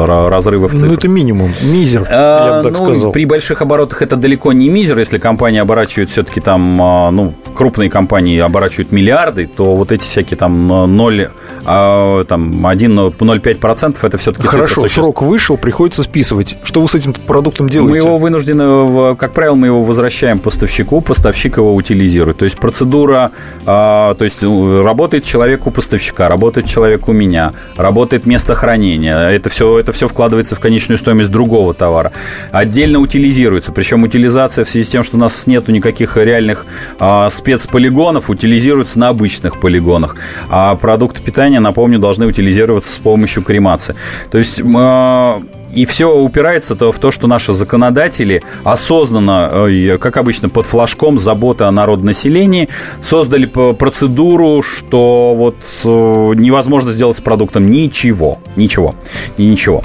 а, 0.07 0.29
разрывы 0.29 0.69
в 0.69 0.73
цифрах. 0.73 0.91
Ну, 0.91 0.95
это 0.97 1.09
минимум, 1.09 1.53
мизер, 1.63 2.07
а, 2.11 2.47
я 2.47 2.63
бы 2.63 2.71
так 2.71 2.81
ну, 2.81 2.87
сказал. 2.87 3.13
При 3.13 3.25
больших 3.25 3.63
оборотах 3.63 4.03
это 4.03 4.17
далеко 4.17 4.53
не 4.53 4.69
мизер, 4.69 4.99
если 4.99 5.19
компания 5.19 5.63
оборачивает 5.63 6.11
все-таки 6.11 6.41
там, 6.41 6.81
а, 6.83 7.11
ну, 7.11 7.35
крупные 7.55 7.91
компании 7.91 8.39
оборачивают 8.39 8.93
миллиарды, 8.93 9.47
то 9.47 9.75
вот 9.75 9.93
эти 9.93 10.03
всякие 10.03 10.37
там 10.39 10.67
0 10.97 11.31
а 11.71 12.25
там 12.25 12.67
1,05% 12.67 13.97
это 14.01 14.19
все-таки 14.19 14.47
Хорошо, 14.47 14.89
срок 14.89 15.23
вышел, 15.23 15.59
приходится 15.59 16.03
списывать. 16.03 16.57
Что 16.63 16.81
вы 16.81 16.89
с 16.89 16.95
этим 16.95 17.13
продуктом 17.13 17.69
делаете? 17.69 17.91
Мы 17.91 17.97
его 17.99 18.17
вынуждены, 18.17 19.15
как 19.17 19.35
правило, 19.35 19.55
мы 19.55 19.67
его 19.67 19.83
возвращаем 19.83 20.39
поставщику, 20.39 21.01
поставщик 21.03 21.59
его 21.59 21.75
утилизирует. 21.75 22.39
То 22.39 22.45
есть 22.45 22.57
процедура, 22.57 23.33
а, 23.67 24.15
то 24.15 24.25
есть 24.25 24.41
ну, 24.43 24.83
работает 24.83 25.25
человек 25.25 25.67
у 25.67 25.71
поставщика, 25.71 26.29
работает 26.29 26.67
человек 26.67 27.07
у 27.09 27.13
меня, 27.13 27.53
работает 27.77 28.25
место 28.25 28.55
хранения. 28.55 29.29
Это 29.29 29.51
все, 29.51 29.78
это 29.79 29.93
все 29.93 30.09
вкладывается 30.09 30.57
в 30.57 30.61
конечную 30.61 30.99
стоимость 30.99 31.31
другого 31.31 31.75
товара. 31.75 32.13
Отдельно 32.51 32.99
утилизируется. 32.99 33.73
Причем 33.73 34.03
утилизация 34.03 34.65
в 34.65 34.71
связи 34.71 34.87
с 34.87 34.91
тем, 34.91 35.03
что 35.03 35.17
у 35.17 35.21
нас 35.21 35.47
нету 35.47 35.73
никаких 35.73 36.17
реальных 36.17 36.67
а, 36.99 37.29
спецполигонов, 37.29 38.31
утилизируется 38.31 38.99
на 38.99 39.09
обычных 39.09 39.61
полигонах. 39.61 40.17
А 40.49 40.75
продукты 40.77 41.23
питания 41.23 41.61
напомню, 41.61 41.99
должны 41.99 42.27
утилизироваться 42.27 42.93
с 42.93 42.99
помощью 42.99 43.43
кремации. 43.43 43.95
То 44.31 44.39
есть 44.39 44.61
а, 44.77 45.43
и 45.73 45.85
все 45.87 46.15
упирается 46.15 46.75
-то 46.75 46.93
в 46.93 46.99
то, 46.99 47.11
что 47.11 47.27
наши 47.27 47.53
законодатели 47.53 48.43
осознанно, 48.65 49.99
как 50.01 50.17
обычно, 50.17 50.49
под 50.49 50.67
флажком 50.67 51.19
заботы 51.19 51.65
о 51.65 51.71
народонаселении 51.71 52.69
создали 53.01 53.47
процедуру, 53.47 54.63
что 54.63 55.35
вот 55.37 55.57
э, 55.85 56.35
невозможно 56.37 56.93
сделать 56.93 57.17
с 57.17 57.21
продуктом 57.21 57.71
ничего. 57.71 58.39
Ничего. 58.57 58.95
И 59.37 59.47
ничего. 59.47 59.83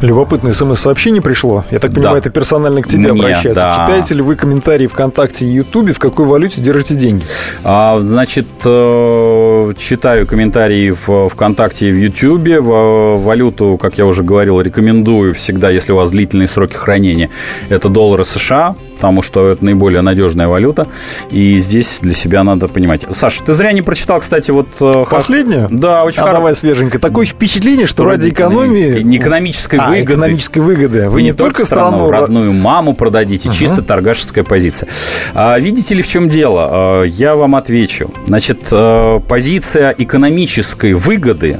Любопытное 0.00 0.52
смс-сообщение 0.52 1.22
пришло. 1.22 1.64
Я 1.70 1.78
так 1.78 1.92
понимаю, 1.92 2.14
да. 2.14 2.18
это 2.18 2.30
персонально 2.30 2.82
к 2.82 2.88
тебе 2.88 3.12
Мне, 3.12 3.22
обращается. 3.22 3.54
Да. 3.54 3.72
Читаете 3.72 4.14
ли 4.14 4.22
вы 4.22 4.36
комментарии 4.36 4.86
ВКонтакте 4.86 5.46
и 5.46 5.50
Ютубе, 5.50 5.92
в 5.92 5.98
какой 5.98 6.26
валюте 6.26 6.60
держите 6.60 6.94
деньги? 6.94 7.24
А, 7.64 8.00
значит, 8.00 8.46
э, 8.64 9.72
читаю 9.78 10.26
комментарии 10.26 10.90
в 10.90 11.28
ВКонтакте 11.28 11.88
и 11.88 11.92
в 11.92 11.96
Ютубе. 11.96 12.60
Валюту, 12.60 13.78
как 13.80 13.98
я 13.98 14.06
уже 14.06 14.24
говорил, 14.24 14.60
рекомендую 14.60 15.11
рекомендую 15.12 15.34
всегда, 15.34 15.70
если 15.70 15.92
у 15.92 15.96
вас 15.96 16.10
длительные 16.10 16.48
сроки 16.48 16.74
хранения, 16.74 17.30
это 17.68 17.88
доллары 17.88 18.24
США, 18.24 18.74
потому 18.96 19.22
что 19.22 19.48
это 19.48 19.64
наиболее 19.64 20.00
надежная 20.00 20.48
валюта. 20.48 20.86
И 21.30 21.58
здесь 21.58 21.98
для 22.00 22.12
себя 22.12 22.42
надо 22.44 22.68
понимать. 22.68 23.04
Саша, 23.10 23.42
ты 23.42 23.52
зря 23.52 23.72
не 23.72 23.82
прочитал, 23.82 24.20
кстати, 24.20 24.50
вот... 24.50 24.68
Э, 24.80 25.04
Последнее? 25.10 25.68
Да, 25.70 26.04
очень 26.04 26.20
а 26.20 26.22
хорошо. 26.22 26.38
давай 26.38 26.54
свеженько. 26.54 26.98
Такое 26.98 27.26
впечатление, 27.26 27.86
что, 27.86 28.02
что 28.02 28.10
ради 28.10 28.30
экономии... 28.30 29.02
Не 29.02 29.16
экономической 29.18 29.78
а, 29.78 29.88
выгоды. 29.88 30.12
экономической 30.12 30.58
выгоды. 30.60 31.08
Вы 31.08 31.22
не, 31.22 31.30
не 31.30 31.34
только 31.34 31.64
страну... 31.64 31.98
страну 31.98 32.10
родную 32.10 32.52
маму 32.52 32.94
продадите, 32.94 33.48
uh 33.48 33.52
чисто 33.52 33.82
торгашеская 33.82 34.44
позиция. 34.44 34.88
А, 35.34 35.58
видите 35.58 35.94
ли, 35.94 36.02
в 36.02 36.08
чем 36.08 36.28
дело? 36.28 36.68
А, 36.70 37.02
я 37.02 37.34
вам 37.34 37.54
отвечу. 37.56 38.10
Значит, 38.26 38.68
э, 38.70 39.20
позиция 39.28 39.94
экономической 39.98 40.94
выгоды 40.94 41.58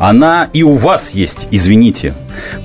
она 0.00 0.48
и 0.54 0.62
у 0.62 0.76
вас 0.76 1.10
есть, 1.10 1.46
извините. 1.50 2.14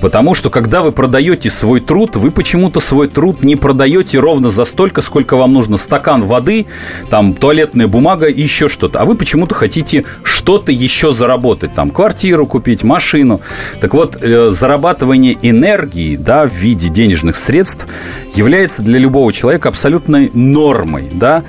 Потому 0.00 0.32
что, 0.32 0.48
когда 0.48 0.80
вы 0.80 0.90
продаете 0.90 1.50
свой 1.50 1.80
труд, 1.80 2.16
вы 2.16 2.30
почему-то 2.30 2.80
свой 2.80 3.08
труд 3.08 3.42
не 3.44 3.56
продаете 3.56 4.18
ровно 4.18 4.50
за 4.50 4.64
столько, 4.64 5.02
сколько 5.02 5.36
вам 5.36 5.52
нужно. 5.52 5.76
Стакан 5.76 6.24
воды, 6.24 6.66
там, 7.10 7.34
туалетная 7.34 7.88
бумага 7.88 8.26
и 8.26 8.40
еще 8.40 8.68
что-то. 8.68 9.00
А 9.00 9.04
вы 9.04 9.16
почему-то 9.16 9.54
хотите 9.54 10.04
что-то 10.22 10.72
еще 10.72 11.12
заработать. 11.12 11.74
Там, 11.74 11.90
квартиру 11.90 12.46
купить, 12.46 12.82
машину. 12.82 13.42
Так 13.82 13.92
вот, 13.92 14.16
э, 14.20 14.48
зарабатывание 14.48 15.36
энергии, 15.42 16.16
да, 16.16 16.46
в 16.46 16.54
виде 16.54 16.88
денежных 16.88 17.36
средств 17.36 17.86
является 18.34 18.82
для 18.82 18.98
любого 18.98 19.32
человека 19.32 19.68
абсолютной 19.68 20.30
нормой, 20.32 21.08
да. 21.12 21.44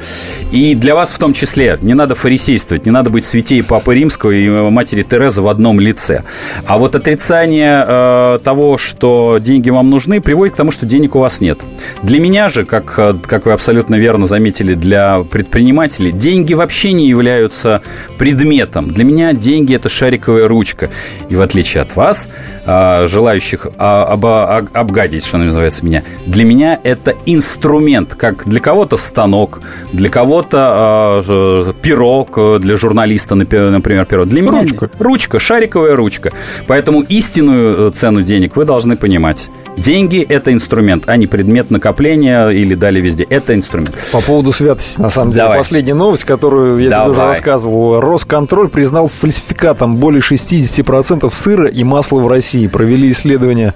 И 0.51 0.75
для 0.75 0.95
вас 0.95 1.11
в 1.11 1.17
том 1.17 1.33
числе 1.33 1.77
не 1.81 1.93
надо 1.93 2.15
фарисействовать, 2.15 2.85
не 2.85 2.91
надо 2.91 3.09
быть 3.09 3.23
святей 3.23 3.63
Папы 3.63 3.95
Римского 3.95 4.31
и 4.31 4.49
матери 4.69 5.03
Терезы 5.03 5.41
в 5.41 5.47
одном 5.47 5.76
лице. 5.79 6.23
А 6.65 6.77
вот 6.77 6.95
отрицание 6.95 7.85
э, 7.87 8.07
Э, 8.17 8.39
того, 8.43 8.77
что 8.77 9.37
деньги 9.39 9.69
вам 9.69 9.89
нужны, 9.89 10.21
приводит 10.21 10.53
к 10.53 10.57
тому, 10.57 10.71
что 10.71 10.85
денег 10.85 11.15
у 11.15 11.19
вас 11.19 11.41
нет. 11.41 11.59
Для 12.03 12.19
меня 12.19 12.49
же, 12.49 12.65
как, 12.65 12.93
э, 12.97 13.13
как 13.25 13.45
вы 13.45 13.53
абсолютно 13.53 13.95
верно 13.95 14.25
заметили, 14.25 14.73
для 14.73 15.23
предпринимателей, 15.23 16.11
деньги 16.11 16.53
вообще 16.53 16.93
не 16.93 17.07
являются 17.07 17.81
предметом. 18.17 18.89
Для 18.89 19.03
меня 19.03 19.33
деньги– 19.33 19.75
это 19.75 19.89
шариковая 19.89 20.47
ручка. 20.47 20.89
И 21.29 21.35
в 21.35 21.41
отличие 21.41 21.81
от 21.81 21.95
вас, 21.95 22.29
э, 22.65 23.07
желающих 23.07 23.67
об, 23.77 24.25
обгадить, 24.25 25.25
что 25.25 25.37
называется, 25.37 25.85
меня, 25.85 26.03
для 26.25 26.43
меня 26.43 26.79
это 26.83 27.15
инструмент, 27.25 28.15
как 28.15 28.47
для 28.47 28.59
кого-то 28.59 28.97
станок, 28.97 29.61
для 29.91 30.09
кого-то 30.09 31.73
перо, 31.81 32.27
для 32.59 32.77
журналиста, 32.77 33.35
например, 33.35 34.05
перо. 34.05 34.25
Для 34.25 34.41
меня 34.41 34.61
ручка. 34.61 34.89
Ручка, 34.99 35.39
шариковая 35.67 35.95
ручка. 35.95 36.31
Поэтому 36.67 37.01
истинную 37.01 37.91
цену 37.91 38.21
денег, 38.21 38.55
вы 38.55 38.65
должны 38.65 38.95
понимать. 38.95 39.49
Деньги– 39.77 40.25
это 40.29 40.51
инструмент, 40.53 41.03
а 41.05 41.17
не 41.17 41.27
предмет 41.27 41.69
накопления 41.69 42.47
или 42.49 42.73
дали 42.73 42.99
везде. 42.99 43.25
Это 43.29 43.53
инструмент. 43.53 43.93
По 44.11 44.21
поводу 44.21 44.51
святости, 44.51 44.99
на 44.99 45.11
самом 45.11 45.31
деле, 45.31 45.43
Давай. 45.43 45.57
последняя 45.59 45.93
новость, 45.93 46.23
которую 46.23 46.79
я 46.79 46.89
Давай. 46.89 47.05
тебе 47.05 47.11
уже 47.11 47.27
рассказывал. 47.27 47.99
Росконтроль 47.99 48.69
признал 48.69 49.07
фальсификатом 49.07 49.97
более 49.97 50.21
60% 50.21 51.29
сыра 51.31 51.67
и 51.67 51.83
масла 51.83 52.21
в 52.21 52.27
России. 52.27 52.65
Провели 52.65 53.11
исследование 53.11 53.75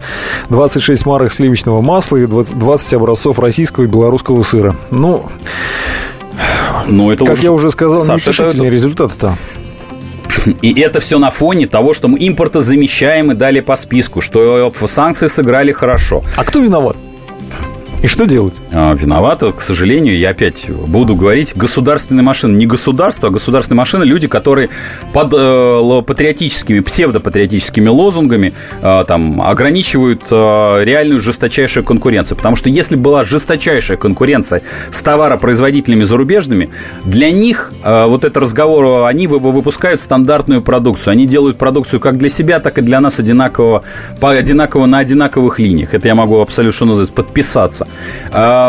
26 0.50 1.06
марок 1.06 1.32
сливочного 1.32 1.82
масла 1.82 2.18
и 2.18 2.26
20 2.26 2.94
образцов 2.96 3.38
российского 3.38 3.84
и 3.84 3.88
белорусского 3.88 4.42
сыра. 4.42 4.76
Ну, 4.89 5.30
ну 6.88 7.12
это 7.12 7.26
как 7.26 7.36
уже... 7.36 7.44
я 7.44 7.52
уже 7.52 7.72
сказал, 7.72 8.04
Саша, 8.04 8.14
неутешительные 8.14 8.68
это... 8.68 8.76
результаты-то. 8.76 9.38
И 10.62 10.80
это 10.80 11.00
все 11.00 11.20
на 11.20 11.32
фоне 11.32 11.68
того, 11.68 11.94
что 11.94 12.08
мы 12.08 12.18
импортозамещаем 12.20 13.32
и 13.32 13.36
дали 13.36 13.60
по 13.60 13.76
списку, 13.76 14.22
что 14.22 14.72
санкции 14.86 15.28
сыграли 15.28 15.72
хорошо. 15.72 16.24
А 16.36 16.44
кто 16.44 16.60
виноват? 16.60 16.98
И 18.04 18.08
что 18.08 18.26
делать? 18.26 18.56
А, 18.74 18.93
виновата, 18.93 19.51
к 19.51 19.61
сожалению, 19.61 20.17
я 20.17 20.30
опять 20.30 20.69
буду 20.69 21.15
говорить, 21.15 21.53
государственные 21.55 22.24
машины. 22.24 22.55
Не 22.55 22.65
государство, 22.65 23.28
а 23.30 23.32
государственные 23.32 23.78
машины. 23.78 24.03
Люди, 24.03 24.28
которые 24.28 24.69
под 25.13 25.34
э, 25.38 26.01
патриотическими, 26.05 26.80
псевдопатриотическими 26.80 27.89
лозунгами 27.89 28.53
э, 28.82 29.03
там, 29.07 29.41
ограничивают 29.41 30.24
э, 30.32 30.84
реальную 30.86 31.19
жесточайшую 31.19 31.84
конкуренцию. 31.84 32.38
Потому 32.38 32.55
что 32.55 32.69
если 32.69 32.95
была 32.95 33.26
жесточайшая 33.26 33.97
конкуренция 33.97 34.61
с 34.89 35.01
товаропроизводителями 35.01 36.03
зарубежными, 36.03 36.69
для 37.03 37.30
них 37.30 37.74
э, 37.84 38.05
вот 38.05 38.24
это 38.24 38.39
разговор, 38.39 39.05
они 39.05 39.28
выпускают 39.28 39.99
стандартную 39.99 40.61
продукцию. 40.61 41.11
Они 41.11 41.26
делают 41.26 41.57
продукцию 41.57 41.99
как 41.99 42.17
для 42.17 42.30
себя, 42.30 42.61
так 42.61 42.78
и 42.78 42.82
для 42.82 43.01
нас 43.01 43.19
одинаково, 43.19 43.84
по, 44.22 44.32
одинаково 44.32 44.86
на 44.86 44.99
одинаковых 44.99 45.59
линиях. 45.59 45.93
Это 45.93 46.07
я 46.07 46.15
могу 46.15 46.39
абсолютно, 46.39 46.76
что 46.76 46.86
называется, 46.86 47.13
подписаться. 47.13 47.88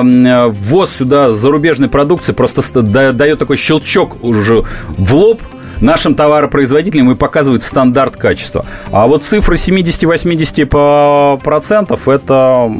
Ввоз 0.00 0.96
сюда 0.96 1.32
зарубежной 1.32 1.88
продукции 1.88 2.32
просто 2.32 2.82
дает 2.82 3.38
такой 3.38 3.56
щелчок 3.56 4.22
уже 4.24 4.64
в 4.96 5.14
лоб, 5.14 5.42
нашим 5.80 6.14
товаропроизводителям 6.14 7.10
и 7.10 7.14
показывает 7.16 7.62
стандарт 7.62 8.16
качества. 8.16 8.64
А 8.90 9.06
вот 9.06 9.24
цифры 9.24 9.56
70-80% 9.56 11.40
процентов 11.42 12.08
это... 12.08 12.72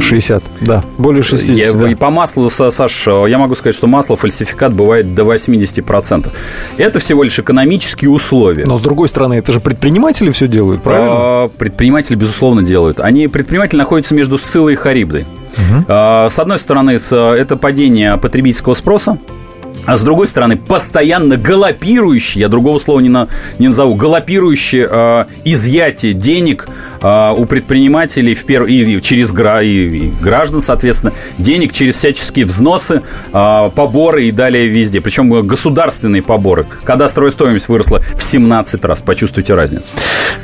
60, 0.00 0.42
да, 0.62 0.82
более 0.96 1.22
60. 1.22 1.56
Я, 1.56 1.72
да. 1.74 1.90
И 1.90 1.94
по 1.94 2.10
маслу, 2.10 2.48
Саш, 2.50 3.06
я 3.06 3.38
могу 3.38 3.54
сказать, 3.54 3.76
что 3.76 3.86
масло 3.86 4.16
фальсификат 4.16 4.72
бывает 4.72 5.14
до 5.14 5.22
80%. 5.22 6.30
Это 6.78 6.98
всего 6.98 7.22
лишь 7.22 7.38
экономические 7.38 8.10
условия. 8.10 8.64
Но 8.66 8.78
с 8.78 8.80
другой 8.80 9.08
стороны, 9.08 9.34
это 9.34 9.52
же 9.52 9.60
предприниматели 9.60 10.30
все 10.30 10.48
делают, 10.48 10.82
правильно? 10.82 11.12
А, 11.12 11.48
предприниматели, 11.48 12.16
безусловно, 12.16 12.62
делают. 12.62 13.00
Они, 13.00 13.28
предприниматели 13.28 13.76
находятся 13.78 14.14
между 14.14 14.38
Сцилой 14.38 14.72
и 14.72 14.76
Харибдой. 14.76 15.26
Угу. 15.58 15.84
С 15.88 16.38
одной 16.38 16.58
стороны, 16.58 16.92
это 16.92 17.56
падение 17.56 18.16
потребительского 18.16 18.74
спроса, 18.74 19.18
а 19.86 19.96
с 19.96 20.02
другой 20.02 20.28
стороны, 20.28 20.56
постоянно 20.56 21.36
галопирующий, 21.36 22.40
я 22.40 22.48
другого 22.48 22.78
слова 22.78 23.00
не, 23.00 23.08
на, 23.08 23.28
не 23.58 23.68
назову, 23.68 23.94
галопирующее 23.94 24.88
э, 24.90 25.24
изъятие 25.44 26.14
денег 26.14 26.68
э, 27.02 27.34
у 27.36 27.44
предпринимателей 27.44 28.34
в 28.34 28.44
перв... 28.44 28.66
и 28.66 29.00
через 29.02 29.30
гра... 29.32 29.62
и 29.62 30.10
граждан, 30.22 30.62
соответственно, 30.62 31.12
денег 31.38 31.72
через 31.72 31.96
всяческие 31.96 32.46
взносы, 32.46 33.02
э, 33.32 33.70
поборы 33.74 34.24
и 34.24 34.32
далее 34.32 34.68
везде. 34.68 35.00
Причем 35.00 35.30
государственные 35.42 36.22
поборы. 36.22 36.66
Когда 36.84 37.08
стоимость 37.08 37.68
выросла 37.68 38.00
в 38.16 38.22
17 38.22 38.84
раз. 38.84 39.02
Почувствуйте 39.02 39.54
разницу. 39.54 39.86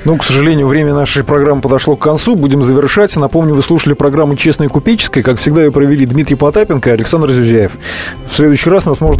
Ну, 0.05 0.17
к 0.17 0.25
сожалению, 0.25 0.67
время 0.67 0.95
нашей 0.95 1.25
программы 1.25 1.63
подошло 1.63 1.97
к 1.97 2.03
концу. 2.03 2.37
Будем 2.37 2.63
завершать. 2.63 3.17
Напомню, 3.17 3.55
вы 3.55 3.63
слушали 3.63 3.95
программу 3.95 4.37
«Честная 4.37 4.69
купеческая». 4.69 5.23
Как 5.23 5.39
всегда, 5.39 5.65
ее 5.65 5.73
провели 5.73 6.05
Дмитрий 6.05 6.37
Потапенко 6.37 6.91
и 6.91 6.93
Александр 6.93 7.31
Зюзяев. 7.31 7.73
В 8.29 8.35
следующий 8.35 8.71
раз 8.71 8.85
нас 8.85 9.01
можно 9.01 9.20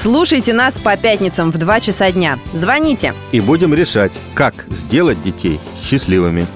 Слушайте 0.00 0.52
нас 0.52 0.74
по 0.74 0.96
пятницам 0.96 1.50
в 1.50 1.58
2 1.58 1.80
часа 1.80 2.12
дня. 2.12 2.38
Звоните. 2.54 3.14
И 3.32 3.40
будем 3.40 3.74
решать, 3.74 4.12
как 4.32 4.54
сделать 4.68 5.20
детей 5.24 5.58
счастливыми. 5.82 6.46